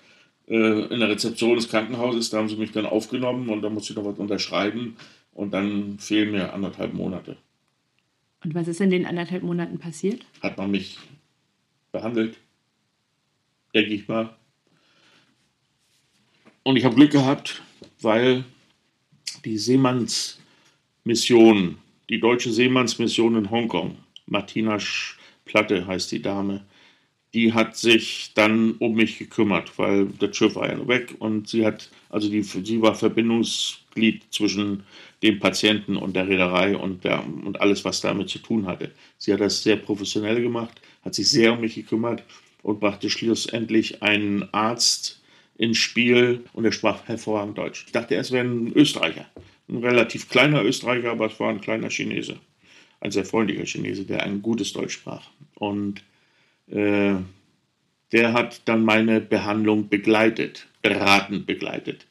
äh, 0.47 0.85
in 0.85 0.99
der 0.99 1.09
Rezeption 1.09 1.55
des 1.55 1.69
Krankenhauses, 1.69 2.29
da 2.29 2.37
haben 2.37 2.49
sie 2.49 2.55
mich 2.55 2.71
dann 2.71 2.85
aufgenommen 2.85 3.49
und 3.49 3.61
da 3.61 3.69
musste 3.69 3.93
ich 3.93 3.97
noch 3.97 4.05
was 4.05 4.17
unterschreiben 4.17 4.95
und 5.33 5.53
dann 5.53 5.99
fehlen 5.99 6.31
mir 6.31 6.53
anderthalb 6.53 6.93
Monate. 6.93 7.35
Und 8.43 8.55
was 8.55 8.67
ist 8.67 8.81
in 8.81 8.89
den 8.89 9.05
anderthalb 9.05 9.43
Monaten 9.43 9.77
passiert? 9.79 10.25
Hat 10.41 10.57
man 10.57 10.71
mich 10.71 10.97
behandelt, 11.91 12.37
denke 13.73 13.93
ich 13.93 14.07
mal. 14.07 14.35
Und 16.63 16.77
ich 16.77 16.85
habe 16.85 16.95
Glück 16.95 17.11
gehabt, 17.11 17.61
weil 18.01 18.43
die 19.45 19.57
Seemannsmission, 19.57 21.77
die 22.09 22.19
deutsche 22.19 22.51
Seemannsmission 22.51 23.37
in 23.37 23.49
Hongkong, 23.49 23.97
Martina 24.25 24.77
Platte 25.45 25.87
heißt 25.87 26.11
die 26.11 26.21
Dame, 26.21 26.65
die 27.33 27.53
hat 27.53 27.77
sich 27.77 28.33
dann 28.35 28.73
um 28.73 28.93
mich 28.93 29.17
gekümmert, 29.17 29.77
weil 29.77 30.07
das 30.19 30.35
Schiff 30.35 30.55
war 30.55 30.69
ja 30.69 30.87
weg 30.87 31.15
und 31.19 31.47
sie 31.47 31.65
hat, 31.65 31.89
also 32.09 32.29
die, 32.29 32.43
sie 32.43 32.81
war 32.81 32.95
Verbindungsglied 33.97 34.23
zwischen 34.31 34.83
dem 35.23 35.39
Patienten 35.39 35.97
und 35.97 36.15
der 36.15 36.27
Reederei 36.27 36.77
und, 36.77 37.03
der, 37.03 37.23
und 37.25 37.59
alles, 37.59 37.83
was 37.83 38.01
damit 38.01 38.29
zu 38.29 38.39
tun 38.39 38.67
hatte. 38.67 38.91
Sie 39.17 39.33
hat 39.33 39.41
das 39.41 39.63
sehr 39.63 39.77
professionell 39.77 40.41
gemacht, 40.41 40.79
hat 41.03 41.15
sich 41.15 41.29
sehr 41.29 41.53
um 41.53 41.61
mich 41.61 41.75
gekümmert 41.75 42.23
und 42.61 42.79
brachte 42.79 43.09
schlussendlich 43.09 44.03
einen 44.03 44.47
Arzt 44.53 45.21
ins 45.57 45.77
Spiel 45.77 46.43
und 46.53 46.65
er 46.65 46.71
sprach 46.71 47.07
hervorragend 47.07 47.57
Deutsch. 47.57 47.85
Ich 47.87 47.91
dachte 47.91 48.13
erst, 48.13 48.31
wäre 48.31 48.45
ein 48.45 48.71
Österreicher. 48.73 49.25
Ein 49.69 49.77
relativ 49.77 50.29
kleiner 50.29 50.63
Österreicher, 50.63 51.11
aber 51.11 51.25
es 51.25 51.39
war 51.39 51.49
ein 51.49 51.61
kleiner 51.61 51.89
Chinese. 51.89 52.37
Ein 52.99 53.11
sehr 53.11 53.25
freundlicher 53.25 53.65
Chinese, 53.65 54.05
der 54.05 54.23
ein 54.23 54.41
gutes 54.41 54.73
Deutsch 54.73 54.93
sprach. 54.93 55.29
Und 55.55 56.03
äh, 56.67 57.15
der 58.11 58.33
hat 58.33 58.61
dann 58.65 58.85
meine 58.85 59.19
Behandlung 59.19 59.89
begleitet, 59.89 60.67
beratend 60.81 61.45
begleitet. 61.47 62.05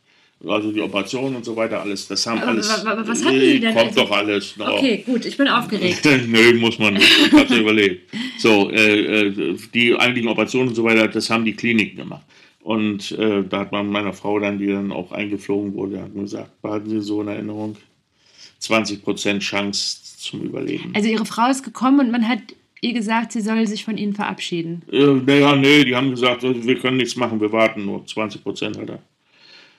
Also 0.49 0.71
die 0.73 0.81
Operation 0.81 1.35
und 1.37 1.45
so 1.45 1.57
weiter, 1.57 1.81
alles. 1.81 2.07
Das 2.09 2.27
haben 2.27 2.39
Aber 2.41 2.49
alles. 2.53 2.85
wa- 2.85 2.97
was 3.05 3.25
hatten 3.25 3.41
die 3.41 3.61
denn 3.61 3.75
Kommt 3.75 3.89
also? 3.89 4.01
doch 4.03 4.11
alles. 4.13 4.57
noch. 4.57 4.79
Okay, 4.79 5.03
gut, 5.07 5.25
ich 5.27 5.37
bin 5.37 5.49
aufgeregt. 5.49 6.05
Nö, 6.29 6.55
muss 6.59 6.79
man 6.79 6.95
nicht. 6.95 7.11
Ich 7.27 7.33
hab's 7.33 7.51
ja 7.51 7.59
überlebt. 7.59 8.11
So, 8.39 8.71
äh, 8.71 9.27
äh, 9.29 9.57
die 9.75 9.95
eigentlichen 9.97 10.29
Operationen 10.29 10.69
und 10.69 10.75
so 10.75 10.85
weiter, 10.85 11.09
das 11.09 11.29
haben 11.31 11.45
die 11.45 11.55
Kliniken 11.55 11.97
gemacht. 11.97 12.25
Und 12.61 13.13
äh, 13.13 13.43
da 13.49 13.61
hat 13.61 13.73
man 13.73 13.89
meiner 13.89 14.13
Frau 14.13 14.39
dann, 14.41 14.59
die 14.59 14.67
dann 14.67 14.91
auch 14.93 15.13
eingeflogen 15.13 15.75
wurde, 15.75 16.03
hat 16.03 16.15
mir 16.15 16.23
gesagt, 16.23 16.61
behalten 16.63 16.91
Sie 16.91 17.01
so 17.01 17.23
in 17.23 17.29
Erinnerung, 17.29 17.77
20% 18.61 19.39
Chance 19.41 19.99
zum 20.19 20.43
Überleben. 20.43 20.93
Also 20.95 21.09
ihre 21.09 21.27
Frau 21.27 21.49
ist 21.51 21.63
gekommen 21.63 22.01
und 22.01 22.11
man 22.11 22.27
hat 22.29 22.41
ihr 22.81 22.93
gesagt, 22.93 23.33
sie 23.33 23.41
soll 23.41 23.67
sich 23.67 23.85
von 23.85 23.97
ihnen 23.97 24.15
verabschieden. 24.15 24.83
Äh, 24.91 25.05
naja, 25.25 25.57
nee, 25.57 25.85
die 25.85 25.95
haben 25.95 26.11
gesagt, 26.11 26.43
wir 26.43 26.79
können 26.79 26.97
nichts 26.99 27.17
machen, 27.17 27.41
wir 27.41 27.53
warten 27.53 27.85
nur 27.85 28.05
20 28.07 28.43
Prozent, 28.43 28.79
Alter. 28.79 28.99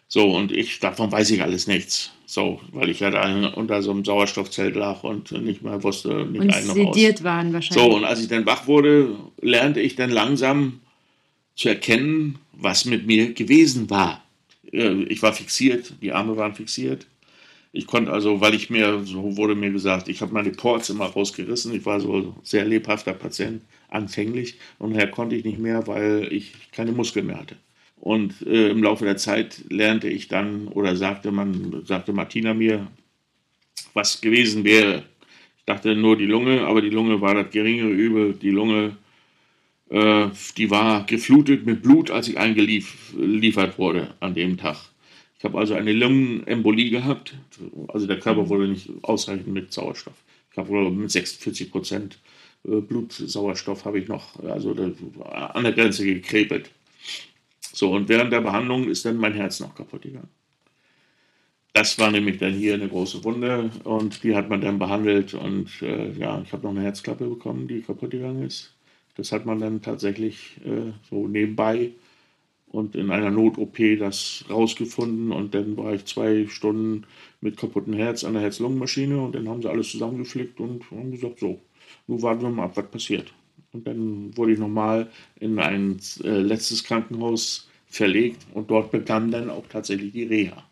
So, 0.08 0.36
und 0.36 0.52
ich, 0.52 0.80
davon 0.80 1.12
weiß 1.12 1.32
ich 1.32 1.42
alles 1.42 1.68
nichts. 1.68 2.12
So, 2.26 2.60
weil 2.72 2.90
ich 2.90 3.00
ja 3.00 3.10
da 3.10 3.50
unter 3.54 3.82
so 3.82 3.92
einem 3.92 4.04
Sauerstoffzelt 4.04 4.76
lag 4.76 5.04
und 5.04 5.32
nicht 5.32 5.62
mehr 5.64 5.82
wusste, 5.84 6.26
nicht 6.26 6.42
Und 6.42 6.52
ein 6.54 6.68
noch 6.68 6.76
aus. 6.78 6.96
sediert 6.96 7.24
waren 7.24 7.54
wahrscheinlich. 7.54 7.84
So, 7.86 7.96
und 7.96 8.04
als 8.04 8.22
ich 8.22 8.28
dann 8.28 8.46
wach 8.46 8.68
wurde, 8.68 9.16
lernte 9.42 9.80
ich 9.80 9.96
dann 9.96 10.10
langsam 10.10 10.82
zu 11.56 11.70
erkennen, 11.70 12.40
was 12.54 12.86
mit 12.86 13.08
mir 13.08 13.34
gewesen 13.34 13.90
war. 13.90 14.24
Äh, 14.72 15.04
Ich 15.04 15.22
war 15.22 15.34
fixiert, 15.34 15.94
die 16.02 16.12
Arme 16.12 16.36
waren 16.38 16.54
fixiert. 16.56 17.08
Ich 17.74 17.86
konnte 17.86 18.12
also, 18.12 18.42
weil 18.42 18.56
ich 18.56 18.70
mir, 18.70 19.04
so 19.06 19.38
wurde 19.38 19.54
mir 19.56 19.72
gesagt, 19.72 20.08
ich 20.08 20.22
habe 20.22 20.34
meine 20.34 20.50
Ports 20.52 20.90
immer 20.90 21.06
rausgerissen. 21.06 21.74
Ich 21.76 21.86
war 21.86 22.00
so 22.00 22.14
ein 22.16 22.34
sehr 22.44 22.66
lebhafter 22.66 23.14
Patient, 23.14 23.62
anfänglich. 23.90 24.56
Und 24.80 24.94
daher 24.94 25.12
konnte 25.12 25.36
ich 25.36 25.44
nicht 25.46 25.60
mehr, 25.60 25.86
weil 25.88 26.28
ich 26.32 26.54
keine 26.72 26.92
Muskeln 26.94 27.28
mehr 27.28 27.40
hatte. 27.40 27.56
Und 28.00 28.42
äh, 28.46 28.70
im 28.70 28.84
Laufe 28.84 29.06
der 29.06 29.18
Zeit 29.18 29.64
lernte 29.70 30.08
ich 30.10 30.28
dann, 30.28 30.68
oder 30.70 30.96
sagte 30.96 31.32
man, 31.32 31.84
sagte 31.86 32.14
Martina 32.14 32.54
mir, 32.54 32.88
was 33.94 34.22
gewesen 34.22 34.64
wäre. 34.64 35.04
Ich 35.58 35.66
dachte 35.66 35.96
nur 35.96 36.18
die 36.18 36.26
Lunge, 36.26 36.62
aber 36.66 36.82
die 36.82 36.90
Lunge 36.90 37.20
war 37.22 37.34
das 37.36 37.52
geringere 37.52 37.90
Übel. 37.90 38.34
Die 38.34 38.52
Lunge, 38.52 38.98
äh, 39.90 40.28
die 40.58 40.70
war 40.70 41.06
geflutet 41.06 41.66
mit 41.66 41.84
Blut, 41.84 42.12
als 42.12 42.28
ich 42.28 42.38
eingeliefert 42.38 43.78
wurde 43.78 44.16
an 44.20 44.34
dem 44.34 44.58
Tag. 44.58 44.78
Ich 45.38 45.46
habe 45.46 45.58
also 45.60 45.76
eine 45.76 45.94
Lungenembolie 45.94 46.90
gehabt. 46.90 47.36
Also 47.90 48.08
der 48.08 48.20
Körper 48.20 48.50
wurde 48.50 48.68
nicht 48.70 48.90
ausreichend 49.04 49.48
mit 49.48 49.72
Sauerstoff. 49.74 50.16
Ich 50.52 50.58
habe 50.58 50.70
wohl 50.70 50.90
mit 50.92 51.12
46 51.12 51.72
Prozent 51.72 52.20
äh, 52.66 52.82
Blutsauerstoff 52.82 53.86
habe 53.86 54.00
ich 54.00 54.08
noch, 54.08 54.40
also 54.44 54.74
da- 54.74 54.92
an 55.54 55.64
der 55.64 55.74
Grenze 55.74 56.06
gekrepelt. 56.06 56.72
So, 57.78 57.92
und 57.92 58.10
während 58.10 58.34
der 58.34 58.42
Behandlung 58.42 58.90
ist 58.90 59.06
dann 59.06 59.18
mein 59.18 59.34
Herz 59.34 59.60
noch 59.60 59.76
kaputt 59.76 60.02
gegangen. 60.02 60.32
Das 61.74 62.00
war 62.00 62.10
nämlich 62.10 62.40
dann 62.40 62.54
hier 62.54 62.74
eine 62.74 62.88
große 62.88 63.24
Wunde 63.24 63.70
und 63.84 64.24
die 64.24 64.36
hat 64.36 64.50
man 64.50 64.62
dann 64.62 64.80
behandelt 64.80 65.36
und 65.36 65.70
äh, 65.84 66.12
ja, 66.14 66.42
ich 66.42 66.52
habe 66.54 66.64
noch 66.64 66.72
eine 66.72 66.82
Herzklappe 66.82 67.28
bekommen, 67.28 67.68
die 67.68 67.82
kaputt 67.82 68.10
gegangen 68.10 68.42
ist. 68.42 68.74
Das 69.16 69.32
hat 69.32 69.46
man 69.46 69.60
dann 69.60 69.84
tatsächlich 69.84 70.60
äh, 70.66 70.92
so 71.08 71.28
nebenbei 71.28 71.92
und 72.70 72.96
in 72.96 73.12
einer 73.12 73.30
Not-OP 73.30 73.78
das 74.00 74.44
rausgefunden 74.50 75.32
und 75.32 75.54
dann 75.54 75.78
war 75.78 75.94
ich 75.94 76.06
zwei 76.06 76.48
Stunden 76.48 77.06
mit 77.42 77.58
kaputtem 77.58 77.94
Herz 77.94 78.24
an 78.24 78.34
der 78.34 78.42
Herz-Lungen-Maschine 78.42 79.22
und 79.22 79.36
dann 79.36 79.48
haben 79.48 79.62
sie 79.62 79.70
alles 79.70 79.92
zusammengeflickt 79.92 80.60
und 80.60 80.90
haben 80.90 81.12
gesagt, 81.12 81.42
so, 81.42 81.62
nun 82.08 82.24
warten 82.24 82.42
wir 82.42 82.50
mal 82.50 82.64
ab, 82.64 82.72
was 82.76 82.90
passiert. 82.90 83.32
Und 83.72 83.86
dann 83.86 84.36
wurde 84.36 84.54
ich 84.54 84.60
nochmal 84.60 85.12
in 85.40 85.60
ein 85.60 86.00
äh, 86.24 86.40
letztes 86.40 86.84
Krankenhaus 86.84 87.67
verlegt 87.90 88.46
und 88.54 88.70
dort 88.70 88.92
begann 88.92 89.32
dann 89.32 89.50
auch 89.50 89.66
tatsächlich 89.68 90.12
die 90.12 90.24
Reha. 90.24 90.64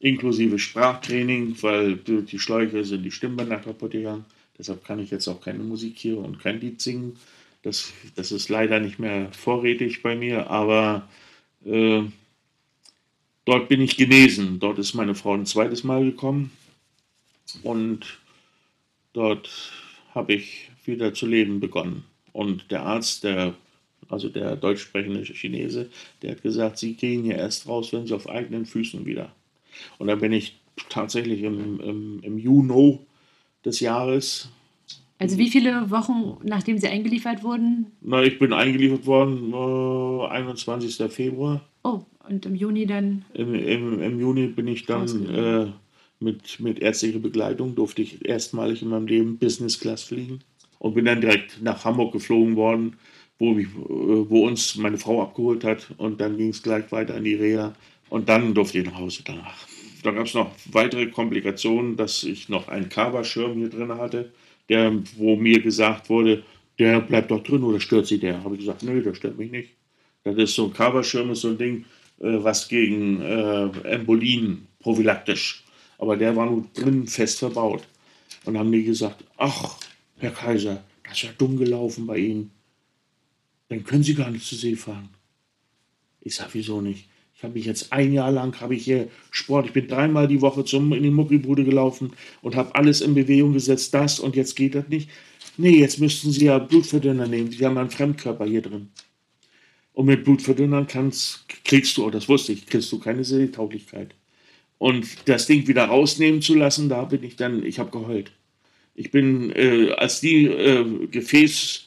Inklusive 0.00 0.58
Sprachtraining, 0.58 1.56
weil 1.62 1.96
durch 1.96 2.26
die 2.26 2.38
Schläuche 2.38 2.84
sind 2.84 3.02
die 3.02 3.10
Stimmbänder 3.10 3.58
kaputt 3.58 3.92
gegangen. 3.92 4.24
Deshalb 4.58 4.84
kann 4.84 4.98
ich 4.98 5.10
jetzt 5.10 5.26
auch 5.28 5.40
keine 5.40 5.64
Musik 5.64 5.98
hier 5.98 6.18
und 6.18 6.38
kein 6.40 6.60
Lied 6.60 6.80
singen. 6.80 7.16
Das, 7.62 7.92
das 8.14 8.30
ist 8.30 8.48
leider 8.48 8.80
nicht 8.80 8.98
mehr 8.98 9.32
vorrätig 9.32 10.02
bei 10.02 10.14
mir, 10.14 10.50
aber 10.50 11.08
äh, 11.64 12.02
dort 13.44 13.68
bin 13.68 13.80
ich 13.80 13.96
genesen. 13.96 14.60
Dort 14.60 14.78
ist 14.78 14.94
meine 14.94 15.14
Frau 15.14 15.34
ein 15.34 15.46
zweites 15.46 15.82
Mal 15.82 16.04
gekommen 16.04 16.50
und 17.62 18.18
dort 19.12 19.72
habe 20.14 20.34
ich 20.34 20.70
wieder 20.84 21.14
zu 21.14 21.26
leben 21.26 21.60
begonnen. 21.60 22.04
Und 22.32 22.70
der 22.70 22.82
Arzt, 22.82 23.24
der, 23.24 23.54
also 24.08 24.28
der 24.28 24.56
deutsch 24.56 24.82
sprechende 24.82 25.24
Chinese, 25.24 25.90
der 26.22 26.32
hat 26.32 26.42
gesagt, 26.42 26.78
Sie 26.78 26.94
gehen 26.94 27.24
hier 27.24 27.36
erst 27.36 27.68
raus, 27.68 27.92
wenn 27.92 28.06
Sie 28.06 28.14
auf 28.14 28.28
eigenen 28.28 28.66
Füßen 28.66 29.06
wieder. 29.06 29.34
Und 29.98 30.08
dann 30.08 30.20
bin 30.20 30.32
ich 30.32 30.58
tatsächlich 30.88 31.42
im, 31.42 31.80
im, 31.80 32.20
im 32.22 32.38
Juni 32.38 33.00
des 33.64 33.80
Jahres 33.80 34.48
Also 35.18 35.38
wie 35.38 35.50
viele 35.50 35.90
Wochen, 35.90 36.38
nachdem 36.42 36.78
sie 36.78 36.88
eingeliefert 36.88 37.42
wurden? 37.42 37.86
Na, 38.00 38.22
ich 38.22 38.38
bin 38.38 38.52
eingeliefert 38.52 39.06
worden 39.06 39.52
äh, 39.52 40.26
21. 40.28 40.96
Februar. 41.12 41.62
Oh, 41.82 42.02
und 42.28 42.46
im 42.46 42.54
Juni 42.54 42.86
dann. 42.86 43.24
Im, 43.34 43.54
im, 43.54 44.00
im 44.00 44.20
Juni 44.20 44.48
bin 44.48 44.68
ich 44.68 44.86
dann 44.86 45.26
äh, 45.26 45.66
mit, 46.20 46.60
mit 46.60 46.80
ärztlicher 46.80 47.18
Begleitung, 47.18 47.74
durfte 47.74 48.02
ich 48.02 48.24
erstmalig 48.24 48.82
in 48.82 48.88
meinem 48.88 49.06
Leben 49.06 49.38
Business 49.38 49.78
Class 49.78 50.02
fliegen 50.02 50.40
und 50.78 50.94
bin 50.94 51.04
dann 51.04 51.20
direkt 51.20 51.62
nach 51.62 51.84
Hamburg 51.84 52.12
geflogen 52.12 52.56
worden, 52.56 52.96
wo, 53.38 53.52
mich, 53.52 53.66
äh, 53.66 53.70
wo 53.78 54.46
uns 54.46 54.76
meine 54.76 54.98
Frau 54.98 55.22
abgeholt 55.22 55.64
hat 55.64 55.88
und 55.98 56.20
dann 56.20 56.36
ging 56.36 56.50
es 56.50 56.62
gleich 56.62 56.90
weiter 56.92 57.16
in 57.16 57.24
die 57.24 57.34
Reha 57.34 57.74
und 58.08 58.28
dann 58.28 58.54
durfte 58.54 58.78
ich 58.78 58.86
nach 58.86 58.98
Hause 58.98 59.22
danach. 59.24 59.66
Da 60.02 60.10
gab 60.10 60.26
es 60.26 60.34
noch 60.34 60.52
weitere 60.70 61.06
Komplikationen, 61.06 61.96
dass 61.96 62.24
ich 62.24 62.48
noch 62.48 62.68
einen 62.68 62.88
Coverschirm 62.88 63.54
hier 63.54 63.70
drin 63.70 63.94
hatte, 63.94 64.32
der, 64.68 64.92
wo 65.16 65.36
mir 65.36 65.60
gesagt 65.60 66.10
wurde, 66.10 66.42
der 66.78 67.00
bleibt 67.00 67.30
doch 67.30 67.42
drin 67.42 67.62
oder 67.62 67.80
stört 67.80 68.06
Sie 68.06 68.18
der? 68.18 68.42
Habe 68.44 68.54
ich 68.54 68.60
gesagt, 68.60 68.82
nö, 68.82 69.02
der 69.02 69.14
stört 69.14 69.38
mich 69.38 69.50
nicht. 69.50 69.70
Das 70.24 70.36
ist 70.36 70.54
so 70.54 70.66
ein 70.66 70.72
Coverschirm, 70.72 71.30
ist 71.30 71.42
so 71.42 71.48
ein 71.48 71.58
Ding, 71.58 71.84
äh, 72.20 72.42
was 72.42 72.68
gegen 72.68 73.20
äh, 73.20 73.66
Embolien 73.84 74.66
prophylaktisch. 74.80 75.64
Aber 75.98 76.16
der 76.16 76.34
war 76.34 76.46
nur 76.46 76.66
drin 76.74 77.06
fest 77.06 77.38
verbaut. 77.38 77.86
Und 78.44 78.58
haben 78.58 78.72
die 78.72 78.84
gesagt, 78.84 79.24
ach, 79.36 79.78
Herr 80.18 80.32
Kaiser, 80.32 80.82
das 81.04 81.14
ist 81.14 81.22
ja 81.22 81.30
dumm 81.38 81.56
gelaufen 81.58 82.06
bei 82.06 82.18
Ihnen. 82.18 82.50
Dann 83.74 83.84
können 83.84 84.04
Sie 84.04 84.14
gar 84.14 84.30
nicht 84.30 84.46
zur 84.46 84.56
See 84.56 84.76
fahren. 84.76 85.08
Ich 86.20 86.36
sag, 86.36 86.50
wieso 86.54 86.80
nicht? 86.80 87.08
Ich 87.36 87.42
habe 87.42 87.54
mich 87.54 87.64
jetzt 87.66 87.92
ein 87.92 88.12
Jahr 88.12 88.30
lang, 88.30 88.60
habe 88.60 88.76
ich 88.76 88.84
hier 88.84 89.08
Sport, 89.32 89.66
ich 89.66 89.72
bin 89.72 89.88
dreimal 89.88 90.28
die 90.28 90.40
Woche 90.40 90.64
zum, 90.64 90.92
in 90.92 91.02
die 91.02 91.10
Muckibude 91.10 91.64
gelaufen 91.64 92.12
und 92.40 92.54
habe 92.54 92.72
alles 92.76 93.00
in 93.00 93.14
Bewegung 93.14 93.52
gesetzt, 93.52 93.92
das 93.92 94.20
und 94.20 94.36
jetzt 94.36 94.54
geht 94.54 94.76
das 94.76 94.86
nicht. 94.88 95.10
Nee, 95.56 95.80
jetzt 95.80 95.98
müssten 95.98 96.30
Sie 96.30 96.44
ja 96.44 96.58
Blutverdünner 96.58 97.26
nehmen, 97.26 97.50
Sie 97.50 97.66
haben 97.66 97.76
einen 97.76 97.90
Fremdkörper 97.90 98.46
hier 98.46 98.62
drin. 98.62 98.90
Und 99.92 100.06
mit 100.06 100.22
Blutverdünnern 100.22 100.86
kannst, 100.86 101.44
kriegst 101.64 101.96
du, 101.96 102.06
oh, 102.06 102.10
das 102.10 102.28
wusste 102.28 102.52
ich, 102.52 102.66
kriegst 102.66 102.92
du 102.92 103.00
keine 103.00 103.24
Seetauglichkeit. 103.24 104.14
Und 104.78 105.28
das 105.28 105.46
Ding 105.46 105.66
wieder 105.66 105.86
rausnehmen 105.86 106.42
zu 106.42 106.54
lassen, 106.54 106.88
da 106.88 107.04
bin 107.04 107.24
ich 107.24 107.34
dann, 107.34 107.66
ich 107.66 107.80
habe 107.80 107.90
geheult. 107.90 108.30
Ich 108.94 109.10
bin, 109.10 109.50
äh, 109.50 109.90
als 109.96 110.20
die 110.20 110.44
äh, 110.44 111.08
Gefäß 111.08 111.83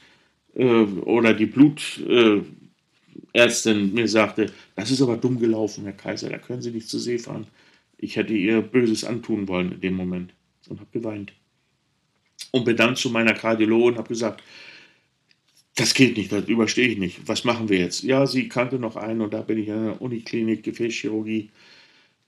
äh, 0.58 0.64
oder 0.64 1.34
die 1.34 1.46
Blutärztin 1.46 2.58
Ärztin 3.34 3.94
mir 3.94 4.08
sagte, 4.08 4.52
das 4.76 4.92
ist 4.92 5.02
aber 5.02 5.18
dumm 5.18 5.40
gelaufen, 5.40 5.84
Herr 5.84 5.94
Kaiser, 5.94 6.30
da 6.30 6.38
können 6.38 6.62
Sie 6.62 6.72
nicht 6.72 6.90
zur 6.90 7.00
See 7.00 7.18
fahren. 7.18 7.48
Ich 7.98 8.16
hätte 8.16 8.34
ihr 8.34 8.62
Böses 8.62 9.04
antun 9.04 9.48
wollen 9.48 9.72
in 9.72 9.82
dem 9.82 9.96
Moment 9.96 10.34
und 10.70 10.80
habe 10.80 10.90
geweint. 10.92 11.34
Und 12.52 12.66
bin 12.66 12.78
dann 12.78 12.96
zu 12.96 13.10
meiner 13.10 13.34
Kardiologin 13.34 13.94
und 13.94 13.98
habe 13.98 14.08
gesagt, 14.08 14.44
das 15.76 15.94
geht 15.94 16.18
nicht, 16.18 16.32
das 16.32 16.48
überstehe 16.48 16.88
ich 16.88 16.98
nicht. 16.98 17.28
Was 17.28 17.44
machen 17.44 17.70
wir 17.70 17.80
jetzt? 17.80 18.04
Ja, 18.04 18.26
sie 18.26 18.50
kannte 18.50 18.80
noch 18.80 18.96
einen 18.96 19.22
und 19.22 19.34
da 19.34 19.42
bin 19.42 19.60
ich 19.60 19.68
in 19.68 19.86
der 19.86 20.02
Uniklinik 20.02 20.64
Gefäßchirurgie, 20.64 21.50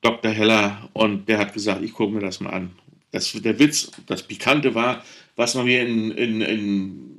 Dr. 0.01 0.31
Heller, 0.31 0.89
und 0.93 1.27
der 1.27 1.39
hat 1.39 1.53
gesagt, 1.53 1.83
ich 1.83 1.93
gucke 1.93 2.13
mir 2.13 2.21
das 2.21 2.39
mal 2.39 2.51
an. 2.51 2.71
Das, 3.11 3.31
der 3.33 3.57
Witz, 3.57 3.91
das 4.05 4.23
Pikante 4.23 4.75
war, 4.75 5.03
was 5.35 5.55
man 5.55 5.65
mir 5.65 5.85
in, 5.85 6.11
in, 6.11 6.41
in 6.41 7.18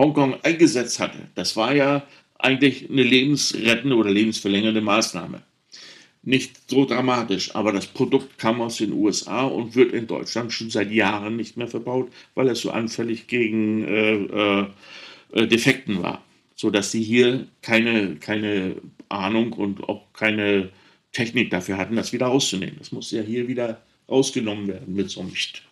Hongkong 0.00 0.42
eingesetzt 0.42 0.98
hatte. 0.98 1.18
Das 1.34 1.56
war 1.56 1.74
ja 1.74 2.02
eigentlich 2.38 2.88
eine 2.90 3.02
lebensrettende 3.02 3.94
oder 3.96 4.10
lebensverlängernde 4.10 4.80
Maßnahme. 4.80 5.42
Nicht 6.22 6.70
so 6.70 6.84
dramatisch, 6.84 7.54
aber 7.54 7.72
das 7.72 7.86
Produkt 7.86 8.38
kam 8.38 8.60
aus 8.60 8.76
den 8.76 8.92
USA 8.92 9.44
und 9.44 9.74
wird 9.74 9.92
in 9.92 10.06
Deutschland 10.06 10.52
schon 10.52 10.70
seit 10.70 10.90
Jahren 10.90 11.36
nicht 11.36 11.56
mehr 11.56 11.68
verbaut, 11.68 12.10
weil 12.34 12.48
es 12.48 12.60
so 12.60 12.70
anfällig 12.70 13.26
gegen 13.26 13.84
äh, 13.84 14.66
äh, 15.32 15.46
Defekten 15.46 16.02
war. 16.02 16.24
sodass 16.56 16.92
sie 16.92 17.02
hier 17.02 17.46
keine, 17.62 18.16
keine 18.16 18.76
Ahnung 19.08 19.54
und 19.54 19.88
auch 19.88 20.12
keine 20.12 20.70
Technik 21.12 21.50
dafür 21.50 21.78
hatten, 21.78 21.96
das 21.96 22.12
wieder 22.12 22.26
rauszunehmen. 22.26 22.76
Das 22.78 22.92
musste 22.92 23.16
ja 23.16 23.22
hier 23.22 23.48
wieder 23.48 23.80
rausgenommen 24.10 24.68
werden 24.68 24.94
mit 24.94 25.10
so 25.10 25.20
einem 25.20 25.32
Pst. 25.32 25.62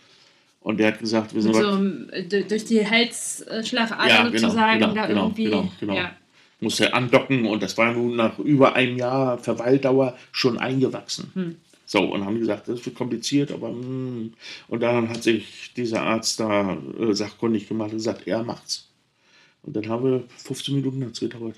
Und 0.60 0.78
der 0.78 0.88
hat 0.88 0.98
gesagt, 0.98 1.34
wir 1.34 1.42
sind 1.42 1.54
so, 1.54 2.12
äh, 2.12 2.44
durch 2.44 2.64
die 2.64 2.86
Halsschlagader 2.86 4.08
ja, 4.08 4.28
genau, 4.28 4.38
sozusagen 4.38 4.80
genau, 4.80 4.94
da 4.94 5.06
genau, 5.06 5.22
irgendwie. 5.24 5.44
genau, 5.44 5.72
genau. 5.80 5.94
Ja. 5.94 6.16
musste 6.60 6.92
andocken 6.92 7.46
und 7.46 7.62
das 7.62 7.78
war 7.78 7.92
nun 7.92 8.16
nach 8.16 8.38
über 8.38 8.74
einem 8.74 8.96
Jahr 8.96 9.38
Verweildauer 9.38 10.16
schon 10.32 10.58
eingewachsen. 10.58 11.30
Hm. 11.34 11.56
So, 11.86 12.00
und 12.00 12.26
haben 12.26 12.38
gesagt, 12.38 12.68
das 12.68 12.84
wird 12.84 12.96
kompliziert, 12.96 13.50
aber 13.50 13.70
mm. 13.70 14.34
und 14.68 14.80
dann 14.82 15.08
hat 15.08 15.22
sich 15.22 15.72
dieser 15.74 16.02
Arzt 16.02 16.38
da 16.38 16.76
äh, 17.00 17.14
sachkundig 17.14 17.66
gemacht 17.66 17.92
und 17.92 17.96
gesagt, 17.96 18.26
er 18.26 18.44
macht's. 18.44 18.90
Und 19.62 19.74
dann 19.74 19.88
haben 19.88 20.04
wir 20.04 20.24
15 20.36 20.74
Minuten 20.74 21.02
hat's 21.02 21.20
gedauert. 21.20 21.56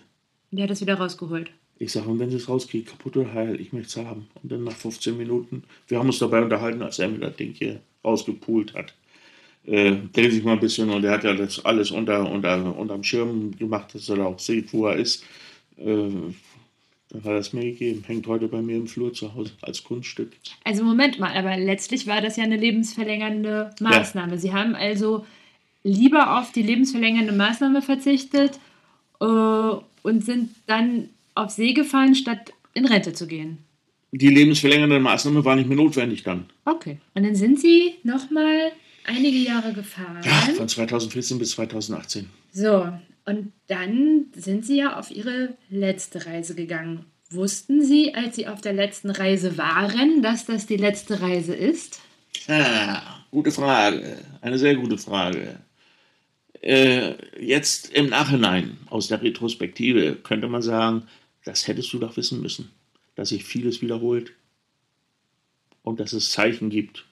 Der 0.52 0.64
hat 0.64 0.70
das 0.70 0.80
wieder 0.80 0.94
rausgeholt. 0.94 1.50
Ich 1.80 1.90
sage, 1.90 2.08
und 2.08 2.20
wenn 2.20 2.30
sie 2.30 2.36
es 2.36 2.48
rauskriegt, 2.48 2.90
kaputt 2.90 3.16
oder 3.16 3.32
heil, 3.34 3.60
ich 3.60 3.72
möchte 3.72 4.00
es 4.00 4.06
haben. 4.06 4.28
Und 4.40 4.52
dann 4.52 4.62
nach 4.62 4.72
15 4.72 5.16
Minuten, 5.16 5.64
wir 5.88 5.98
haben 5.98 6.06
uns 6.06 6.20
dabei 6.20 6.42
unterhalten, 6.42 6.82
als 6.82 7.00
er 7.00 7.08
mir 7.08 7.18
das 7.18 7.34
Ding 7.34 7.52
hier 7.52 7.80
rausgepult 8.04 8.74
hat. 8.74 8.94
Äh, 9.66 9.96
dreht 10.12 10.32
sich 10.32 10.42
mal 10.42 10.54
ein 10.54 10.60
bisschen 10.60 10.88
und 10.90 11.04
er 11.04 11.12
hat 11.12 11.24
ja 11.24 11.34
das 11.34 11.64
alles 11.64 11.90
unter, 11.90 12.30
unter, 12.30 12.76
unterm 12.76 13.04
Schirm 13.04 13.56
gemacht, 13.56 13.94
dass 13.94 14.08
er 14.08 14.26
auch 14.26 14.38
sieht, 14.38 14.72
wo 14.72 14.86
er 14.86 14.96
ist. 14.96 15.24
Äh, 15.76 16.08
dann 17.10 17.24
hat 17.24 17.32
er 17.32 17.38
es 17.38 17.52
mir 17.52 17.64
gegeben. 17.64 18.04
Hängt 18.06 18.26
heute 18.26 18.48
bei 18.48 18.62
mir 18.62 18.76
im 18.76 18.86
Flur 18.86 19.12
zu 19.12 19.34
Hause 19.34 19.52
als 19.62 19.82
Kunststück. 19.82 20.32
Also 20.64 20.84
Moment 20.84 21.18
mal, 21.18 21.36
aber 21.36 21.56
letztlich 21.56 22.06
war 22.06 22.20
das 22.20 22.36
ja 22.36 22.44
eine 22.44 22.56
lebensverlängernde 22.56 23.74
Maßnahme. 23.80 24.38
Sie 24.38 24.52
haben 24.52 24.74
also 24.74 25.26
lieber 25.82 26.38
auf 26.38 26.52
die 26.52 26.62
lebensverlängernde 26.62 27.32
Maßnahme 27.32 27.82
verzichtet 27.82 28.60
äh, 29.20 29.24
und 29.24 30.24
sind 30.24 30.50
dann 30.66 31.10
auf 31.34 31.50
See 31.50 31.72
gefahren, 31.72 32.14
statt 32.14 32.52
in 32.74 32.86
Rente 32.86 33.12
zu 33.12 33.26
gehen. 33.26 33.58
Die 34.12 34.28
lebensverlängernde 34.28 34.98
Maßnahme 34.98 35.44
war 35.44 35.56
nicht 35.56 35.68
mehr 35.68 35.76
notwendig 35.76 36.22
dann. 36.24 36.46
Okay. 36.64 36.98
Und 37.14 37.22
dann 37.22 37.34
sind 37.36 37.60
Sie 37.60 37.94
nochmal 38.02 38.72
einige 39.04 39.38
Jahre 39.38 39.72
gefahren. 39.72 40.20
Ja, 40.24 40.52
von 40.54 40.68
2014 40.68 41.38
bis 41.38 41.52
2018. 41.52 42.28
So, 42.52 42.92
und 43.24 43.52
dann 43.68 44.26
sind 44.34 44.66
Sie 44.66 44.78
ja 44.78 44.98
auf 44.98 45.10
Ihre 45.10 45.54
letzte 45.68 46.26
Reise 46.26 46.54
gegangen. 46.54 47.06
Wussten 47.30 47.84
Sie, 47.84 48.14
als 48.14 48.34
Sie 48.34 48.48
auf 48.48 48.60
der 48.60 48.72
letzten 48.72 49.10
Reise 49.10 49.56
waren, 49.56 50.22
dass 50.22 50.46
das 50.46 50.66
die 50.66 50.76
letzte 50.76 51.20
Reise 51.20 51.54
ist? 51.54 52.00
Ah, 52.48 53.20
gute 53.30 53.52
Frage. 53.52 54.18
Eine 54.40 54.58
sehr 54.58 54.74
gute 54.74 54.98
Frage. 54.98 55.60
Äh, 56.60 57.14
jetzt 57.40 57.94
im 57.94 58.08
Nachhinein, 58.08 58.78
aus 58.90 59.08
der 59.08 59.22
Retrospektive, 59.22 60.16
könnte 60.16 60.48
man 60.48 60.62
sagen, 60.62 61.04
das 61.44 61.68
hättest 61.68 61.92
du 61.92 61.98
doch 61.98 62.16
wissen 62.16 62.42
müssen, 62.42 62.70
dass 63.20 63.28
sich 63.28 63.44
vieles 63.44 63.82
wiederholt 63.82 64.32
und 65.82 66.00
dass 66.00 66.14
es 66.14 66.30
Zeichen 66.30 66.70
gibt. 66.70 67.04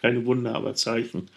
Keine 0.00 0.24
Wunder, 0.24 0.54
aber 0.54 0.74
Zeichen. 0.74 1.28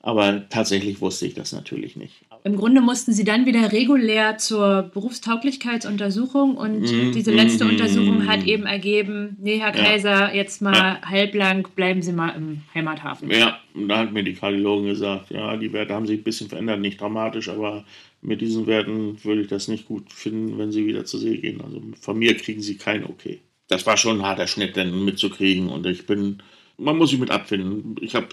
Aber 0.00 0.48
tatsächlich 0.48 1.00
wusste 1.00 1.26
ich 1.26 1.34
das 1.34 1.52
natürlich 1.52 1.94
nicht. 1.94 2.24
Im 2.42 2.56
Grunde 2.56 2.80
mussten 2.80 3.12
Sie 3.12 3.22
dann 3.22 3.46
wieder 3.46 3.70
regulär 3.70 4.38
zur 4.38 4.90
Berufstauglichkeitsuntersuchung 4.92 6.56
und 6.56 6.82
Mhm, 6.82 7.12
diese 7.12 7.30
letzte 7.30 7.64
mhm, 7.64 7.70
Untersuchung 7.70 8.26
hat 8.26 8.42
eben 8.44 8.66
ergeben, 8.66 9.36
nee, 9.40 9.60
Herr 9.60 9.72
Ja. 9.72 9.84
Kaiser, 9.84 10.34
jetzt 10.34 10.60
mal 10.62 11.00
halblang, 11.02 11.68
bleiben 11.76 12.02
Sie 12.02 12.12
mal 12.12 12.30
im 12.30 12.62
Heimathafen. 12.74 13.30
Ja, 13.30 13.60
und 13.74 13.88
da 13.88 13.98
hat 13.98 14.12
mir 14.12 14.24
die 14.24 14.34
Kardiologin 14.34 14.86
gesagt, 14.88 15.30
ja, 15.30 15.56
die 15.56 15.72
Werte 15.72 15.94
haben 15.94 16.06
sich 16.06 16.20
ein 16.20 16.24
bisschen 16.24 16.48
verändert, 16.48 16.80
nicht 16.80 17.00
dramatisch, 17.00 17.48
aber 17.48 17.84
mit 18.22 18.40
diesen 18.40 18.66
Werten 18.66 19.22
würde 19.24 19.42
ich 19.42 19.48
das 19.48 19.68
nicht 19.68 19.86
gut 19.86 20.12
finden, 20.12 20.58
wenn 20.58 20.72
sie 20.72 20.86
wieder 20.86 21.04
zur 21.04 21.20
See 21.20 21.36
gehen. 21.38 21.60
Also 21.60 21.82
von 22.00 22.18
mir 22.18 22.36
kriegen 22.36 22.62
sie 22.62 22.76
kein 22.78 23.04
Okay. 23.04 23.40
Das 23.70 23.86
war 23.86 23.96
schon 23.96 24.18
ein 24.18 24.26
harter 24.26 24.48
Schnitt, 24.48 24.76
dann 24.76 25.04
mitzukriegen 25.04 25.68
und 25.68 25.86
ich 25.86 26.04
bin, 26.04 26.42
man 26.76 26.98
muss 26.98 27.10
sich 27.10 27.20
mit 27.20 27.30
abfinden. 27.30 27.94
Ich 28.00 28.16
habe 28.16 28.26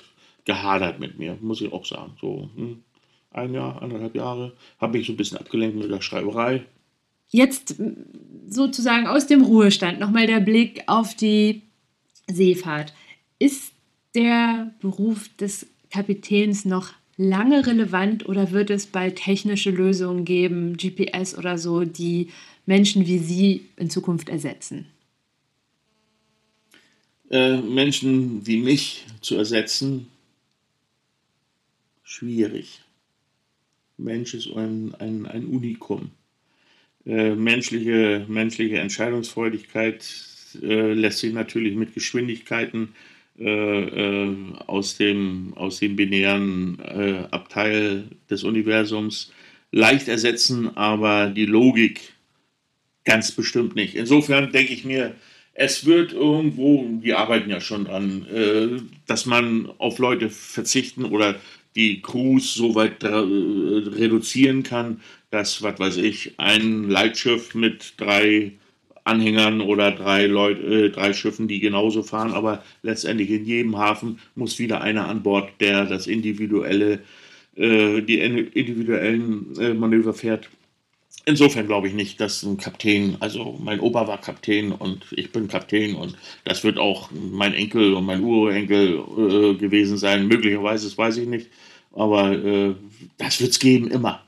gehadert 0.45 0.99
mit 0.99 1.19
mir, 1.19 1.37
muss 1.41 1.61
ich 1.61 1.71
auch 1.71 1.85
sagen. 1.85 2.13
So 2.19 2.49
hm, 2.55 2.81
ein 3.29 3.53
Jahr, 3.53 3.79
anderthalb 3.83 4.15
Jahre 4.15 4.53
habe 4.79 4.97
ich 4.97 5.05
so 5.05 5.13
ein 5.13 5.17
bisschen 5.17 5.37
abgelenkt 5.37 5.77
mit 5.77 5.91
der 5.91 6.01
Schreiberei. 6.01 6.65
Jetzt 7.29 7.75
sozusagen 8.47 9.05
aus 9.05 9.27
dem 9.27 9.43
Ruhestand 9.43 9.99
nochmal 9.99 10.25
der 10.25 10.39
Blick 10.39 10.83
auf 10.87 11.13
die 11.13 11.61
Seefahrt. 12.27 12.93
Ist 13.37 13.73
der 14.15 14.73
Beruf 14.79 15.29
des 15.37 15.67
Kapitäns 15.91 16.65
noch 16.65 16.93
lange 17.15 17.67
relevant 17.67 18.27
oder 18.27 18.49
wird 18.51 18.71
es 18.71 18.87
bald 18.87 19.17
technische 19.17 19.69
Lösungen 19.69 20.25
geben, 20.25 20.77
GPS 20.77 21.37
oder 21.37 21.59
so, 21.59 21.83
die 21.83 22.29
Menschen 22.65 23.05
wie 23.05 23.19
Sie 23.19 23.65
in 23.75 23.91
Zukunft 23.91 24.29
ersetzen? 24.29 24.87
Äh, 27.29 27.57
Menschen 27.57 28.45
wie 28.45 28.57
mich 28.57 29.05
zu 29.21 29.35
ersetzen, 29.35 30.07
schwierig. 32.03 32.81
Mensch 33.97 34.33
ist 34.33 34.47
ein, 34.55 34.93
ein, 34.99 35.25
ein 35.25 35.45
Unikum. 35.45 36.11
Äh, 37.05 37.35
menschliche, 37.35 38.25
menschliche 38.27 38.79
Entscheidungsfreudigkeit 38.79 40.05
äh, 40.61 40.93
lässt 40.93 41.19
sich 41.19 41.33
natürlich 41.33 41.75
mit 41.75 41.93
Geschwindigkeiten 41.93 42.95
äh, 43.39 43.43
äh, 43.43 44.35
aus, 44.65 44.97
dem, 44.97 45.53
aus 45.55 45.79
dem 45.79 45.95
binären 45.95 46.79
Abteil 47.31 48.05
des 48.29 48.43
Universums 48.43 49.31
leicht 49.71 50.07
ersetzen, 50.07 50.75
aber 50.77 51.29
die 51.29 51.45
Logik 51.45 52.13
ganz 53.03 53.31
bestimmt 53.31 53.75
nicht. 53.75 53.95
Insofern 53.95 54.51
denke 54.51 54.73
ich 54.73 54.85
mir, 54.85 55.15
es 55.59 55.87
wird 55.87 56.13
irgendwo, 56.13 56.87
die 57.03 57.15
arbeiten 57.15 57.49
ja 57.49 57.59
schon 57.59 57.85
dran, 57.85 58.27
äh, 58.31 58.79
dass 59.07 59.25
man 59.25 59.69
auf 59.79 59.97
Leute 59.97 60.29
verzichten 60.29 61.03
oder 61.03 61.35
die 61.75 62.01
Crews 62.01 62.53
so 62.53 62.75
weit 62.75 63.03
äh, 63.03 63.07
reduzieren 63.07 64.61
kann, 64.61 65.01
dass, 65.31 65.63
was 65.63 65.79
weiß 65.79 65.97
ich, 65.97 66.35
ein 66.37 66.87
Leitschiff 66.89 67.55
mit 67.55 67.95
drei 67.97 68.51
Anhängern 69.03 69.61
oder 69.61 69.91
drei, 69.91 70.27
Leut, 70.27 70.63
äh, 70.63 70.91
drei 70.91 71.13
Schiffen, 71.13 71.47
die 71.47 71.59
genauso 71.59 72.03
fahren, 72.03 72.33
aber 72.33 72.63
letztendlich 72.83 73.31
in 73.31 73.45
jedem 73.45 73.77
Hafen 73.77 74.19
muss 74.35 74.59
wieder 74.59 74.81
einer 74.81 75.07
an 75.07 75.23
Bord, 75.23 75.49
der 75.59 75.85
das 75.85 76.05
individuelle, 76.05 76.99
äh, 77.55 78.01
die 78.01 78.19
individuellen 78.19 79.57
äh, 79.59 79.73
Manöver 79.73 80.13
fährt. 80.13 80.49
Insofern 81.27 81.67
glaube 81.67 81.89
ich 81.89 81.93
nicht, 81.93 82.21
dass 82.21 82.41
ein 82.43 82.55
Kapitän, 82.55 83.17
also 83.19 83.57
mein 83.61 83.81
Opa 83.81 84.07
war 84.07 84.17
Kapitän 84.17 84.71
und 84.71 85.05
ich 85.11 85.33
bin 85.33 85.49
Kapitän 85.49 85.93
und 85.93 86.15
das 86.45 86.63
wird 86.63 86.77
auch 86.77 87.09
mein 87.11 87.53
Enkel 87.53 87.95
und 87.95 88.05
mein 88.05 88.23
Urenkel 88.23 89.03
äh, 89.17 89.55
gewesen 89.55 89.97
sein. 89.97 90.29
Möglicherweise, 90.29 90.87
das 90.87 90.97
weiß 90.97 91.17
ich 91.17 91.27
nicht. 91.27 91.49
Aber 91.91 92.31
äh, 92.31 92.75
das 93.17 93.41
wird 93.41 93.51
es 93.51 93.59
geben, 93.59 93.91
immer. 93.91 94.26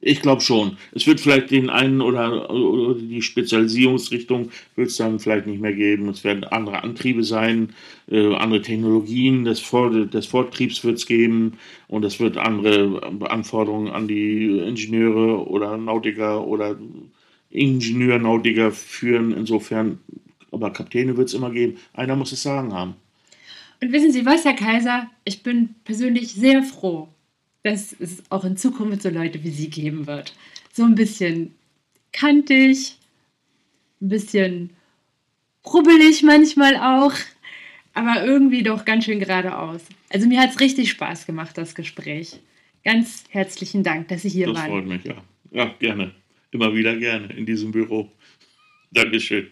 Ich 0.00 0.22
glaube 0.22 0.42
schon. 0.42 0.76
Es 0.92 1.06
wird 1.06 1.20
vielleicht 1.20 1.50
den 1.50 1.70
einen 1.70 2.00
oder, 2.00 2.50
oder 2.50 2.94
die 3.00 3.20
Spezialisierungsrichtung 3.20 4.50
wird 4.76 4.90
es 4.90 4.96
dann 4.96 5.18
vielleicht 5.18 5.46
nicht 5.46 5.60
mehr 5.60 5.72
geben. 5.72 6.08
Es 6.08 6.22
werden 6.22 6.44
andere 6.44 6.84
Antriebe 6.84 7.24
sein, 7.24 7.70
äh, 8.08 8.34
andere 8.34 8.62
Technologien 8.62 9.44
des, 9.44 9.58
Vor 9.58 9.90
des 9.90 10.26
Vortriebs 10.26 10.84
wird 10.84 10.98
es 10.98 11.06
geben 11.06 11.54
und 11.88 12.04
es 12.04 12.20
wird 12.20 12.36
andere 12.36 13.02
Anforderungen 13.28 13.90
an 13.90 14.06
die 14.06 14.58
Ingenieure 14.58 15.48
oder 15.48 15.76
Nautiker 15.76 16.46
oder 16.46 16.78
Ingenieur-Nautiker 17.50 18.70
führen. 18.70 19.32
Insofern, 19.32 19.98
aber 20.52 20.72
Kapitäne 20.72 21.16
wird 21.16 21.28
es 21.28 21.34
immer 21.34 21.50
geben. 21.50 21.76
Einer 21.92 22.14
muss 22.14 22.30
es 22.30 22.42
sagen 22.42 22.72
haben. 22.72 22.94
Und 23.82 23.92
wissen 23.92 24.12
Sie 24.12 24.26
was, 24.26 24.44
Herr 24.44 24.54
Kaiser? 24.54 25.08
Ich 25.24 25.42
bin 25.42 25.74
persönlich 25.84 26.32
sehr 26.32 26.62
froh, 26.62 27.08
dass 27.68 27.94
es 27.98 28.22
auch 28.30 28.44
in 28.44 28.56
Zukunft 28.56 29.02
so 29.02 29.10
Leute 29.10 29.42
wie 29.44 29.50
Sie 29.50 29.68
geben 29.68 30.06
wird. 30.06 30.34
So 30.72 30.84
ein 30.84 30.94
bisschen 30.94 31.54
kantig, 32.12 32.96
ein 34.00 34.08
bisschen 34.08 34.70
rubbelig 35.66 36.22
manchmal 36.22 36.76
auch, 36.76 37.12
aber 37.92 38.24
irgendwie 38.24 38.62
doch 38.62 38.84
ganz 38.84 39.04
schön 39.04 39.20
geradeaus. 39.20 39.82
Also 40.08 40.26
mir 40.26 40.40
hat 40.40 40.50
es 40.50 40.60
richtig 40.60 40.90
Spaß 40.90 41.26
gemacht, 41.26 41.58
das 41.58 41.74
Gespräch. 41.74 42.40
Ganz 42.84 43.24
herzlichen 43.28 43.82
Dank, 43.82 44.08
dass 44.08 44.22
Sie 44.22 44.30
hier 44.30 44.46
Das 44.46 44.56
waren. 44.56 44.70
freut 44.70 44.86
mich, 44.86 45.04
ja. 45.04 45.22
Ja, 45.50 45.74
gerne. 45.78 46.14
Immer 46.50 46.74
wieder 46.74 46.96
gerne 46.96 47.34
in 47.34 47.44
diesem 47.44 47.70
Büro. 47.70 48.10
Dankeschön. 48.92 49.48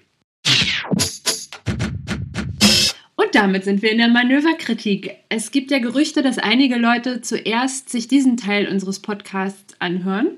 Damit 3.37 3.65
sind 3.65 3.83
wir 3.83 3.93
in 3.93 3.99
der 3.99 4.09
Manöverkritik. 4.09 5.15
Es 5.29 5.51
gibt 5.51 5.71
ja 5.71 5.79
Gerüchte, 5.79 6.23
dass 6.23 6.39
einige 6.39 6.77
Leute 6.77 7.21
zuerst 7.21 7.91
sich 7.91 8.09
diesen 8.09 8.39
Teil 8.39 8.67
unseres 8.67 9.01
Podcasts 9.01 9.75
anhören. 9.79 10.29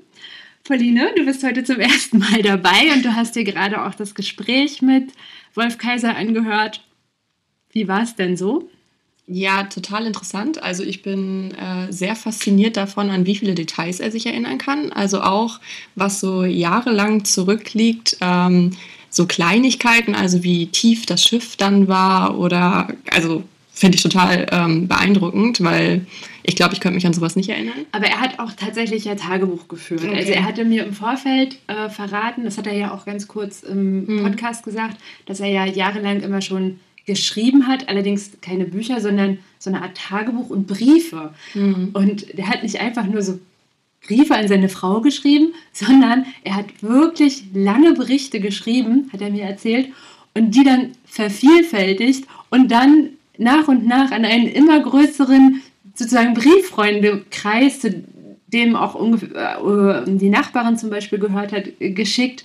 Pauline, 0.65 1.13
du 1.15 1.23
bist 1.23 1.41
heute 1.43 1.63
zum 1.63 1.79
ersten 1.79 2.19
Mal 2.19 2.41
dabei 2.41 2.91
und 2.93 3.05
du 3.05 3.15
hast 3.15 3.37
dir 3.37 3.45
gerade 3.45 3.85
auch 3.85 3.95
das 3.95 4.15
Gespräch 4.15 4.81
mit 4.81 5.13
Wolf 5.53 5.77
Kaiser 5.77 6.17
angehört. 6.17 6.83
Wie 7.71 7.87
war 7.87 8.03
es 8.03 8.15
denn 8.15 8.35
so? 8.35 8.69
Ja, 9.27 9.63
total 9.63 10.05
interessant. 10.05 10.61
Also 10.61 10.83
ich 10.83 11.01
bin 11.01 11.51
äh, 11.51 11.93
sehr 11.93 12.17
fasziniert 12.17 12.75
davon, 12.75 13.11
an 13.11 13.25
wie 13.25 13.35
viele 13.35 13.55
Details 13.55 14.01
er 14.01 14.11
sich 14.11 14.25
erinnern 14.25 14.57
kann. 14.57 14.91
Also 14.91 15.21
auch, 15.21 15.61
was 15.95 16.19
so 16.19 16.43
jahrelang 16.43 17.23
zurückliegt, 17.23 18.17
ähm, 18.19 18.71
so 19.09 19.25
Kleinigkeiten, 19.25 20.15
also 20.15 20.43
wie 20.43 20.67
tief 20.67 21.05
das 21.05 21.23
Schiff 21.23 21.55
dann 21.55 21.87
war 21.87 22.37
oder, 22.37 22.87
also 23.11 23.43
finde 23.71 23.95
ich 23.95 24.03
total 24.03 24.45
ähm, 24.51 24.87
beeindruckend, 24.87 25.63
weil 25.63 26.05
ich 26.43 26.55
glaube, 26.55 26.73
ich 26.73 26.81
könnte 26.81 26.95
mich 26.95 27.05
an 27.05 27.13
sowas 27.13 27.35
nicht 27.35 27.49
erinnern. 27.49 27.85
Aber 27.91 28.07
er 28.07 28.19
hat 28.19 28.39
auch 28.39 28.51
tatsächlich 28.51 29.05
ja 29.05 29.15
Tagebuch 29.15 29.67
geführt. 29.67 30.03
Okay. 30.03 30.15
Also 30.15 30.31
er 30.31 30.43
hatte 30.43 30.65
mir 30.65 30.85
im 30.85 30.93
Vorfeld 30.93 31.57
äh, 31.67 31.89
verraten, 31.89 32.43
das 32.43 32.57
hat 32.57 32.67
er 32.67 32.73
ja 32.73 32.91
auch 32.91 33.05
ganz 33.05 33.27
kurz 33.27 33.63
im 33.63 34.05
hm. 34.05 34.23
Podcast 34.23 34.63
gesagt, 34.63 34.97
dass 35.25 35.39
er 35.39 35.47
ja 35.47 35.65
jahrelang 35.65 36.21
immer 36.21 36.41
schon 36.41 36.79
geschrieben 37.05 37.67
hat, 37.67 37.89
allerdings 37.89 38.31
keine 38.41 38.65
Bücher, 38.65 39.01
sondern 39.01 39.39
so 39.57 39.71
eine 39.71 39.81
Art 39.81 39.97
Tagebuch 39.97 40.51
und 40.51 40.67
Briefe. 40.67 41.33
Mhm. 41.55 41.89
Und 41.93 42.37
der 42.37 42.47
hat 42.47 42.61
nicht 42.61 42.79
einfach 42.79 43.07
nur 43.07 43.23
so 43.23 43.39
Briefe 44.05 44.35
an 44.35 44.47
seine 44.47 44.69
Frau 44.69 45.01
geschrieben, 45.01 45.53
sondern 45.73 46.25
er 46.43 46.55
hat 46.55 46.81
wirklich 46.81 47.43
lange 47.53 47.93
Berichte 47.93 48.39
geschrieben, 48.39 49.09
hat 49.11 49.21
er 49.21 49.29
mir 49.29 49.43
erzählt, 49.43 49.89
und 50.33 50.55
die 50.55 50.63
dann 50.63 50.91
vervielfältigt 51.05 52.25
und 52.49 52.71
dann 52.71 53.09
nach 53.37 53.67
und 53.67 53.85
nach 53.87 54.11
an 54.11 54.25
einen 54.25 54.47
immer 54.47 54.79
größeren 54.79 55.61
sozusagen 55.95 56.33
Brieffreundekreis, 56.33 57.79
zu 57.81 58.03
dem 58.47 58.75
auch 58.75 58.95
äh, 58.95 60.03
die 60.05 60.29
Nachbarin 60.29 60.77
zum 60.77 60.89
Beispiel 60.89 61.19
gehört 61.19 61.51
hat, 61.51 61.65
geschickt. 61.79 62.43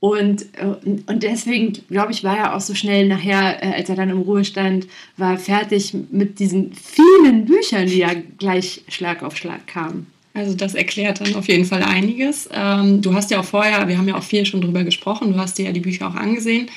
Und, 0.00 0.46
äh, 0.56 0.66
und 1.06 1.22
deswegen, 1.22 1.74
glaube 1.88 2.12
ich, 2.12 2.24
war 2.24 2.36
er 2.36 2.56
auch 2.56 2.60
so 2.60 2.74
schnell 2.74 3.06
nachher, 3.06 3.62
äh, 3.62 3.74
als 3.74 3.88
er 3.88 3.96
dann 3.96 4.10
im 4.10 4.22
Ruhestand 4.22 4.86
war, 5.16 5.38
fertig 5.38 5.94
mit 6.10 6.38
diesen 6.38 6.72
vielen 6.72 7.44
Büchern, 7.44 7.86
die 7.86 7.98
ja 7.98 8.10
gleich 8.38 8.82
Schlag 8.88 9.22
auf 9.22 9.36
Schlag 9.36 9.66
kamen. 9.66 10.06
Also 10.34 10.54
das 10.54 10.74
erklärt 10.74 11.20
dann 11.20 11.34
auf 11.34 11.48
jeden 11.48 11.66
Fall 11.66 11.82
einiges. 11.82 12.48
Ähm, 12.52 13.02
du 13.02 13.12
hast 13.14 13.30
ja 13.30 13.40
auch 13.40 13.44
vorher, 13.44 13.86
wir 13.86 13.98
haben 13.98 14.08
ja 14.08 14.16
auch 14.16 14.22
viel 14.22 14.46
schon 14.46 14.62
drüber 14.62 14.82
gesprochen, 14.82 15.32
du 15.32 15.38
hast 15.38 15.58
dir 15.58 15.66
ja 15.66 15.72
die 15.72 15.80
Bücher 15.80 16.08
auch 16.08 16.14
angesehen. 16.14 16.70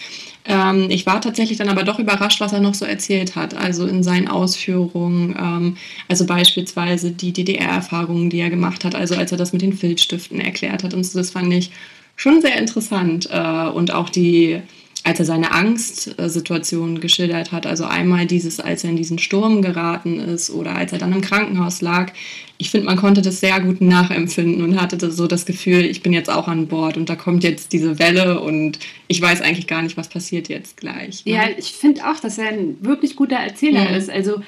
Ähm, 0.43 0.87
ich 0.89 1.05
war 1.05 1.21
tatsächlich 1.21 1.57
dann 1.57 1.69
aber 1.69 1.83
doch 1.83 1.97
überrascht, 1.97 2.41
was 2.41 2.53
er 2.53 2.59
noch 2.59 2.75
so 2.75 2.85
erzählt 2.85 3.35
hat, 3.35 3.55
also 3.55 3.87
in 3.87 4.03
seinen 4.03 4.27
Ausführungen, 4.27 5.35
ähm, 5.39 5.77
also 6.07 6.25
beispielsweise 6.25 7.11
die 7.11 7.31
DDR-Erfahrungen, 7.31 8.29
die 8.29 8.39
er 8.39 8.49
gemacht 8.49 8.83
hat, 8.83 8.93
also 8.93 9.15
als 9.15 9.31
er 9.31 9.37
das 9.37 9.53
mit 9.53 9.61
den 9.61 9.73
Filzstiften 9.73 10.39
erklärt 10.39 10.83
hat 10.83 10.93
und 10.93 11.03
so, 11.03 11.17
das 11.17 11.31
fand 11.31 11.51
ich 11.53 11.71
schon 12.15 12.41
sehr 12.41 12.57
interessant. 12.57 13.29
Äh, 13.31 13.67
und 13.69 13.93
auch 13.93 14.09
die, 14.09 14.61
als 15.05 15.19
er 15.19 15.25
seine 15.25 15.51
Angstsituation 15.51 16.99
geschildert 16.99 17.51
hat, 17.51 17.67
also 17.67 17.85
einmal 17.85 18.25
dieses, 18.25 18.59
als 18.59 18.83
er 18.83 18.89
in 18.89 18.95
diesen 18.95 19.19
Sturm 19.19 19.61
geraten 19.61 20.19
ist 20.19 20.49
oder 20.49 20.75
als 20.75 20.93
er 20.93 20.97
dann 20.97 21.13
im 21.13 21.21
Krankenhaus 21.21 21.81
lag. 21.81 22.11
Ich 22.57 22.71
finde, 22.71 22.87
man 22.87 22.97
konnte 22.97 23.21
das 23.21 23.39
sehr 23.39 23.59
gut 23.59 23.81
nachempfinden 23.81 24.63
und 24.63 24.81
hatte 24.81 25.11
so 25.11 25.27
das 25.27 25.45
Gefühl, 25.45 25.85
ich 25.85 26.01
bin 26.01 26.11
jetzt 26.11 26.31
auch 26.31 26.47
an 26.47 26.67
Bord 26.67 26.97
und 26.97 27.07
da 27.07 27.15
kommt 27.15 27.43
jetzt 27.43 27.71
diese 27.71 27.99
Welle 27.99 28.41
und 28.41 28.79
ich 29.07 29.21
weiß 29.21 29.41
eigentlich 29.41 29.67
gar 29.67 29.83
nicht, 29.83 29.95
was 29.95 30.09
passiert 30.09 30.49
jetzt 30.49 30.77
gleich. 30.77 31.23
Ne? 31.23 31.33
Ja, 31.33 31.43
ich 31.55 31.73
finde 31.73 32.09
auch, 32.09 32.19
dass 32.19 32.39
er 32.39 32.49
ein 32.49 32.77
wirklich 32.81 33.15
guter 33.15 33.35
Erzähler 33.35 33.87
mhm. 33.87 33.97
ist. 33.97 34.09
Also 34.09 34.41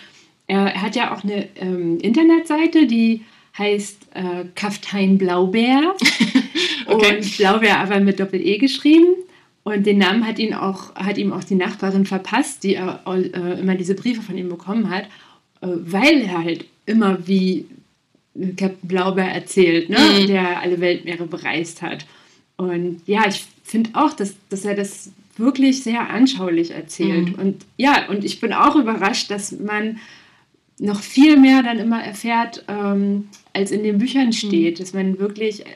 er, 0.48 0.74
er, 0.74 0.82
hat 0.82 0.96
ja 0.96 1.14
auch 1.14 1.24
eine 1.24 1.50
ähm, 1.58 2.00
Internetseite, 2.00 2.88
die 2.88 3.22
heißt 3.60 4.08
äh, 4.16 4.46
Kaftein 4.56 5.20
Blaubeer. 5.20 5.94
okay. 6.88 7.18
Und 7.18 7.38
Blaubeer 7.38 7.80
aber 7.80 8.00
mit 8.00 8.20
Doppel-E 8.20 8.58
geschrieben. 8.58 9.14
Und 9.68 9.86
den 9.86 9.98
Namen 9.98 10.26
hat, 10.26 10.40
ihn 10.40 10.54
auch, 10.54 10.96
hat 10.96 11.18
ihm 11.18 11.34
auch 11.34 11.44
die 11.44 11.56
Nachbarin 11.56 12.06
verpasst, 12.06 12.64
die 12.64 12.76
äh, 12.76 12.96
äh, 13.06 13.60
immer 13.60 13.76
diese 13.76 13.96
Briefe 13.96 14.22
von 14.22 14.38
ihm 14.38 14.48
bekommen 14.48 14.90
hat, 14.90 15.04
äh, 15.60 15.68
weil 15.68 16.22
er 16.22 16.42
halt 16.42 16.64
immer 16.86 17.28
wie 17.28 17.66
Captain 18.56 18.88
Blaubeer 18.88 19.28
erzählt, 19.28 19.90
ne? 19.90 19.98
Mhm. 20.00 20.28
der 20.28 20.62
alle 20.62 20.80
Weltmeere 20.80 21.26
bereist 21.28 21.82
hat. 21.82 22.06
Und 22.56 23.02
ja, 23.08 23.28
ich 23.28 23.46
finde 23.62 23.90
auch, 23.96 24.14
dass, 24.14 24.36
dass 24.48 24.64
er 24.64 24.74
das 24.74 25.12
wirklich 25.36 25.84
sehr 25.84 26.12
anschaulich 26.12 26.72
erzählt. 26.72 27.36
Mhm. 27.36 27.44
Und 27.44 27.66
ja, 27.76 28.08
und 28.08 28.24
ich 28.24 28.40
bin 28.40 28.54
auch 28.54 28.78
überrascht, 28.78 29.30
dass 29.30 29.52
man 29.52 30.00
noch 30.80 31.02
viel 31.02 31.36
mehr 31.36 31.62
dann 31.62 31.80
immer 31.80 32.02
erfährt, 32.02 32.64
ähm, 32.70 33.28
als 33.52 33.72
in 33.72 33.84
den 33.84 33.98
Büchern 33.98 34.32
steht, 34.32 34.76
mhm. 34.76 34.80
dass 34.82 34.94
man 34.94 35.20
wirklich 35.20 35.66
äh, 35.66 35.70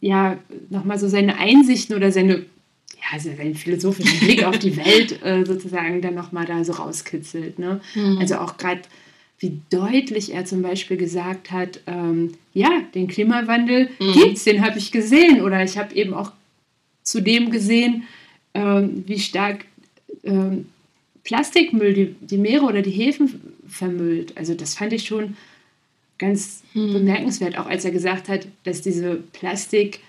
ja 0.00 0.38
nochmal 0.70 0.98
so 0.98 1.06
seine 1.06 1.38
Einsichten 1.38 1.94
oder 1.94 2.10
seine, 2.10 2.46
ja, 2.92 3.02
also 3.12 3.30
seinen 3.34 3.54
philosophischen 3.54 4.20
Blick 4.20 4.44
auf 4.44 4.58
die 4.58 4.76
Welt 4.84 5.22
äh, 5.24 5.44
sozusagen 5.44 6.00
dann 6.02 6.14
nochmal 6.14 6.46
da 6.46 6.64
so 6.64 6.72
rauskitzelt. 6.72 7.58
Ne? 7.58 7.80
Mhm. 7.94 8.18
Also 8.18 8.36
auch 8.36 8.56
gerade 8.56 8.82
wie 9.38 9.60
deutlich 9.70 10.32
er 10.32 10.44
zum 10.44 10.62
Beispiel 10.62 10.96
gesagt 10.96 11.50
hat, 11.50 11.80
ähm, 11.86 12.34
ja, 12.52 12.70
den 12.94 13.08
Klimawandel 13.08 13.90
mhm. 13.98 14.12
gibt's, 14.12 14.44
den 14.44 14.64
habe 14.64 14.78
ich 14.78 14.92
gesehen. 14.92 15.42
Oder 15.42 15.62
ich 15.62 15.76
habe 15.76 15.94
eben 15.94 16.14
auch 16.14 16.32
zudem 17.02 17.50
gesehen, 17.50 18.04
ähm, 18.54 19.04
wie 19.06 19.18
stark 19.18 19.66
ähm, 20.22 20.66
Plastikmüll 21.24 21.94
die, 21.94 22.14
die 22.20 22.38
Meere 22.38 22.64
oder 22.64 22.82
die 22.82 22.90
Häfen 22.90 23.40
vermüllt. 23.68 24.36
Also 24.36 24.54
das 24.54 24.74
fand 24.74 24.92
ich 24.92 25.06
schon 25.06 25.36
ganz 26.18 26.62
hm. 26.72 26.92
bemerkenswert, 26.92 27.58
auch 27.58 27.66
als 27.66 27.84
er 27.84 27.90
gesagt 27.90 28.28
hat, 28.28 28.46
dass 28.62 28.82
diese 28.82 29.16
Plastik, 29.32 30.00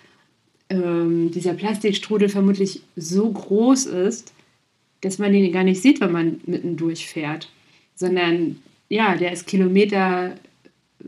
ähm, 0.70 1.32
dieser 1.32 1.54
Plastikstrudel 1.54 2.30
vermutlich 2.30 2.82
so 2.96 3.30
groß 3.30 3.86
ist, 3.86 4.34
dass 5.02 5.20
man 5.20 5.34
ihn 5.34 5.52
gar 5.52 5.64
nicht 5.64 5.82
sieht, 5.82 6.02
wenn 6.02 6.12
man 6.12 6.42
mitten 6.46 6.78
durchfährt, 6.78 7.50
sondern 7.96 8.58
ja, 8.90 9.16
der 9.16 9.32
ist 9.32 9.48
Kilometer 9.48 10.36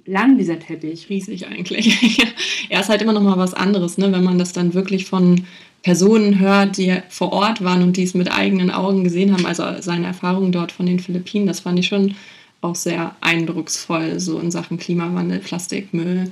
lang, 0.05 0.37
dieser 0.37 0.59
Teppich. 0.59 1.09
Riesig 1.09 1.47
eigentlich. 1.47 2.19
er 2.69 2.81
ist 2.81 2.89
halt 2.89 3.01
immer 3.01 3.13
noch 3.13 3.21
mal 3.21 3.37
was 3.37 3.53
anderes, 3.53 3.97
ne? 3.97 4.11
wenn 4.11 4.23
man 4.23 4.37
das 4.37 4.53
dann 4.53 4.73
wirklich 4.73 5.05
von 5.05 5.45
Personen 5.83 6.39
hört, 6.39 6.77
die 6.77 6.97
vor 7.09 7.31
Ort 7.33 7.63
waren 7.63 7.83
und 7.83 7.97
die 7.97 8.03
es 8.03 8.13
mit 8.13 8.31
eigenen 8.31 8.71
Augen 8.71 9.03
gesehen 9.03 9.31
haben, 9.31 9.45
also 9.45 9.63
seine 9.79 10.07
Erfahrungen 10.07 10.51
dort 10.51 10.71
von 10.71 10.85
den 10.85 10.99
Philippinen, 10.99 11.47
das 11.47 11.61
fand 11.61 11.79
ich 11.79 11.87
schon 11.87 12.15
auch 12.61 12.75
sehr 12.75 13.15
eindrucksvoll, 13.21 14.19
so 14.19 14.39
in 14.39 14.51
Sachen 14.51 14.77
Klimawandel, 14.77 15.39
Plastikmüll. 15.39 16.31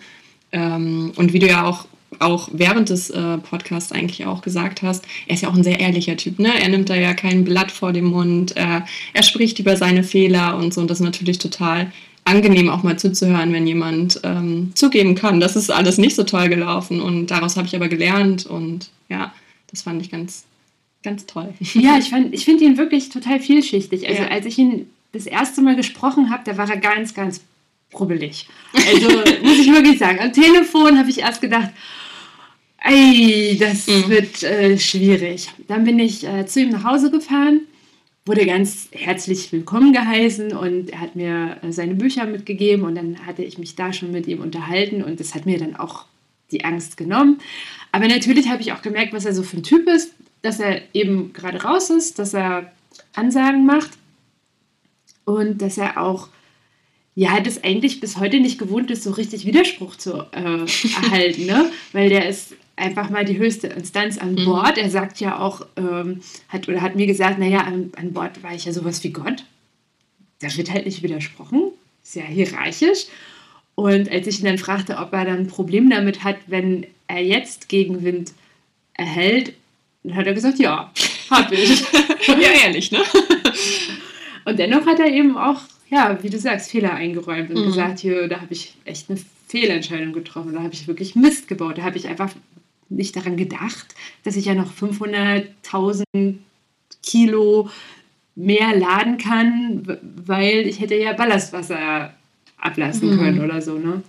Ähm, 0.51 1.11
und 1.15 1.33
wie 1.33 1.39
du 1.39 1.47
ja 1.47 1.65
auch, 1.65 1.85
auch 2.19 2.49
während 2.51 2.89
des 2.89 3.09
äh, 3.09 3.37
Podcasts 3.37 3.91
eigentlich 3.91 4.25
auch 4.25 4.41
gesagt 4.41 4.81
hast, 4.81 5.05
er 5.27 5.35
ist 5.35 5.41
ja 5.41 5.49
auch 5.49 5.55
ein 5.55 5.63
sehr 5.63 5.79
ehrlicher 5.79 6.17
Typ. 6.17 6.39
Ne? 6.39 6.51
Er 6.59 6.69
nimmt 6.69 6.89
da 6.89 6.95
ja 6.95 7.13
kein 7.13 7.43
Blatt 7.43 7.71
vor 7.71 7.93
den 7.93 8.05
Mund, 8.05 8.55
äh, 8.57 8.81
er 9.13 9.23
spricht 9.23 9.59
über 9.59 9.77
seine 9.77 10.03
Fehler 10.03 10.57
und 10.57 10.73
so. 10.73 10.81
Und 10.81 10.89
das 10.89 10.99
ist 10.99 11.05
natürlich 11.05 11.39
total 11.39 11.91
angenehm 12.25 12.69
auch 12.69 12.83
mal 12.83 12.97
zuzuhören, 12.97 13.53
wenn 13.53 13.67
jemand 13.67 14.19
ähm, 14.23 14.71
zugeben 14.73 15.15
kann, 15.15 15.39
das 15.39 15.55
ist 15.55 15.69
alles 15.69 15.97
nicht 15.97 16.15
so 16.15 16.23
toll 16.23 16.49
gelaufen. 16.49 16.99
Und 16.99 17.27
daraus 17.27 17.55
habe 17.55 17.67
ich 17.67 17.75
aber 17.75 17.87
gelernt 17.87 18.45
und 18.45 18.89
ja, 19.09 19.33
das 19.69 19.83
fand 19.83 20.01
ich 20.01 20.11
ganz, 20.11 20.43
ganz 21.03 21.25
toll. 21.27 21.53
Ja, 21.75 21.97
ich, 21.99 22.11
ich 22.31 22.43
finde 22.43 22.65
ihn 22.65 22.77
wirklich 22.77 23.09
total 23.09 23.39
vielschichtig. 23.39 24.07
Also 24.09 24.23
ja. 24.23 24.29
als 24.29 24.45
ich 24.47 24.57
ihn 24.57 24.89
das 25.13 25.27
erste 25.27 25.61
Mal 25.61 25.75
gesprochen 25.75 26.31
habe, 26.31 26.43
da 26.45 26.57
war 26.57 26.69
er 26.69 26.77
ganz, 26.77 27.13
ganz 27.13 27.41
brubbelig. 27.91 28.47
Also 28.73 29.09
muss 29.43 29.59
ich 29.59 29.71
wirklich 29.71 29.99
sagen, 29.99 30.19
am 30.19 30.33
Telefon 30.33 30.97
habe 30.97 31.09
ich 31.09 31.19
erst 31.19 31.41
gedacht, 31.41 31.69
ey, 32.85 33.57
das 33.59 33.87
mhm. 33.87 34.09
wird 34.09 34.43
äh, 34.43 34.77
schwierig. 34.77 35.49
Dann 35.67 35.83
bin 35.83 35.99
ich 35.99 36.25
äh, 36.25 36.45
zu 36.45 36.61
ihm 36.61 36.69
nach 36.69 36.83
Hause 36.83 37.11
gefahren, 37.11 37.61
wurde 38.25 38.45
ganz 38.45 38.89
herzlich 38.91 39.51
willkommen 39.51 39.91
geheißen 39.91 40.55
und 40.55 40.91
er 40.91 41.01
hat 41.01 41.15
mir 41.15 41.57
äh, 41.61 41.71
seine 41.71 41.95
Bücher 41.95 42.25
mitgegeben 42.25 42.85
und 42.85 42.95
dann 42.95 43.25
hatte 43.25 43.43
ich 43.43 43.57
mich 43.57 43.75
da 43.75 43.91
schon 43.91 44.11
mit 44.11 44.27
ihm 44.27 44.41
unterhalten 44.41 45.03
und 45.03 45.19
das 45.19 45.35
hat 45.35 45.45
mir 45.45 45.57
dann 45.57 45.75
auch 45.75 46.05
die 46.51 46.63
Angst 46.63 46.97
genommen. 46.97 47.39
Aber 47.91 48.07
natürlich 48.07 48.49
habe 48.49 48.61
ich 48.61 48.71
auch 48.71 48.81
gemerkt, 48.81 49.13
was 49.13 49.25
er 49.25 49.33
so 49.33 49.43
für 49.43 49.57
ein 49.57 49.63
Typ 49.63 49.87
ist, 49.89 50.13
dass 50.41 50.59
er 50.59 50.81
eben 50.93 51.33
gerade 51.33 51.63
raus 51.63 51.89
ist, 51.89 52.19
dass 52.19 52.35
er 52.35 52.71
Ansagen 53.13 53.65
macht 53.65 53.91
und 55.25 55.61
dass 55.61 55.77
er 55.77 56.01
auch 56.01 56.29
ja, 57.17 57.39
das 57.39 57.63
eigentlich 57.63 58.01
bis 58.01 58.17
heute 58.17 58.41
nicht 58.41 58.59
gewohnt 58.59 58.91
ist, 58.91 59.03
so 59.03 59.11
richtig 59.11 59.45
Widerspruch 59.45 59.95
zu 59.95 60.25
äh, 60.33 60.65
erhalten, 61.01 61.45
ne? 61.45 61.71
Weil 61.93 62.09
der 62.09 62.27
ist 62.27 62.55
einfach 62.75 63.09
mal 63.09 63.25
die 63.25 63.37
höchste 63.37 63.67
Instanz 63.67 64.17
an 64.17 64.33
mhm. 64.33 64.45
Bord. 64.45 64.77
Er 64.77 64.89
sagt 64.89 65.19
ja 65.19 65.39
auch, 65.39 65.65
ähm, 65.77 66.21
hat 66.49 66.67
oder 66.67 66.81
hat 66.81 66.95
mir 66.95 67.07
gesagt, 67.07 67.39
naja, 67.39 67.61
an, 67.61 67.91
an 67.95 68.13
Bord 68.13 68.43
war 68.43 68.53
ich 68.53 68.65
ja 68.65 68.73
sowas 68.73 69.03
wie 69.03 69.11
Gott. 69.11 69.45
Da 70.39 70.55
wird 70.55 70.71
halt 70.71 70.85
nicht 70.85 71.03
widersprochen. 71.03 71.71
Ist 72.03 72.15
ja 72.15 72.23
hierarchisch. 72.23 73.05
Und 73.75 74.09
als 74.11 74.27
ich 74.27 74.39
ihn 74.39 74.45
dann 74.45 74.57
fragte, 74.57 74.97
ob 74.97 75.13
er 75.13 75.25
dann 75.25 75.39
ein 75.39 75.47
Problem 75.47 75.89
damit 75.89 76.23
hat, 76.23 76.37
wenn 76.47 76.85
er 77.07 77.23
jetzt 77.23 77.69
Gegenwind 77.69 78.33
erhält, 78.93 79.53
dann 80.03 80.15
hat 80.15 80.27
er 80.27 80.33
gesagt, 80.33 80.59
ja, 80.59 80.91
hab 81.29 81.51
ich. 81.51 81.81
ja, 82.27 82.63
ehrlich, 82.63 82.91
ne? 82.91 82.99
Und 84.45 84.59
dennoch 84.59 84.85
hat 84.85 84.99
er 84.99 85.11
eben 85.11 85.37
auch, 85.37 85.61
ja, 85.89 86.17
wie 86.21 86.29
du 86.29 86.37
sagst, 86.37 86.71
Fehler 86.71 86.93
eingeräumt 86.93 87.49
und 87.49 87.61
mhm. 87.61 87.65
gesagt, 87.65 87.99
hier, 87.99 88.27
da 88.27 88.41
habe 88.41 88.53
ich 88.53 88.75
echt 88.85 89.09
eine 89.09 89.19
Fehlentscheidung 89.47 90.13
getroffen, 90.13 90.53
da 90.53 90.61
habe 90.61 90.73
ich 90.73 90.87
wirklich 90.87 91.15
Mist 91.15 91.47
gebaut, 91.47 91.79
da 91.79 91.83
habe 91.83 91.97
ich 91.97 92.07
einfach 92.07 92.31
nicht 92.89 93.15
daran 93.15 93.37
gedacht, 93.37 93.95
dass 94.23 94.35
ich 94.35 94.45
ja 94.45 94.53
noch 94.53 94.71
500.000 94.73 96.03
Kilo 97.03 97.69
mehr 98.35 98.75
laden 98.75 99.17
kann, 99.17 99.97
weil 100.25 100.67
ich 100.67 100.79
hätte 100.79 100.95
ja 100.95 101.13
Ballastwasser 101.13 102.13
ablassen 102.57 103.11
Mhm. 103.13 103.17
können 103.19 103.41
oder 103.43 103.61
so, 103.61 103.77
ne? 103.77 104.01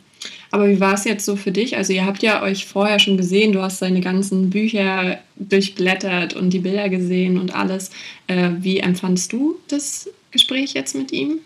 Aber 0.50 0.68
wie 0.68 0.80
war 0.80 0.94
es 0.94 1.04
jetzt 1.04 1.24
so 1.24 1.36
für 1.36 1.52
dich? 1.52 1.76
Also 1.76 1.92
ihr 1.92 2.06
habt 2.06 2.22
ja 2.22 2.42
euch 2.42 2.66
vorher 2.66 2.98
schon 2.98 3.16
gesehen, 3.16 3.52
du 3.52 3.60
hast 3.62 3.78
seine 3.78 4.00
ganzen 4.00 4.50
Bücher 4.50 5.18
durchblättert 5.36 6.34
und 6.34 6.50
die 6.50 6.60
Bilder 6.60 6.88
gesehen 6.88 7.38
und 7.38 7.54
alles. 7.54 7.90
Äh, 8.26 8.50
wie 8.60 8.78
empfandst 8.78 9.32
du 9.32 9.58
das 9.68 10.08
Gespräch 10.30 10.72
jetzt 10.72 10.94
mit 10.94 11.12
ihm? 11.12 11.40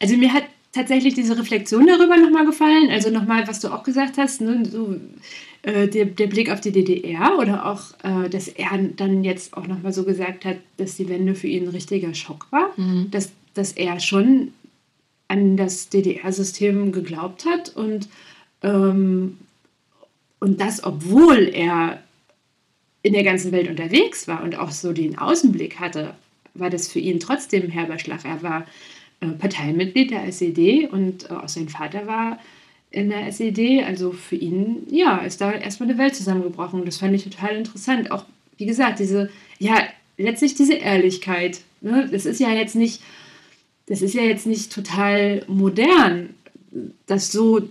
Also 0.00 0.16
mir 0.16 0.32
hat 0.32 0.44
tatsächlich 0.72 1.14
diese 1.14 1.36
Reflexion 1.38 1.86
darüber 1.86 2.16
nochmal 2.16 2.46
gefallen. 2.46 2.88
Also 2.90 3.10
nochmal, 3.10 3.46
was 3.46 3.60
du 3.60 3.68
auch 3.68 3.82
gesagt 3.82 4.16
hast, 4.18 4.40
ne, 4.40 4.62
so, 4.64 4.96
äh, 5.64 5.88
der, 5.88 6.04
der 6.04 6.26
Blick 6.26 6.50
auf 6.50 6.60
die 6.60 6.72
DDR 6.72 7.38
oder 7.38 7.64
auch, 7.64 7.82
äh, 8.02 8.28
dass 8.28 8.48
er 8.48 8.76
dann 8.96 9.24
jetzt 9.24 9.56
auch 9.56 9.66
nochmal 9.66 9.94
so 9.94 10.04
gesagt 10.04 10.44
hat, 10.44 10.58
dass 10.76 10.96
die 10.96 11.08
Wende 11.08 11.34
für 11.34 11.46
ihn 11.46 11.64
ein 11.64 11.70
richtiger 11.70 12.12
Schock 12.12 12.46
war. 12.50 12.70
Mhm. 12.76 13.10
Dass, 13.10 13.32
dass 13.54 13.72
er 13.72 13.98
schon 13.98 14.52
an 15.28 15.56
das 15.56 15.88
DDR-System 15.88 16.92
geglaubt 16.92 17.46
hat 17.46 17.74
und, 17.74 18.08
ähm, 18.62 19.38
und 20.38 20.60
das, 20.60 20.84
obwohl 20.84 21.48
er 21.48 22.02
in 23.02 23.14
der 23.14 23.24
ganzen 23.24 23.50
Welt 23.50 23.70
unterwegs 23.70 24.28
war 24.28 24.42
und 24.42 24.58
auch 24.58 24.70
so 24.70 24.92
den 24.92 25.16
Außenblick 25.16 25.80
hatte, 25.80 26.14
war 26.52 26.68
das 26.68 26.88
für 26.88 26.98
ihn 26.98 27.20
trotzdem 27.20 27.62
ein 27.62 27.70
herber 27.70 27.98
Schlag. 27.98 28.26
Er 28.26 28.42
war 28.42 28.66
äh, 29.20 29.28
Parteimitglied 29.28 30.10
der 30.10 30.26
SED 30.26 30.88
und 30.90 31.30
äh, 31.30 31.32
auch 31.32 31.48
sein 31.48 31.70
Vater 31.70 32.06
war 32.06 32.38
in 32.94 33.10
der 33.10 33.26
SED. 33.26 33.84
Also 33.84 34.12
für 34.12 34.36
ihn, 34.36 34.86
ja, 34.90 35.18
ist 35.18 35.40
da 35.40 35.52
erstmal 35.52 35.88
eine 35.88 35.98
Welt 35.98 36.14
zusammengebrochen. 36.14 36.84
Das 36.84 36.98
fand 36.98 37.14
ich 37.14 37.24
total 37.24 37.56
interessant. 37.56 38.10
Auch, 38.10 38.24
wie 38.56 38.66
gesagt, 38.66 39.00
diese, 39.00 39.30
ja, 39.58 39.82
letztlich 40.16 40.54
diese 40.54 40.74
Ehrlichkeit. 40.74 41.60
Ne? 41.80 42.08
Das 42.10 42.24
ist 42.24 42.40
ja 42.40 42.50
jetzt 42.50 42.76
nicht, 42.76 43.02
das 43.86 44.00
ist 44.00 44.14
ja 44.14 44.22
jetzt 44.22 44.46
nicht 44.46 44.72
total 44.72 45.44
modern, 45.48 46.30
das 47.06 47.32
so 47.32 47.68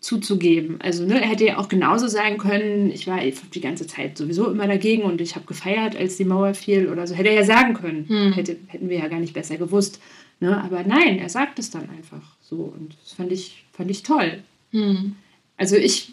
zuzugeben. 0.00 0.80
Also 0.80 1.04
ne, 1.04 1.20
er 1.20 1.28
hätte 1.28 1.44
ja 1.44 1.58
auch 1.58 1.68
genauso 1.68 2.06
sagen 2.06 2.38
können, 2.38 2.90
ich 2.90 3.06
war 3.06 3.18
die 3.20 3.60
ganze 3.60 3.86
Zeit 3.86 4.16
sowieso 4.16 4.48
immer 4.50 4.68
dagegen 4.68 5.02
und 5.02 5.20
ich 5.20 5.34
habe 5.34 5.46
gefeiert, 5.46 5.96
als 5.96 6.16
die 6.16 6.24
Mauer 6.24 6.54
fiel 6.54 6.88
oder 6.88 7.06
so. 7.06 7.14
Hätte 7.14 7.30
er 7.30 7.34
ja 7.34 7.44
sagen 7.44 7.74
können. 7.74 8.08
Hm. 8.08 8.32
Hätte, 8.34 8.56
hätten 8.68 8.88
wir 8.88 8.98
ja 8.98 9.08
gar 9.08 9.18
nicht 9.18 9.34
besser 9.34 9.56
gewusst. 9.56 10.00
Ne? 10.40 10.62
Aber 10.62 10.84
nein, 10.84 11.18
er 11.18 11.28
sagt 11.28 11.58
es 11.58 11.70
dann 11.70 11.88
einfach 11.90 12.22
so. 12.42 12.56
Und 12.56 12.96
das 13.02 13.14
fand 13.14 13.32
ich, 13.32 13.64
fand 13.72 13.90
ich 13.90 14.04
toll. 14.04 14.42
Hm. 14.72 15.16
Also 15.56 15.76
ich, 15.76 16.10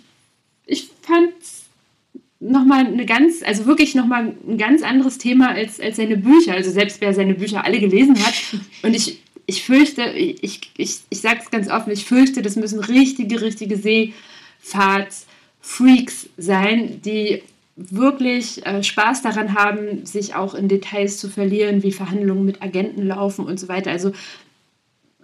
ich 0.65 0.89
fand 1.01 1.33
nochmal 2.39 2.85
eine 2.85 3.05
ganz, 3.05 3.43
also 3.43 3.65
wirklich 3.65 3.95
nochmal 3.95 4.33
ein 4.47 4.57
ganz 4.57 4.83
anderes 4.83 5.17
Thema 5.17 5.49
als, 5.49 5.77
als 5.79 5.95
seine 5.97 6.17
Bücher. 6.17 6.53
Also 6.53 6.71
selbst 6.71 7.01
wer 7.01 7.13
seine 7.13 7.35
Bücher 7.35 7.63
alle 7.63 7.79
gelesen 7.79 8.17
hat. 8.23 8.33
Und 8.83 8.95
ich, 8.95 9.19
ich 9.45 9.63
fürchte, 9.63 10.03
ich, 10.11 10.71
ich, 10.77 10.99
ich 11.09 11.21
sage 11.21 11.41
es 11.43 11.51
ganz 11.51 11.69
offen, 11.69 11.91
ich 11.91 12.05
fürchte, 12.05 12.41
das 12.41 12.55
müssen 12.55 12.79
richtige, 12.79 13.41
richtige 13.41 13.77
Seefahrts-Freaks 13.77 16.29
sein, 16.37 17.01
die 17.03 17.43
wirklich 17.75 18.65
äh, 18.65 18.83
Spaß 18.83 19.21
daran 19.21 19.53
haben, 19.53 20.05
sich 20.05 20.33
auch 20.33 20.53
in 20.53 20.69
Details 20.69 21.17
zu 21.17 21.29
verlieren, 21.29 21.83
wie 21.83 21.91
Verhandlungen 21.91 22.45
mit 22.45 22.61
Agenten 22.61 23.05
laufen 23.05 23.45
und 23.45 23.59
so 23.59 23.67
weiter. 23.67 23.91
Also 23.91 24.13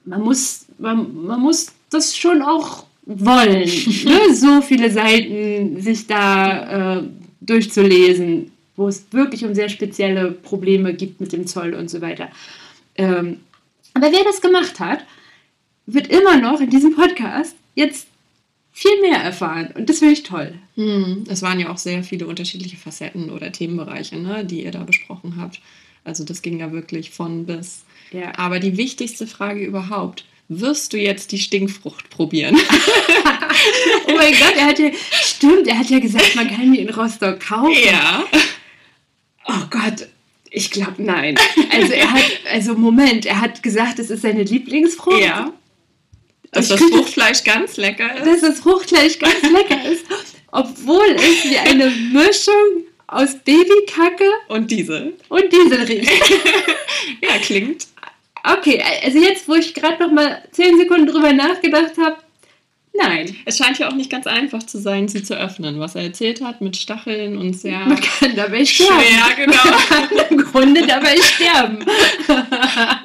man 0.03 0.21
muss, 0.21 0.65
man, 0.77 1.25
man 1.25 1.39
muss 1.39 1.67
das 1.89 2.17
schon 2.17 2.41
auch 2.41 2.85
wollen, 3.05 3.69
ne? 4.05 4.33
so 4.33 4.61
viele 4.61 4.91
Seiten 4.91 5.81
sich 5.81 6.07
da 6.07 6.99
äh, 6.99 7.03
durchzulesen, 7.41 8.51
wo 8.75 8.87
es 8.87 9.05
wirklich 9.11 9.43
um 9.45 9.53
sehr 9.55 9.69
spezielle 9.69 10.31
Probleme 10.31 10.93
gibt 10.93 11.19
mit 11.19 11.33
dem 11.33 11.47
Zoll 11.47 11.73
und 11.73 11.89
so 11.89 12.01
weiter. 12.01 12.29
Ähm, 12.95 13.39
aber 13.93 14.11
wer 14.11 14.23
das 14.23 14.41
gemacht 14.41 14.79
hat, 14.79 15.05
wird 15.85 16.07
immer 16.07 16.37
noch 16.37 16.61
in 16.61 16.69
diesem 16.69 16.95
Podcast 16.95 17.55
jetzt 17.75 18.07
viel 18.71 19.01
mehr 19.01 19.19
erfahren. 19.19 19.69
Und 19.75 19.89
das 19.89 19.99
finde 19.99 20.13
ich 20.13 20.23
toll. 20.23 20.53
Hm. 20.75 21.25
Es 21.27 21.41
waren 21.41 21.59
ja 21.59 21.69
auch 21.69 21.77
sehr 21.77 22.03
viele 22.03 22.27
unterschiedliche 22.27 22.77
Facetten 22.77 23.29
oder 23.29 23.51
Themenbereiche, 23.51 24.17
ne, 24.17 24.45
die 24.45 24.63
ihr 24.63 24.71
da 24.71 24.83
besprochen 24.83 25.35
habt. 25.37 25.59
Also 26.03 26.23
das 26.23 26.41
ging 26.41 26.59
ja 26.59 26.71
wirklich 26.71 27.11
von 27.11 27.45
bis. 27.45 27.83
Ja. 28.11 28.37
Aber 28.37 28.59
die 28.59 28.77
wichtigste 28.77 29.27
Frage 29.27 29.63
überhaupt, 29.63 30.25
wirst 30.53 30.93
du 30.93 30.97
jetzt 30.97 31.31
die 31.31 31.39
Stinkfrucht 31.39 32.09
probieren? 32.09 32.57
Oh 34.07 34.13
mein 34.15 34.31
Gott, 34.33 34.53
er 34.57 34.65
hat 34.65 34.79
ja, 34.79 34.89
stimmt, 35.11 35.67
er 35.67 35.77
hat 35.77 35.89
ja 35.89 35.99
gesagt, 35.99 36.35
man 36.35 36.49
kann 36.49 36.71
die 36.73 36.79
in 36.79 36.89
Rostock 36.89 37.39
kaufen. 37.39 37.71
ja. 37.85 38.23
Oh 39.45 39.65
Gott, 39.69 40.07
ich 40.49 40.71
glaube 40.71 40.95
nein. 41.03 41.37
Also 41.71 41.93
er 41.93 42.11
hat, 42.11 42.23
also 42.51 42.73
Moment, 42.75 43.25
er 43.25 43.39
hat 43.41 43.61
gesagt, 43.61 43.99
es 43.99 44.09
ist 44.09 44.21
seine 44.23 44.43
Lieblingsfrucht. 44.43 45.21
Ja. 45.21 45.53
Dass 46.51 46.65
Ich 46.65 46.71
das 46.71 46.79
könnte- 46.79 46.97
Fruchtfleisch 46.97 47.43
ganz 47.43 47.77
lecker 47.77 48.15
ist. 48.17 48.25
Dass 48.25 48.41
das 48.41 48.59
Fruchtfleisch 48.61 49.19
ganz 49.19 49.41
lecker 49.43 49.83
ist, 49.91 50.05
obwohl 50.51 51.15
es 51.15 51.43
wie 51.49 51.57
eine 51.57 51.89
Mischung 51.89 52.85
aus 53.07 53.35
Babykacke 53.43 54.29
Und 54.47 54.71
diese. 54.71 55.13
und 55.29 55.43
Diesel 55.51 55.83
riecht. 55.83 56.11
Ja, 57.21 57.37
klingt. 57.41 57.87
Okay, 58.43 58.81
also 59.03 59.19
jetzt, 59.19 59.47
wo 59.47 59.55
ich 59.55 59.73
gerade 59.73 60.01
noch 60.03 60.11
mal 60.11 60.41
zehn 60.51 60.77
Sekunden 60.77 61.07
drüber 61.07 61.31
nachgedacht 61.33 61.97
habe, 61.99 62.17
nein. 62.93 63.35
Es 63.45 63.57
scheint 63.57 63.77
ja 63.79 63.87
auch 63.89 63.93
nicht 63.95 64.09
ganz 64.09 64.25
einfach 64.27 64.63
zu 64.63 64.79
sein, 64.79 65.07
sie 65.07 65.23
zu 65.23 65.35
öffnen, 65.37 65.79
was 65.79 65.95
er 65.95 66.03
erzählt 66.03 66.41
hat 66.41 66.59
mit 66.61 66.75
Stacheln 66.77 67.37
und 67.37 67.53
sehr 67.53 67.79
Man 67.79 67.99
kann 68.01 68.35
dabei 68.35 68.65
sterben. 68.65 68.99
schwer, 69.01 69.45
genau. 69.45 69.63
Man 69.89 70.09
kann 70.09 70.27
im 70.29 70.37
Grunde 70.45 70.87
dabei 70.87 71.17
sterben. 71.17 71.85
ja, 72.27 73.01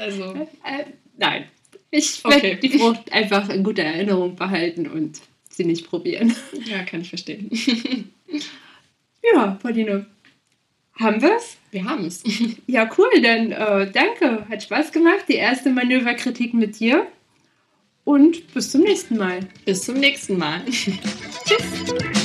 also. 0.00 0.34
Äh, 0.64 0.84
nein. 1.18 1.44
Ich 1.90 2.20
Okay. 2.24 2.42
werde 2.42 2.56
die 2.60 2.78
Frucht 2.78 3.12
einfach 3.12 3.48
in 3.48 3.64
guter 3.64 3.82
Erinnerung 3.82 4.36
behalten 4.36 4.86
und 4.86 5.18
sie 5.48 5.64
nicht 5.64 5.88
probieren. 5.88 6.34
Ja, 6.66 6.84
kann 6.84 7.00
ich 7.00 7.08
verstehen. 7.08 7.50
Ja, 9.34 9.58
Pauline, 9.62 10.06
haben 11.00 11.22
wir's? 11.22 11.56
Wir 11.70 11.84
haben 11.84 12.04
es. 12.04 12.22
Ja, 12.66 12.88
cool, 12.98 13.10
dann 13.22 13.52
äh, 13.52 13.90
danke. 13.90 14.46
Hat 14.48 14.62
Spaß 14.62 14.92
gemacht. 14.92 15.24
Die 15.28 15.34
erste 15.34 15.70
Manöverkritik 15.70 16.54
mit 16.54 16.78
dir. 16.78 17.06
Und 18.04 18.52
bis 18.54 18.70
zum 18.70 18.82
nächsten 18.82 19.16
Mal. 19.16 19.40
Bis 19.64 19.82
zum 19.82 19.96
nächsten 19.96 20.38
Mal. 20.38 20.62
Tschüss. 21.44 22.19